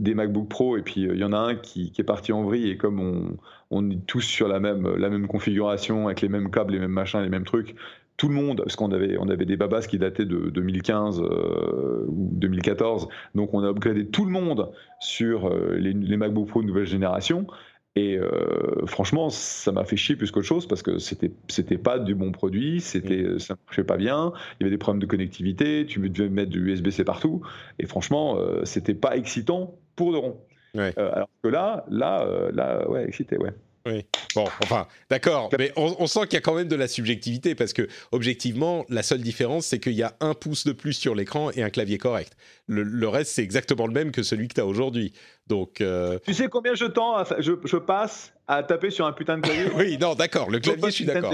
des 0.00 0.14
MacBook 0.14 0.48
Pro 0.48 0.76
et 0.76 0.82
puis 0.82 1.02
il 1.02 1.10
euh, 1.10 1.16
y 1.16 1.22
en 1.22 1.32
a 1.32 1.38
un 1.38 1.54
qui, 1.54 1.92
qui, 1.92 2.00
est 2.00 2.04
parti 2.04 2.32
en 2.32 2.42
vrille 2.42 2.70
et 2.70 2.76
comme 2.76 2.98
on, 2.98 3.36
on 3.70 3.88
est 3.88 4.04
tous 4.04 4.22
sur 4.22 4.48
la 4.48 4.58
même, 4.58 4.96
la 4.96 5.10
même 5.10 5.28
configuration 5.28 6.06
avec 6.06 6.22
les 6.22 6.28
mêmes 6.28 6.50
câbles, 6.50 6.72
les 6.72 6.80
mêmes 6.80 6.90
machins, 6.90 7.20
les 7.22 7.28
mêmes 7.28 7.44
trucs, 7.44 7.76
tout 8.16 8.28
le 8.28 8.34
monde, 8.34 8.62
parce 8.62 8.76
qu'on 8.76 8.92
avait, 8.92 9.16
on 9.18 9.28
avait 9.28 9.44
des 9.44 9.56
babas 9.56 9.82
qui 9.82 9.98
dataient 9.98 10.24
de 10.24 10.50
2015 10.50 11.20
euh, 11.20 12.04
ou 12.08 12.30
2014, 12.32 13.08
donc 13.34 13.52
on 13.52 13.62
a 13.62 13.68
upgradé 13.68 14.06
tout 14.06 14.24
le 14.24 14.30
monde 14.30 14.70
sur 15.00 15.48
euh, 15.48 15.76
les, 15.78 15.92
les, 15.92 16.16
MacBook 16.16 16.48
Pro 16.48 16.62
nouvelle 16.62 16.86
génération. 16.86 17.46
Et 17.94 18.18
euh, 18.18 18.84
franchement, 18.86 19.30
ça 19.30 19.72
m'a 19.72 19.84
fait 19.84 19.96
chier 19.96 20.16
plus 20.16 20.30
qu'autre 20.30 20.46
chose 20.46 20.68
parce 20.68 20.82
que 20.82 20.98
c'était 20.98 21.32
c'était 21.48 21.78
pas 21.78 21.98
du 21.98 22.14
bon 22.14 22.30
produit, 22.30 22.80
c'était 22.80 23.22
mmh. 23.22 23.38
ça 23.38 23.56
marchait 23.66 23.84
pas 23.84 23.96
bien, 23.96 24.32
il 24.60 24.64
y 24.64 24.66
avait 24.66 24.70
des 24.70 24.78
problèmes 24.78 25.00
de 25.00 25.06
connectivité, 25.06 25.86
tu 25.86 25.98
devais 26.10 26.28
mettre 26.28 26.50
du 26.50 26.60
USB-C 26.60 27.04
partout, 27.04 27.40
et 27.78 27.86
franchement, 27.86 28.38
c'était 28.64 28.94
pas 28.94 29.16
excitant 29.16 29.78
pour 29.94 30.12
de 30.12 30.18
rond. 30.18 30.40
Ouais. 30.74 30.92
Alors 30.98 31.30
que 31.42 31.48
là, 31.48 31.86
là, 31.88 32.50
là, 32.52 32.86
ouais, 32.90 33.06
excité, 33.08 33.38
ouais. 33.38 33.54
Oui. 33.86 34.04
Bon, 34.34 34.44
enfin, 34.62 34.88
d'accord, 35.08 35.48
mais 35.56 35.72
on, 35.76 35.94
on 36.00 36.06
sent 36.08 36.22
qu'il 36.22 36.34
y 36.34 36.36
a 36.36 36.40
quand 36.40 36.54
même 36.54 36.66
de 36.66 36.74
la 36.74 36.88
subjectivité 36.88 37.54
parce 37.54 37.72
que, 37.72 37.86
objectivement, 38.10 38.84
la 38.88 39.04
seule 39.04 39.20
différence, 39.20 39.66
c'est 39.66 39.78
qu'il 39.78 39.92
y 39.92 40.02
a 40.02 40.16
un 40.20 40.34
pouce 40.34 40.66
de 40.66 40.72
plus 40.72 40.94
sur 40.94 41.14
l'écran 41.14 41.52
et 41.52 41.62
un 41.62 41.70
clavier 41.70 41.96
correct. 41.96 42.36
Le, 42.66 42.82
le 42.82 43.08
reste, 43.08 43.32
c'est 43.32 43.44
exactement 43.44 43.86
le 43.86 43.92
même 43.92 44.10
que 44.10 44.24
celui 44.24 44.48
que 44.48 44.54
tu 44.54 44.60
as 44.60 44.66
aujourd'hui. 44.66 45.12
Donc, 45.46 45.80
euh... 45.80 46.18
Tu 46.26 46.34
sais 46.34 46.48
combien 46.48 46.74
je, 46.74 46.86
temps, 46.86 47.22
je, 47.38 47.52
je, 47.64 47.76
passe 47.76 48.32
à 48.48 48.64
taper 48.64 48.90
sur 48.90 49.06
un 49.06 49.12
putain 49.12 49.38
de 49.38 49.42
clavier? 49.42 49.70
Oui, 49.76 49.98
non, 49.98 50.14
d'accord, 50.14 50.50
le 50.50 50.58
clavier, 50.58 50.86
je 50.86 50.90
suis 50.90 51.04
d'accord. 51.04 51.32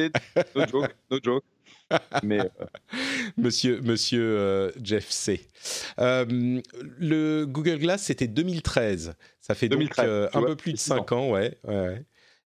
No 0.55 0.67
joke, 0.67 0.95
no 1.11 1.19
joke. 1.23 1.45
Mais 2.23 2.41
euh... 2.41 2.49
Monsieur, 3.39 3.81
monsieur 3.83 4.23
euh, 4.23 4.71
Jeff 4.83 5.11
C. 5.11 5.47
Euh, 5.99 6.61
le 6.99 7.45
Google 7.47 7.79
Glass, 7.79 8.03
c'était 8.03 8.27
2013. 8.27 9.15
Ça 9.41 9.55
fait 9.55 9.69
2013, 9.69 10.31
donc 10.33 10.37
un 10.37 10.47
peu 10.47 10.57
plus 10.57 10.73
de 10.73 10.79
5 10.79 11.13
ans, 11.13 11.31
ouais. 11.31 11.59
ouais. 11.65 12.03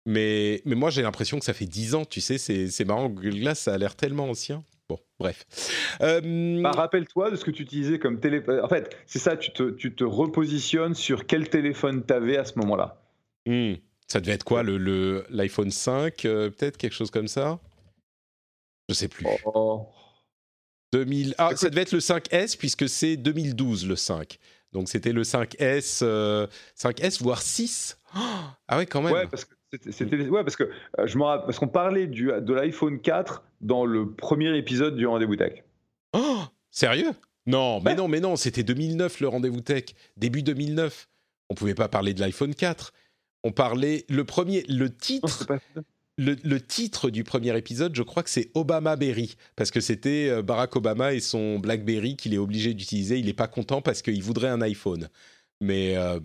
Mais, 0.06 0.60
mais 0.64 0.74
moi, 0.74 0.90
j'ai 0.90 1.02
l'impression 1.02 1.38
que 1.38 1.44
ça 1.44 1.54
fait 1.54 1.66
10 1.66 1.94
ans, 1.94 2.04
tu 2.04 2.20
sais, 2.20 2.38
c'est 2.38 2.84
marrant, 2.84 3.08
Google 3.08 3.40
Glass, 3.40 3.60
ça 3.60 3.74
a 3.74 3.78
l'air 3.78 3.96
tellement 3.96 4.28
ancien. 4.28 4.62
Bon, 4.88 4.98
bref. 5.18 5.46
Euh... 6.02 6.60
Bah, 6.62 6.72
Rappelle-toi 6.72 7.30
de 7.30 7.36
ce 7.36 7.44
que 7.44 7.50
tu 7.50 7.62
utilisais 7.62 7.98
comme 7.98 8.20
téléphone. 8.20 8.60
En 8.60 8.68
fait, 8.68 8.94
c'est 9.06 9.18
ça, 9.18 9.36
tu 9.36 9.50
te, 9.52 9.70
tu 9.70 9.94
te 9.94 10.04
repositionnes 10.04 10.94
sur 10.94 11.26
quel 11.26 11.48
téléphone 11.48 12.04
tu 12.06 12.12
avais 12.12 12.36
à 12.36 12.44
ce 12.44 12.58
moment-là. 12.58 13.02
Mmh. 13.46 13.74
Ça 14.06 14.20
devait 14.20 14.32
être 14.32 14.44
quoi, 14.44 14.62
l'iPhone 14.62 15.66
le, 15.66 15.70
5, 15.70 16.24
euh, 16.26 16.50
peut-être, 16.50 16.76
quelque 16.76 16.92
chose 16.92 17.10
comme 17.10 17.28
ça? 17.28 17.58
Je 18.90 18.94
sais 18.94 19.08
plus. 19.08 19.26
Oh. 19.46 19.88
2000... 20.92 21.34
Ah, 21.38 21.56
ça 21.56 21.70
devait 21.70 21.82
être 21.82 21.92
le 21.92 22.00
5S, 22.00 22.58
puisque 22.58 22.86
c'est 22.86 23.16
2012, 23.16 23.88
le 23.88 23.96
5. 23.96 24.38
Donc, 24.72 24.90
c'était 24.90 25.12
le 25.12 25.22
5S, 25.22 26.00
euh, 26.02 26.46
5S, 26.76 27.22
voire 27.22 27.40
6. 27.40 27.98
Oh 28.14 28.18
ah 28.68 28.76
ouais, 28.76 28.86
quand 28.86 29.00
même. 29.00 29.14
Ouais, 29.14 29.26
parce 29.26 29.46
que 29.46 29.54
c'était 29.90 30.28
ouais 30.28 30.42
parce 30.44 30.56
que 30.56 30.64
euh, 30.98 31.06
je 31.06 31.18
me 31.18 31.22
parce 31.22 31.58
qu'on 31.58 31.68
parlait 31.68 32.06
du, 32.06 32.26
de 32.26 32.54
l'iPhone 32.54 33.00
4 33.00 33.44
dans 33.60 33.84
le 33.84 34.10
premier 34.10 34.56
épisode 34.56 34.96
du 34.96 35.06
rendez-vous 35.06 35.36
tech. 35.36 35.64
Oh 36.12 36.42
sérieux? 36.70 37.12
Non, 37.46 37.80
mais 37.80 37.90
ouais. 37.90 37.96
non, 37.96 38.08
mais 38.08 38.20
non, 38.20 38.36
c'était 38.36 38.62
2009 38.62 39.20
le 39.20 39.28
rendez-vous 39.28 39.60
tech, 39.60 39.84
début 40.16 40.42
2009. 40.42 41.08
On 41.50 41.54
pouvait 41.54 41.74
pas 41.74 41.88
parler 41.88 42.14
de 42.14 42.20
l'iPhone 42.20 42.54
4. 42.54 42.92
On 43.42 43.52
parlait 43.52 44.06
le 44.08 44.24
premier, 44.24 44.64
le 44.68 44.94
titre. 44.94 45.46
Non, 45.50 45.82
le, 46.16 46.36
le, 46.42 46.60
titre 46.60 47.10
du 47.10 47.24
premier 47.24 47.56
épisode, 47.58 47.94
je 47.94 48.02
crois 48.02 48.22
que 48.22 48.30
c'est 48.30 48.50
Obama 48.54 48.94
Berry, 48.94 49.34
parce 49.56 49.72
que 49.72 49.80
c'était 49.80 50.42
Barack 50.42 50.76
Obama 50.76 51.12
et 51.12 51.18
son 51.18 51.58
BlackBerry 51.58 52.16
qu'il 52.16 52.32
est 52.32 52.38
obligé 52.38 52.72
d'utiliser. 52.72 53.18
Il 53.18 53.26
n'est 53.26 53.34
pas 53.34 53.48
content 53.48 53.82
parce 53.82 54.00
qu'il 54.00 54.22
voudrait 54.22 54.48
un 54.48 54.62
iPhone. 54.62 55.08
Mais 55.60 55.96
euh, 55.96 56.20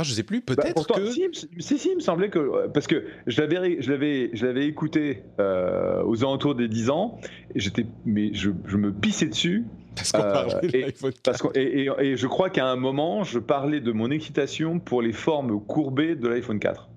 ah, 0.00 0.04
je 0.04 0.12
sais 0.12 0.22
plus, 0.22 0.42
peut-être 0.42 0.86
bah, 0.88 0.94
que. 0.94 1.10
Si, 1.10 1.26
si, 1.58 1.76
si, 1.76 1.88
il 1.90 1.96
me 1.96 2.00
semblait 2.00 2.30
que. 2.30 2.68
Parce 2.68 2.86
que 2.86 3.04
je 3.26 3.40
l'avais, 3.40 3.82
je 3.82 3.90
l'avais, 3.90 4.30
je 4.32 4.46
l'avais 4.46 4.66
écouté 4.68 5.24
euh, 5.40 6.04
aux 6.04 6.22
alentours 6.22 6.54
des 6.54 6.68
10 6.68 6.90
ans, 6.90 7.18
et 7.52 7.58
j'étais. 7.58 7.84
Mais 8.06 8.32
je, 8.32 8.50
je, 8.66 8.76
me 8.76 8.92
pissais 8.92 9.26
dessus. 9.26 9.64
Parce 9.96 10.12
qu'on 10.12 10.20
parlait 10.20 10.54
euh, 10.54 10.88
et, 10.88 10.94
parce 11.24 11.42
qu 11.42 11.48
et, 11.56 11.86
et, 11.86 11.90
et, 11.98 12.16
je 12.16 12.26
crois 12.28 12.48
qu'à 12.48 12.66
un 12.66 12.76
moment, 12.76 13.24
je 13.24 13.40
parlais 13.40 13.80
de 13.80 13.90
mon 13.90 14.12
excitation 14.12 14.78
pour 14.78 15.02
les 15.02 15.12
formes 15.12 15.60
courbées 15.60 16.14
de 16.14 16.28
l'iPhone 16.28 16.60
4. 16.60 16.88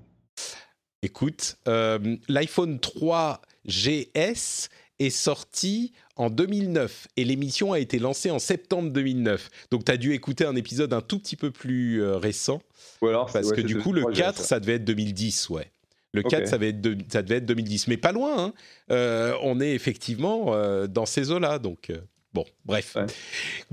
Écoute, 1.01 1.57
euh, 1.67 1.97
l'iPhone 2.29 2.79
3 2.79 3.41
GS 3.65 4.69
est 5.05 5.09
sorti 5.09 5.93
en 6.15 6.29
2009 6.29 7.07
et 7.17 7.23
l'émission 7.23 7.73
a 7.73 7.79
été 7.79 7.99
lancée 7.99 8.31
en 8.31 8.39
septembre 8.39 8.91
2009. 8.91 9.49
Donc 9.71 9.85
tu 9.85 9.91
as 9.91 9.97
dû 9.97 10.13
écouter 10.13 10.45
un 10.45 10.55
épisode 10.55 10.93
un 10.93 11.01
tout 11.01 11.19
petit 11.19 11.35
peu 11.35 11.51
plus 11.51 12.01
euh, 12.01 12.17
récent. 12.17 12.61
Ou 13.01 13.07
alors, 13.07 13.31
parce 13.31 13.47
ouais, 13.47 13.55
que 13.55 13.61
du 13.61 13.79
coup, 13.79 13.93
le 13.93 14.05
4, 14.05 14.37
ça. 14.37 14.43
ça. 14.43 14.59
devait 14.59 14.75
être 14.75 14.85
2010, 14.85 15.49
ouais. 15.49 15.71
Le 16.13 16.23
4, 16.23 16.33
okay. 16.33 16.45
ça, 16.45 16.57
devait 16.57 16.69
être 16.69 16.81
de, 16.81 16.97
ça 17.09 17.21
devait 17.21 17.37
être 17.37 17.45
2010. 17.45 17.87
Mais 17.87 17.97
pas 17.97 18.11
loin, 18.11 18.45
hein. 18.45 18.53
euh, 18.91 19.33
on 19.41 19.59
est 19.59 19.73
effectivement 19.73 20.53
euh, 20.53 20.87
dans 20.87 21.05
ces 21.05 21.31
eaux-là. 21.31 21.57
Donc, 21.57 21.91
Bon, 22.33 22.45
bref. 22.63 22.95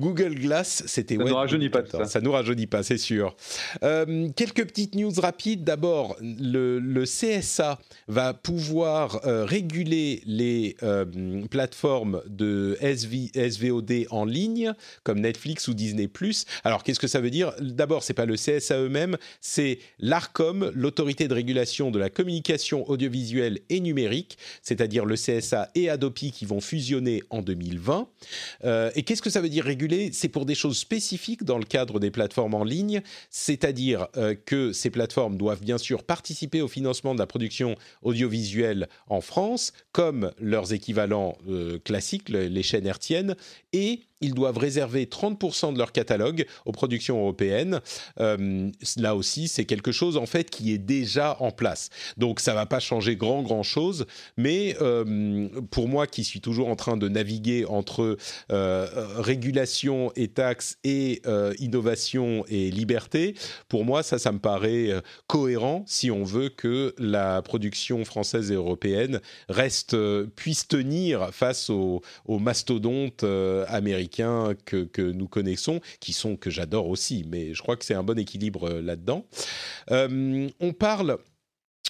Google 0.00 0.34
Glass, 0.34 0.82
c'était... 0.86 1.16
Ça 1.16 1.22
ne 1.22 1.28
nous 1.28 1.36
rajeunit 1.36 1.68
pas 1.68 1.86
ça. 1.86 2.04
Ça 2.06 2.20
nous 2.20 2.32
rajeunit 2.32 2.66
pas, 2.66 2.82
c'est 2.82 2.98
sûr. 2.98 3.36
Euh, 3.84 4.28
quelques 4.34 4.66
petites 4.66 4.96
news 4.96 5.12
rapides. 5.16 5.62
D'abord, 5.62 6.16
le, 6.20 7.04
CSA 7.04 7.78
va 8.08 8.34
pouvoir 8.34 9.24
euh, 9.26 9.44
réguler 9.44 10.22
les 10.26 10.76
euh, 10.82 11.46
plateformes 11.48 12.20
de 12.26 12.76
SV, 12.80 13.30
SVOD 13.34 14.06
en 14.10 14.24
ligne, 14.24 14.72
comme 15.04 15.20
Netflix 15.20 15.68
ou 15.68 15.74
Disney+. 15.74 16.10
Alors, 16.64 16.82
qu'est-ce 16.82 17.00
que 17.00 17.06
ça 17.06 17.20
veut 17.20 17.30
dire? 17.30 17.52
D'abord, 17.60 18.02
c'est 18.02 18.14
pas 18.14 18.26
le 18.26 18.34
CSA 18.34 18.80
eux-mêmes, 18.80 19.16
c'est 19.40 19.78
l'ARCOM, 20.00 20.72
l'autorité 20.74 21.28
de 21.28 21.34
régulation 21.34 21.92
de 21.92 21.98
la 22.00 22.10
communication 22.10 22.88
audiovisuelle 22.90 23.60
et 23.68 23.78
numérique, 23.78 24.36
c'est-à-dire 24.62 25.04
le 25.04 25.14
CSA 25.14 25.70
et 25.76 25.88
Adopi 25.90 26.32
qui 26.32 26.44
vont 26.44 26.60
fusionner 26.60 27.22
en 27.30 27.40
2020. 27.40 28.08
Euh, 28.64 28.90
et 28.94 29.02
qu'est-ce 29.02 29.22
que 29.22 29.30
ça 29.30 29.40
veut 29.40 29.48
dire 29.48 29.64
réguler? 29.64 30.10
C'est 30.12 30.28
pour 30.28 30.46
des 30.46 30.54
choses 30.54 30.78
spécifiques 30.78 31.44
dans 31.44 31.58
le 31.58 31.64
cadre 31.64 32.00
des 32.00 32.10
plateformes 32.10 32.54
en 32.54 32.64
ligne, 32.64 33.02
c'est-à-dire 33.30 34.08
euh, 34.16 34.34
que 34.34 34.72
ces 34.72 34.90
plateformes 34.90 35.36
doivent 35.36 35.62
bien 35.62 35.78
sûr 35.78 36.02
participer 36.02 36.62
au 36.62 36.68
financement 36.68 37.14
de 37.14 37.18
la 37.18 37.26
production 37.26 37.76
audiovisuelle 38.02 38.88
en 39.08 39.20
France, 39.20 39.72
comme 39.92 40.32
leurs 40.38 40.72
équivalents 40.72 41.36
euh, 41.48 41.78
classiques, 41.78 42.28
les 42.28 42.62
chaînes 42.62 42.86
hertziennes, 42.86 43.36
et 43.72 44.00
ils 44.20 44.34
doivent 44.34 44.58
réserver 44.58 45.06
30% 45.06 45.72
de 45.72 45.78
leur 45.78 45.92
catalogue 45.92 46.46
aux 46.64 46.72
productions 46.72 47.18
européennes. 47.18 47.80
Euh, 48.20 48.70
là 48.96 49.14
aussi, 49.14 49.48
c'est 49.48 49.64
quelque 49.64 49.92
chose 49.92 50.16
en 50.16 50.26
fait 50.26 50.50
qui 50.50 50.72
est 50.72 50.78
déjà 50.78 51.36
en 51.40 51.50
place. 51.50 51.90
Donc 52.16 52.40
ça 52.40 52.54
va 52.54 52.66
pas 52.66 52.80
changer 52.80 53.16
grand 53.16 53.42
grand 53.42 53.62
chose, 53.62 54.06
mais 54.36 54.76
euh, 54.80 55.48
pour 55.70 55.88
moi 55.88 56.06
qui 56.06 56.24
suis 56.24 56.40
toujours 56.40 56.68
en 56.68 56.76
train 56.76 56.96
de 56.96 57.08
naviguer 57.08 57.64
entre 57.66 58.16
euh, 58.50 58.86
régulation 59.18 60.12
et 60.16 60.28
taxes 60.28 60.78
et 60.84 61.22
innovation 61.58 62.44
et 62.48 62.70
liberté, 62.70 63.34
pour 63.68 63.84
moi 63.84 64.02
ça 64.02 64.18
ça 64.18 64.32
me 64.32 64.38
paraît 64.38 64.90
cohérent 65.26 65.84
si 65.86 66.10
on 66.10 66.24
veut 66.24 66.48
que 66.48 66.94
la 66.98 67.42
production 67.42 68.04
française 68.04 68.50
et 68.50 68.54
européenne 68.54 69.20
reste 69.48 69.96
puisse 70.36 70.66
tenir 70.66 71.30
face 71.32 71.70
aux 71.70 72.02
mastodontes 72.28 73.24
américains 73.68 74.07
que, 74.08 75.12
nous 75.12 75.28
connaissons, 75.28 75.80
qui 76.00 76.12
sont 76.12 76.36
que 76.36 76.50
j'adore 76.50 76.88
aussi, 76.88 77.24
mais 77.28 77.54
je 77.54 77.62
crois 77.62 77.76
que 77.76 77.84
c'est 77.84 77.94
un 77.94 78.02
bon 78.02 78.18
équilibre 78.18 78.68
euh, 78.68 78.82
là-dedans. 78.82 79.24
Euh, 79.90 80.48
on 80.60 80.72
parle 80.72 81.18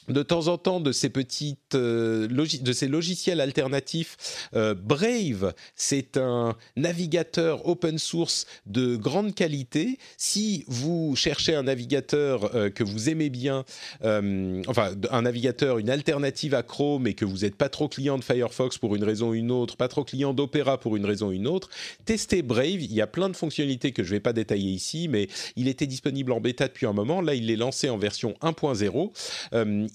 de 0.08 0.22
temps 0.22 0.48
en 0.48 0.58
temps 0.58 0.80
de 0.80 0.92
ces 0.92 1.08
petites 1.08 1.74
euh, 1.74 2.28
logiciels 2.28 3.40
alternatifs. 3.40 4.48
Euh, 4.54 4.74
Brave, 4.74 5.54
c'est 5.76 6.16
un 6.16 6.56
navigateur 6.76 7.66
open 7.66 7.98
source 7.98 8.46
de 8.66 8.96
grande 8.96 9.34
qualité. 9.34 9.98
Si 10.16 10.64
vous 10.66 11.14
cherchez 11.16 11.54
un 11.54 11.64
navigateur 11.64 12.54
euh, 12.54 12.70
que 12.70 12.84
vous 12.84 13.08
aimez 13.08 13.30
bien, 13.30 13.64
enfin 14.02 14.92
un 15.10 15.22
navigateur, 15.22 15.78
une 15.78 15.90
alternative 15.90 16.54
à 16.54 16.62
Chrome 16.62 17.06
et 17.06 17.14
que 17.14 17.24
vous 17.24 17.38
n'êtes 17.38 17.56
pas 17.56 17.68
trop 17.68 17.88
client 17.88 18.18
de 18.18 18.24
Firefox 18.24 18.78
pour 18.78 18.96
une 18.96 19.04
raison 19.04 19.30
ou 19.30 19.34
une 19.34 19.50
autre, 19.50 19.76
pas 19.76 19.88
trop 19.88 20.04
client 20.04 20.32
d'Opera 20.34 20.78
pour 20.78 20.96
une 20.96 21.04
raison 21.04 21.28
ou 21.28 21.32
une 21.32 21.46
autre, 21.46 21.68
testez 22.04 22.42
Brave. 22.42 22.82
Il 22.82 22.92
y 22.92 23.00
a 23.00 23.06
plein 23.06 23.28
de 23.28 23.36
fonctionnalités 23.36 23.92
que 23.92 24.02
je 24.02 24.10
ne 24.10 24.16
vais 24.16 24.20
pas 24.20 24.32
détailler 24.32 24.70
ici, 24.70 25.08
mais 25.08 25.28
il 25.56 25.68
était 25.68 25.86
disponible 25.86 26.32
en 26.32 26.40
bêta 26.40 26.68
depuis 26.68 26.86
un 26.86 26.92
moment. 26.92 27.20
Là, 27.20 27.34
il 27.34 27.50
est 27.50 27.56
lancé 27.56 27.88
en 27.90 27.98
version 27.98 28.34
1.0 28.42 29.10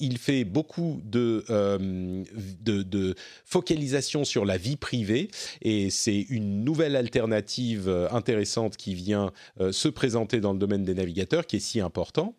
il 0.03 0.17
fait 0.17 0.43
beaucoup 0.43 1.01
euh, 1.15 2.23
de, 2.61 3.15
focalisation 3.45 4.25
sur 4.25 4.43
la 4.43 4.57
vie 4.57 4.75
privée 4.75 5.29
et 5.61 5.89
c'est 5.89 6.25
une 6.29 6.63
nouvelle 6.63 6.95
alternative 6.97 7.87
euh, 7.87 8.09
intéressante 8.11 8.75
qui 8.75 8.95
vient 8.95 9.31
euh, 9.61 9.71
se 9.71 9.87
présenter 9.87 10.41
dans 10.41 10.51
le 10.51 10.59
domaine 10.59 10.83
des 10.83 10.93
navigateurs 10.93 11.47
qui 11.47 11.55
est 11.55 11.59
si 11.59 11.79
important. 11.79 12.35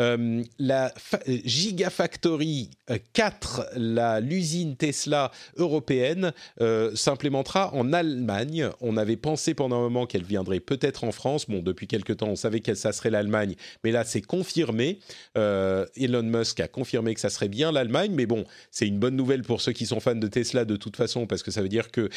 Euh, 0.00 0.42
la 0.58 0.92
Gigafactory 1.26 2.70
4, 3.12 3.66
euh, 3.76 4.20
l'usine 4.20 4.76
Tesla 4.76 5.30
européenne, 5.56 6.32
euh, 6.62 6.94
s'implémentera 6.94 7.74
en 7.74 7.92
Allemagne. 7.92 8.70
On 8.80 8.96
avait 8.96 9.18
pensé 9.18 9.52
pendant 9.52 9.76
un 9.76 9.82
moment 9.82 10.06
qu'elle 10.06 10.24
viendrait 10.24 10.60
peut-être 10.60 11.04
en 11.04 11.12
France. 11.12 11.46
Bon, 11.46 11.60
depuis 11.60 11.86
quelque 11.86 12.14
temps, 12.14 12.28
on 12.28 12.36
savait 12.36 12.60
que 12.60 12.74
ça 12.74 12.92
serait 12.92 13.10
l'Allemagne, 13.10 13.54
mais 13.84 13.90
là, 13.90 14.04
c'est 14.04 14.22
confirmé. 14.22 14.98
Elon 15.34 16.22
Musk 16.22 16.60
a 16.60 16.68
confirmé 16.68 17.14
que 17.14 17.20
ça 17.20 17.30
serait 17.30 17.48
bien 17.48 17.70
l'Allemagne, 17.70 18.12
mais 18.14 18.26
bon, 18.26 18.44
c'est 18.70 18.86
une 18.86 18.98
bonne 18.98 19.16
nouvelle 19.16 19.42
pour 19.42 19.60
ceux 19.60 19.72
qui 19.72 19.86
sont 19.86 20.00
fans 20.00 20.14
de 20.14 20.26
Tesla 20.26 20.64
de 20.64 20.76
toute 20.76 20.96
façon, 20.96 21.26
parce 21.26 21.42
que 21.42 21.50
ça 21.50 21.60
veut 21.60 21.68
dire 21.68 21.90
que 21.90 22.08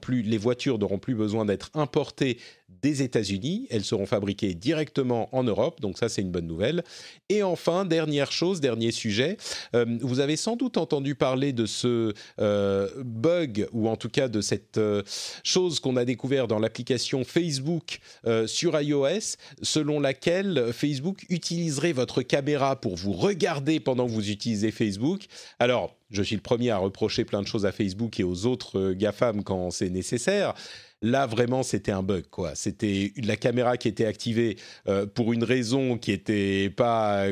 plus, 0.00 0.22
les 0.22 0.38
voitures 0.38 0.78
n'auront 0.78 0.98
plus 0.98 1.14
besoin 1.14 1.44
d'être 1.44 1.70
importées 1.74 2.38
des 2.68 3.02
États-Unis. 3.02 3.66
Elles 3.70 3.84
seront 3.84 4.06
fabriquées 4.06 4.54
directement 4.54 5.28
en 5.34 5.44
Europe, 5.44 5.80
donc 5.80 5.98
ça, 5.98 6.08
c'est 6.08 6.22
une 6.22 6.30
bonne 6.30 6.46
nouvelle. 6.46 6.84
Et 7.28 7.42
enfin, 7.42 7.84
dernière 7.84 8.32
chose, 8.32 8.60
dernier 8.60 8.90
sujet, 8.90 9.36
euh, 9.74 9.84
vous 10.00 10.20
avez 10.20 10.36
sans 10.36 10.56
doute 10.56 10.76
entendu 10.76 11.14
parler 11.14 11.52
de 11.52 11.66
ce 11.66 12.12
euh, 12.40 12.88
bug, 13.04 13.68
ou 13.72 13.88
en 13.88 13.96
tout 13.96 14.08
cas 14.08 14.28
de 14.28 14.40
cette 14.40 14.78
euh, 14.78 15.02
chose 15.42 15.80
qu'on 15.80 15.96
a 15.96 16.04
découvert 16.04 16.48
dans 16.48 16.58
l'application 16.58 17.24
Facebook 17.24 18.00
sur 18.46 18.80
iOS, 18.80 19.36
selon 19.62 20.00
laquelle 20.00 20.72
Facebook 20.72 21.24
utiliserait 21.28 21.92
votre 21.92 22.22
caméra 22.22 22.80
pour 22.80 22.96
vous 22.96 23.12
regarder 23.12 23.80
pendant 23.80 24.06
que 24.06 24.12
vous 24.12 24.30
utilisez 24.30 24.70
Facebook. 24.70 25.26
Alors, 25.58 25.96
je 26.10 26.22
suis 26.22 26.36
le 26.36 26.42
premier 26.42 26.70
à 26.70 26.78
reprocher 26.78 27.24
plein 27.24 27.42
de 27.42 27.46
choses 27.46 27.66
à 27.66 27.72
Facebook 27.72 28.18
et 28.20 28.24
aux 28.24 28.46
autres 28.46 28.92
GAFAM 28.92 29.42
quand 29.42 29.70
c'est 29.70 29.90
nécessaire. 29.90 30.54
Là, 31.02 31.26
vraiment, 31.26 31.62
c'était 31.62 31.92
un 31.92 32.02
bug, 32.02 32.24
quoi. 32.30 32.54
C'était 32.54 33.12
la 33.22 33.36
caméra 33.36 33.76
qui 33.76 33.88
était 33.88 34.06
activée 34.06 34.56
euh, 34.88 35.06
pour 35.06 35.32
une 35.32 35.44
raison 35.44 35.98
qui 35.98 36.10
n'était 36.10 36.70
pas 36.70 37.26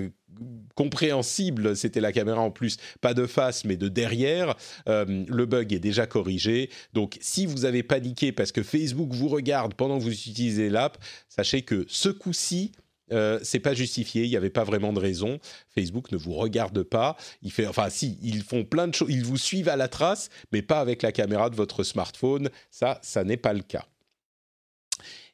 compréhensible, 0.75 1.77
c'était 1.77 2.01
la 2.01 2.13
caméra 2.13 2.41
en 2.41 2.51
plus, 2.51 2.77
pas 3.01 3.15
de 3.15 3.27
face 3.27 3.65
mais 3.65 3.77
de 3.77 3.89
derrière. 3.89 4.57
Euh, 4.89 5.25
le 5.29 5.47
bug 5.47 5.73
est 5.73 5.79
déjà 5.79 6.07
corrigé. 6.07 6.71
Donc 6.93 7.17
si 7.21 7.47
vous 7.47 7.65
avez 7.65 7.83
paniqué 7.83 8.33
parce 8.33 8.53
que 8.53 8.63
Facebook 8.63 9.13
vous 9.13 9.29
regarde 9.29 9.75
pendant 9.75 9.99
que 9.99 10.05
vous 10.05 10.13
utilisez 10.13 10.71
l'app, 10.71 10.99
sachez 11.29 11.63
que 11.63 11.85
ce 11.89 12.09
coup-ci, 12.09 12.73
euh, 13.13 13.39
c'est 13.43 13.61
pas 13.61 13.75
justifié, 13.75 14.25
il 14.25 14.31
n'y 14.31 14.37
avait 14.37 14.51
pas 14.51 14.65
vraiment 14.65 14.93
de 14.93 15.01
raison. 15.01 15.39
Facebook 15.75 16.11
ne 16.13 16.17
vous 16.17 16.35
regarde 16.35 16.83
pas. 16.83 17.17
Il 17.43 17.53
fait, 17.53 17.67
enfin, 17.67 17.91
si, 17.91 18.19
ils 18.23 18.43
font 18.43 18.65
plein 18.65 18.89
de 18.89 18.95
choses, 18.95 19.11
ils 19.11 19.25
vous 19.25 19.37
suivent 19.37 19.69
à 19.69 19.77
la 19.77 19.89
trace, 19.89 20.31
mais 20.53 20.63
pas 20.63 20.81
avec 20.81 21.03
la 21.03 21.13
caméra 21.13 21.51
de 21.51 21.57
votre 21.57 21.83
smartphone. 21.85 22.51
Ça, 22.71 22.99
ça 23.03 23.25
n'est 23.25 23.37
pas 23.37 23.53
le 23.53 23.63
cas. 23.63 23.87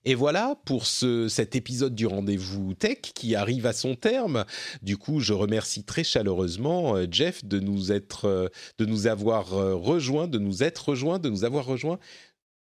Et 0.06 0.14
voilà 0.14 0.56
pour 0.64 0.86
ce, 0.86 1.28
cet 1.28 1.54
épisode 1.54 1.94
du 1.94 2.06
rendez-vous 2.06 2.72
tech 2.72 3.00
qui 3.14 3.34
arrive 3.34 3.66
à 3.66 3.74
son 3.74 3.96
terme. 3.96 4.46
Du 4.80 4.96
coup, 4.96 5.20
je 5.20 5.34
remercie 5.34 5.84
très 5.84 6.04
chaleureusement 6.04 6.96
euh, 6.96 7.06
Jeff 7.10 7.44
de 7.44 7.60
nous 7.60 7.92
être, 7.92 8.24
euh, 8.24 8.48
de 8.78 8.86
nous 8.86 9.06
avoir 9.06 9.50
rejoint, 9.50 10.26
de 10.26 10.38
nous 10.38 10.62
être 10.62 10.88
rejoint, 10.88 11.18
de 11.18 11.28
nous 11.28 11.44
avoir 11.44 11.66
rejoint 11.66 11.98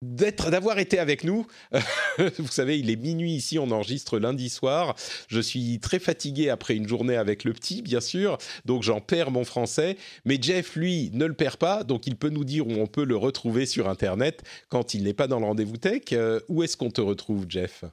d'être, 0.02 0.50
d'avoir 0.50 0.78
été 0.78 0.98
avec 0.98 1.24
nous. 1.24 1.46
Vous 2.38 2.48
savez, 2.48 2.78
il 2.78 2.90
est 2.90 2.96
minuit 2.96 3.32
ici, 3.32 3.58
on 3.58 3.70
enregistre 3.70 4.18
lundi 4.18 4.50
soir. 4.50 4.94
Je 5.28 5.40
suis 5.40 5.78
très 5.80 5.98
fatigué 5.98 6.50
après 6.50 6.74
une 6.74 6.88
journée 6.88 7.16
avec 7.16 7.44
le 7.44 7.52
petit, 7.52 7.80
bien 7.82 8.00
sûr, 8.00 8.36
donc 8.64 8.82
j'en 8.82 9.00
perds 9.00 9.30
mon 9.30 9.44
français. 9.44 9.96
Mais 10.24 10.38
Jeff, 10.40 10.76
lui, 10.76 11.10
ne 11.14 11.24
le 11.24 11.34
perd 11.34 11.56
pas, 11.56 11.84
donc 11.84 12.06
il 12.06 12.16
peut 12.16 12.28
nous 12.28 12.44
dire 12.44 12.66
où 12.66 12.72
on 12.72 12.86
peut 12.86 13.04
le 13.04 13.16
retrouver 13.16 13.64
sur 13.64 13.88
Internet 13.88 14.42
quand 14.68 14.94
il 14.94 15.04
n'est 15.04 15.14
pas 15.14 15.28
dans 15.28 15.38
le 15.40 15.46
rendez-vous 15.46 15.76
tech. 15.76 16.02
Euh, 16.12 16.40
où 16.48 16.62
est-ce 16.62 16.76
qu'on 16.76 16.90
te 16.90 17.00
retrouve, 17.00 17.46
Jeff? 17.48 17.84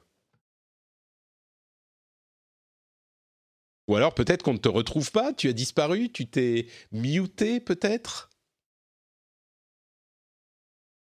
Ou 3.88 3.96
alors 3.96 4.14
peut-être 4.14 4.44
qu'on 4.44 4.52
ne 4.52 4.58
te 4.58 4.68
retrouve 4.68 5.10
pas, 5.10 5.32
tu 5.32 5.48
as 5.48 5.52
disparu, 5.52 6.10
tu 6.10 6.26
t'es 6.26 6.66
muté 6.92 7.58
peut-être? 7.58 8.29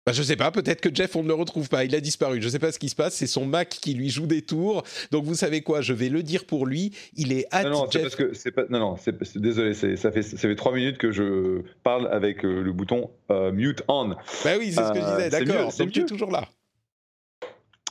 Bah, 0.05 0.13
je 0.13 0.23
sais 0.23 0.35
pas, 0.35 0.49
peut-être 0.49 0.81
que 0.81 0.89
Jeff, 0.93 1.15
on 1.15 1.21
ne 1.21 1.27
le 1.27 1.35
retrouve 1.35 1.69
pas, 1.69 1.85
il 1.85 1.93
a 1.93 2.01
disparu. 2.01 2.41
Je 2.41 2.49
sais 2.49 2.57
pas 2.57 2.71
ce 2.71 2.79
qui 2.79 2.89
se 2.89 2.95
passe, 2.95 3.15
c'est 3.15 3.27
son 3.27 3.45
Mac 3.45 3.69
qui 3.69 3.93
lui 3.93 4.09
joue 4.09 4.25
des 4.25 4.41
tours. 4.41 4.83
Donc 5.11 5.25
vous 5.25 5.35
savez 5.35 5.61
quoi, 5.61 5.81
je 5.81 5.93
vais 5.93 6.09
le 6.09 6.23
dire 6.23 6.45
pour 6.45 6.65
lui. 6.65 6.91
Il 7.15 7.31
est 7.31 7.45
at 7.51 7.63
non, 7.63 7.69
non, 7.69 7.91
Jeff. 7.91 8.01
Parce 8.01 8.15
que 8.15 8.33
c'est 8.33 8.51
pas, 8.51 8.63
non, 8.69 8.79
non, 8.79 8.95
désolé, 9.35 9.75
ça 9.75 10.11
fait, 10.11 10.23
ça 10.23 10.37
fait 10.37 10.55
trois 10.55 10.73
minutes 10.73 10.97
que 10.97 11.11
je 11.11 11.61
parle 11.83 12.07
avec 12.07 12.43
euh, 12.43 12.61
le 12.61 12.73
bouton 12.73 13.11
euh, 13.29 13.51
mute 13.51 13.83
on. 13.87 14.09
Bah 14.09 14.57
oui, 14.57 14.71
c'est 14.71 14.83
ce 14.83 14.91
que 14.91 14.99
je 14.99 15.05
disais, 15.05 15.27
euh, 15.27 15.29
d'accord. 15.29 15.71
Donc 15.77 15.91
tu 15.91 16.01
es 16.01 16.05
toujours 16.05 16.31
là. 16.31 16.47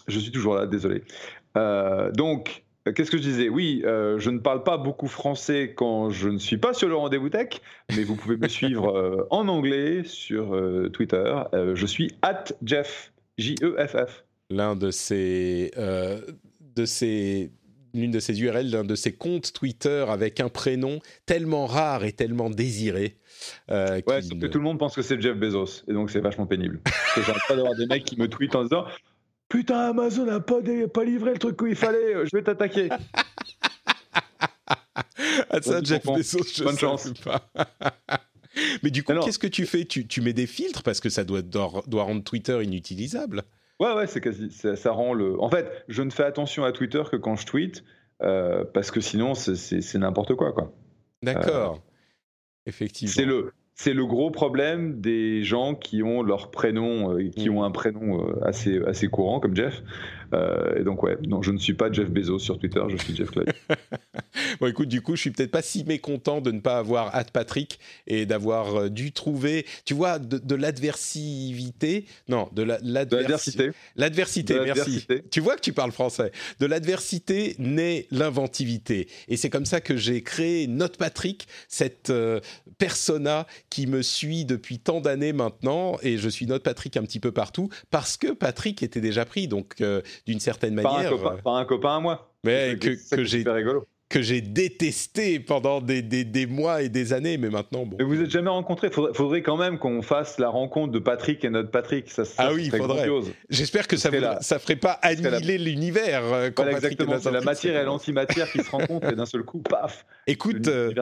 Je 0.09 0.19
suis 0.19 0.33
toujours 0.33 0.57
là, 0.57 0.67
désolé. 0.67 1.05
donc, 1.55 2.65
qu'est-ce 2.85 3.11
que 3.11 3.17
je 3.17 3.23
disais? 3.23 3.49
Oui, 3.49 3.83
euh, 3.85 4.19
je 4.19 4.31
ne 4.31 4.39
parle 4.39 4.63
pas 4.63 4.79
beaucoup 4.79 5.09
français 5.09 5.75
quand 5.77 6.11
je 6.11 6.29
ne 6.29 6.39
suis 6.39 6.59
pas 6.59 6.73
sur 6.73 6.89
le 6.89 6.97
rendez-vous 6.97 7.29
tech, 7.29 7.61
mais 7.97 8.05
vous 8.05 8.17
pouvez 8.17 8.37
me 8.37 8.49
suivre 8.49 8.97
euh, 8.97 9.27
en 9.31 9.49
anglais 9.49 10.03
sur 10.05 10.59
Twitter. 10.93 11.43
je 11.53 11.87
suis 11.87 12.13
at 12.23 12.45
Jeff, 12.63 13.13
J-E-F-F. 13.39 14.25
L'un 14.51 14.75
de 14.75 14.91
ces, 14.91 15.71
de 15.77 16.85
ces 16.85 17.51
l'une 17.95 18.11
de 18.11 18.21
ces 18.21 18.41
URL 18.41 18.71
d'un 18.71 18.85
de 18.85 18.95
ses 18.95 19.13
comptes 19.13 19.53
Twitter 19.53 20.05
avec 20.09 20.41
un 20.41 20.49
prénom 20.49 21.01
tellement 21.27 21.67
rare 21.67 22.05
et 22.05 22.13
tellement 22.13 22.51
désiré. 22.51 23.17
Euh, 23.71 24.01
ouais, 24.07 24.23
sauf 24.23 24.39
que 24.39 24.47
tout 24.47 24.59
le 24.59 24.65
monde 24.65 24.79
pense 24.79 24.95
que 24.95 25.03
c'est 25.03 25.21
Jeff 25.21 25.37
Bezos, 25.37 25.83
et 25.89 25.93
donc 25.93 26.11
c'est 26.11 26.21
vachement 26.21 26.47
pénible. 26.47 26.81
Que 27.15 27.49
pas 27.49 27.57
d'avoir 27.57 27.75
des 27.75 27.87
mecs 27.87 28.05
qui 28.05 28.19
me 28.19 28.29
tweetent 28.29 28.55
en 28.55 28.63
disant 28.63 28.85
Putain, 29.51 29.91
Amazon 29.91 30.27
n'a 30.27 30.41
pas, 30.41 30.61
pas 30.95 31.05
livré 31.05 31.33
le 31.33 31.39
truc 31.39 31.61
où 31.61 31.67
il 31.67 31.75
fallait, 31.75 32.25
je 32.25 32.37
vais 32.37 32.43
t'attaquer. 32.43 32.89
ah, 35.51 35.61
ça, 35.61 35.83
Jeff 35.83 36.07
Bezos, 36.07 36.45
je 36.55 36.63
Bonne 36.63 36.79
chance. 36.79 37.13
pas. 37.25 37.51
Mais 38.83 38.91
du 38.91 39.03
coup, 39.03 39.13
qu'est-ce 39.25 39.41
que 39.41 39.49
tu 39.49 39.67
fais? 39.67 39.85
Tu, 39.85 40.07
tu, 40.07 40.21
mets 40.21 40.33
des 40.33 40.47
filtres 40.47 40.85
parce 40.85 41.01
que 41.01 41.09
ça 41.09 41.25
doit, 41.25 41.43
doit, 41.43 42.03
rendre 42.05 42.23
Twitter 42.23 42.63
inutilisable. 42.63 43.43
Ouais, 43.81 43.93
ouais, 43.95 44.07
c'est 44.07 44.21
quasi, 44.21 44.53
ça, 44.53 44.93
rend 44.93 45.15
le. 45.15 45.41
En 45.41 45.51
fait, 45.51 45.85
je 45.89 46.03
ne 46.03 46.11
fais 46.11 46.25
attention 46.25 46.65
à 46.65 46.71
Twitter 46.71 47.03
que 47.11 47.17
quand 47.17 47.35
je 47.35 47.47
tweete, 47.47 47.83
euh, 48.23 48.65
parce 48.73 48.93
que 48.93 49.01
sinon, 49.01 49.35
c'est 49.35 49.99
n'importe 49.99 50.37
quoi, 50.37 50.53
quoi. 50.53 50.73
D'accord. 51.23 51.75
Euh, 51.75 52.67
Effectivement. 52.67 53.13
C'est 53.13 53.25
le, 53.25 53.53
c'est 53.83 53.95
le 53.95 54.05
gros 54.05 54.31
problème 54.31 55.01
des 55.01 55.43
gens 55.43 55.75
qui 55.75 56.03
ont 56.03 56.23
leur 56.23 56.51
prénom, 56.51 57.15
euh, 57.15 57.31
qui 57.31 57.49
mm. 57.49 57.57
ont 57.57 57.65
un 57.65 57.71
prénom 57.71 58.31
assez, 58.43 58.79
assez 58.85 59.09
courant 59.09 59.41
comme 59.41 59.57
Jeff. 59.57 59.83
Euh, 60.35 60.79
et 60.79 60.85
donc 60.85 61.03
ouais, 61.03 61.17
non, 61.27 61.41
je 61.41 61.51
ne 61.51 61.57
suis 61.57 61.73
pas 61.73 61.91
Jeff 61.91 62.11
Bezos 62.11 62.41
sur 62.41 62.59
Twitter, 62.59 62.83
je 62.89 62.99
suis 62.99 63.17
Jeff 63.17 63.31
Clay. 63.31 63.47
bon 64.61 64.67
écoute, 64.67 64.89
du 64.89 65.01
coup, 65.01 65.17
je 65.17 65.23
suis 65.23 65.31
peut-être 65.31 65.51
pas 65.51 65.63
si 65.63 65.85
mécontent 65.85 66.41
de 66.41 66.51
ne 66.51 66.61
pas 66.61 66.79
avoir 66.79 67.13
Patrick 67.33 67.81
et 68.07 68.27
d'avoir 68.27 68.75
euh, 68.77 68.89
dû 68.91 69.13
trouver, 69.13 69.67
tu 69.85 69.95
vois, 69.95 70.19
de, 70.19 70.55
l'adversivité, 70.55 72.07
non, 72.29 72.49
de 72.53 72.63
l'adversité. 72.63 73.71
L'adversité, 73.97 74.61
merci. 74.61 75.07
Tu 75.31 75.41
vois 75.41 75.57
que 75.57 75.61
tu 75.61 75.73
parles 75.73 75.93
français. 75.93 76.33
De 76.59 76.67
l'adversité 76.67 77.57
naît 77.59 78.07
l'inventivité. 78.11 79.09
Et 79.29 79.37
c'est 79.37 79.51
comme 79.51 79.67
ça 79.67 79.81
que 79.81 79.97
j'ai 79.97 80.23
créé 80.23 80.67
Note 80.67 80.97
Patrick, 80.97 81.47
cette 81.69 82.11
euh, 82.11 82.41
persona 82.79 83.47
qui 83.71 83.87
me 83.87 84.03
suit 84.03 84.45
depuis 84.45 84.79
tant 84.79 85.01
d'années 85.01 85.33
maintenant, 85.33 85.99
et 86.03 86.19
je 86.19 86.29
suis 86.29 86.47
Note 86.47 86.63
Patrick 86.63 86.97
un 86.97 87.03
petit 87.03 87.21
peu 87.21 87.33
partout, 87.33 87.69
parce 87.91 88.17
que 88.17 88.33
Patrick 88.33 88.83
était 88.83 89.01
déjà 89.01 89.25
pris. 89.25 89.49
Donc 89.49 89.83
d'une 90.27 90.41
certaine 90.41 90.75
manière. 90.75 91.15
Par 91.43 91.57
un 91.57 91.65
copain, 91.65 91.97
à 91.97 92.01
moi. 92.01 92.33
Mais 92.45 92.77
que, 92.81 93.15
que 93.15 93.25
j'ai 93.25 93.45
rigolo 93.47 93.87
que 94.11 94.23
j'ai 94.23 94.41
détesté 94.41 95.39
pendant 95.39 95.81
des, 95.81 96.03
des, 96.03 96.25
des, 96.25 96.47
mois 96.47 96.83
et 96.83 96.89
des 96.89 97.13
années, 97.13 97.39
mais 97.39 97.49
maintenant, 97.49 97.87
bon. 97.87 97.97
Mais 97.97 98.05
vous 98.05 98.17
n'êtes 98.17 98.31
jamais 98.31 98.51
rencontrés. 98.51 98.91
Faudrait, 98.91 99.15
faudrait 99.15 99.43
quand 99.43 99.57
même 99.57 99.79
qu'on 99.79 100.03
fasse 100.03 100.41
la 100.41 100.49
rencontre 100.49 100.93
de 100.93 100.99
Patrick 100.99 101.45
et 101.45 101.51
notre 101.51 101.71
Patrick. 101.71 102.11
Ça, 102.11 102.25
ah 102.37 102.53
oui, 102.53 102.65
il 102.65 102.77
faudrait. 102.77 103.09
J'espère 103.49 103.87
que 103.87 103.97
ça 103.97 104.11
ne 104.11 104.21
ça 104.41 104.59
ferait 104.59 104.77
pas 104.77 104.99
annihiler 105.03 105.59
l'univers 105.59 106.23
euh, 106.25 106.51
quand 106.51 106.67
Exactement, 106.67 107.21
c'est 107.21 107.31
la 107.31 107.41
matière 107.41 107.81
et 107.81 107.85
l'antimatière 107.85 108.51
qui 108.51 108.59
se 108.59 108.71
rencontrent 108.71 109.13
et 109.13 109.15
d'un 109.15 109.27
seul 109.27 109.45
coup, 109.45 109.61
paf 109.61 110.05
Écoute, 110.27 110.67
euh, 110.67 110.93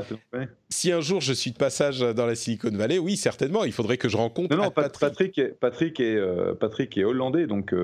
si 0.68 0.92
un 0.92 1.00
jour 1.00 1.22
je 1.22 1.32
suis 1.32 1.52
de 1.52 1.56
passage 1.56 2.00
dans 2.00 2.26
la 2.26 2.34
Silicon 2.34 2.70
Valley, 2.72 2.98
oui, 2.98 3.16
certainement, 3.16 3.64
il 3.64 3.72
faudrait 3.72 3.96
que 3.96 4.09
je 4.09 4.18
rencontre 4.18 4.54
non, 4.54 4.64
non, 4.64 4.70
Patrick. 4.70 5.00
Patrick 5.00 5.38
est, 5.38 5.59
Patrick 5.59 6.00
est, 6.00 6.16
euh, 6.16 6.54
Patrick 6.54 6.96
est 6.98 7.04
hollandais, 7.04 7.46
donc 7.46 7.74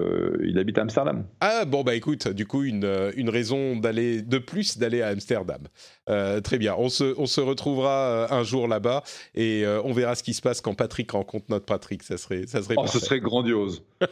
il 0.43 0.59
habite 0.59 0.77
à 0.77 0.83
Amsterdam. 0.83 1.25
Ah 1.41 1.65
bon, 1.65 1.83
bah 1.83 1.95
écoute, 1.95 2.29
du 2.29 2.47
coup, 2.47 2.63
une, 2.63 3.11
une 3.17 3.31
raison 3.31 3.77
d'aller 3.77 4.21
de 4.21 4.39
plus 4.39 4.77
d'aller 4.77 5.01
à 5.01 5.14
Amsterdam. 5.15 5.63
Euh, 6.11 6.41
très 6.41 6.59
bien, 6.59 6.75
on 6.77 6.91
se, 6.91 7.19
on 7.19 7.27
se 7.27 7.41
retrouvera 7.41 7.91
euh, 7.91 8.27
un 8.31 8.43
jour 8.43 8.69
là-bas 8.69 9.03
et 9.35 9.65
euh, 9.65 9.81
on 9.85 9.93
verra 9.93 10.15
ce 10.15 10.23
qui 10.23 10.35
se 10.35 10.43
passe 10.43 10.61
quand 10.61 10.75
Patrick 10.75 11.11
rencontre 11.13 11.47
notre 11.49 11.65
Patrick. 11.65 12.03
Ça 12.03 12.19
serait, 12.19 12.47
ça 12.47 12.63
serait. 12.63 12.75
Oh, 12.77 12.87
ce 12.87 12.99
serait 12.99 13.21
grandiose. 13.21 13.83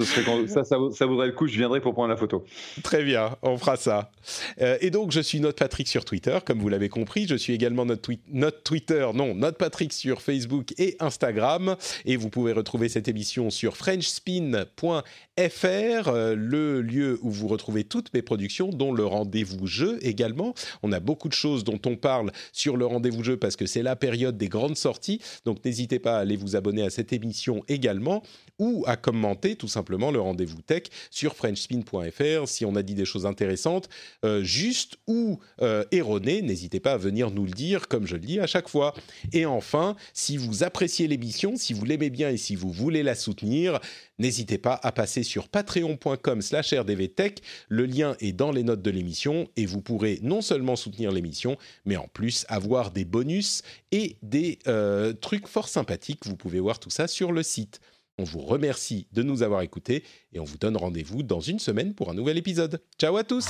ça, 0.00 0.64
ça, 0.64 1.06
vaudrait 1.06 1.26
le 1.26 1.32
coup. 1.32 1.46
Je 1.46 1.58
viendrai 1.58 1.80
pour 1.80 1.92
prendre 1.92 2.08
la 2.08 2.16
photo. 2.16 2.44
Très 2.82 3.04
bien, 3.04 3.36
on 3.42 3.58
fera 3.58 3.76
ça. 3.76 4.10
et 4.58 4.90
donc, 4.90 5.12
je 5.12 5.20
suis 5.20 5.40
notre 5.40 5.58
Patrick 5.58 5.88
sur 5.88 6.06
Twitter, 6.06 6.38
comme 6.44 6.58
vous 6.58 6.70
l'avez 6.70 6.88
compris. 6.88 7.26
Je 7.28 7.34
suis 7.34 7.52
également 7.52 7.84
notre, 7.84 8.10
notre 8.32 8.62
Twitter, 8.62 9.06
non, 9.14 9.34
notre 9.34 9.58
Patrick 9.58 9.92
sur 9.92 10.22
Facebook 10.22 10.72
et 10.78 10.96
Instagram. 11.00 11.76
Et 12.06 12.16
vous 12.16 12.30
pouvez 12.30 12.52
retrouver 12.52 12.88
cette 12.88 13.08
émission 13.08 13.50
sur 13.50 13.76
FrenchSpin.fr, 13.76 16.10
le 16.34 16.80
lieu 16.80 17.18
où 17.22 17.30
vous 17.30 17.48
retrouvez 17.48 17.84
toutes 17.84 18.14
mes 18.14 18.22
productions, 18.22 18.70
dont 18.70 18.92
le 18.92 19.04
rendez-vous 19.04 19.66
jeu 19.66 19.98
également. 20.04 20.54
On 20.82 20.92
a 20.92 21.00
beaucoup 21.00 21.28
de 21.28 21.34
choses 21.34 21.64
dont 21.64 21.80
on 21.86 21.96
parle 21.96 22.32
sur 22.52 22.76
le 22.76 22.86
rendez-vous 22.86 23.24
jeu 23.24 23.36
parce 23.36 23.56
que 23.56 23.66
c'est 23.66 23.82
la 23.82 23.96
période 23.96 24.36
des 24.36 24.48
grandes 24.48 24.76
sorties. 24.76 25.20
Donc 25.44 25.64
n'hésitez 25.64 25.98
pas 25.98 26.16
à 26.16 26.20
aller 26.20 26.36
vous 26.36 26.56
abonner 26.56 26.82
à 26.82 26.90
cette 26.90 27.12
émission 27.12 27.62
également 27.68 28.22
ou 28.58 28.84
à 28.86 28.96
commenter 28.96 29.56
tout 29.56 29.68
simplement 29.68 30.10
le 30.10 30.20
rendez-vous 30.20 30.62
tech 30.62 30.84
sur 31.10 31.34
frenchspin.fr 31.34 32.48
si 32.48 32.64
on 32.64 32.76
a 32.76 32.82
dit 32.82 32.94
des 32.94 33.04
choses 33.04 33.26
intéressantes, 33.26 33.88
euh, 34.24 34.42
justes 34.42 34.96
ou 35.06 35.38
euh, 35.62 35.84
erronées. 35.90 36.42
N'hésitez 36.42 36.80
pas 36.80 36.92
à 36.92 36.96
venir 36.96 37.30
nous 37.30 37.44
le 37.44 37.50
dire 37.50 37.88
comme 37.88 38.06
je 38.06 38.14
le 38.14 38.20
dis 38.20 38.40
à 38.40 38.46
chaque 38.46 38.68
fois. 38.68 38.94
Et 39.32 39.46
enfin, 39.46 39.96
si 40.12 40.36
vous 40.36 40.62
appréciez 40.62 41.08
l'émission, 41.08 41.56
si 41.56 41.72
vous 41.72 41.84
l'aimez 41.84 42.10
bien 42.10 42.30
et 42.30 42.36
si 42.36 42.54
vous 42.54 42.70
voulez 42.70 43.02
la 43.02 43.14
soutenir, 43.14 43.80
n'hésitez 44.18 44.58
pas 44.58 44.78
à 44.82 44.92
passer 44.92 45.22
sur 45.22 45.48
patreon.com 45.48 46.42
slash 46.42 46.72
rdvtech. 46.72 47.40
Le 47.68 47.86
lien 47.86 48.16
est 48.20 48.32
dans 48.32 48.52
les 48.52 48.62
notes 48.62 48.82
de 48.82 48.90
l'émission 48.90 49.48
et 49.56 49.66
vous 49.66 49.80
pourrez 49.94 50.18
non 50.22 50.42
seulement 50.42 50.74
soutenir 50.74 51.12
l'émission, 51.12 51.56
mais 51.84 51.96
en 51.96 52.08
plus 52.08 52.46
avoir 52.48 52.90
des 52.90 53.04
bonus 53.04 53.62
et 53.92 54.16
des 54.22 54.58
euh, 54.66 55.12
trucs 55.12 55.46
fort 55.46 55.68
sympathiques. 55.68 56.26
Vous 56.26 56.36
pouvez 56.36 56.58
voir 56.58 56.80
tout 56.80 56.90
ça 56.90 57.06
sur 57.06 57.30
le 57.30 57.44
site. 57.44 57.80
On 58.18 58.24
vous 58.24 58.40
remercie 58.40 59.06
de 59.12 59.22
nous 59.22 59.44
avoir 59.44 59.62
écoutés 59.62 60.02
et 60.32 60.40
on 60.40 60.44
vous 60.44 60.58
donne 60.58 60.76
rendez-vous 60.76 61.22
dans 61.22 61.40
une 61.40 61.60
semaine 61.60 61.94
pour 61.94 62.10
un 62.10 62.14
nouvel 62.14 62.38
épisode. 62.38 62.80
Ciao 62.98 63.16
à 63.16 63.22
tous 63.22 63.46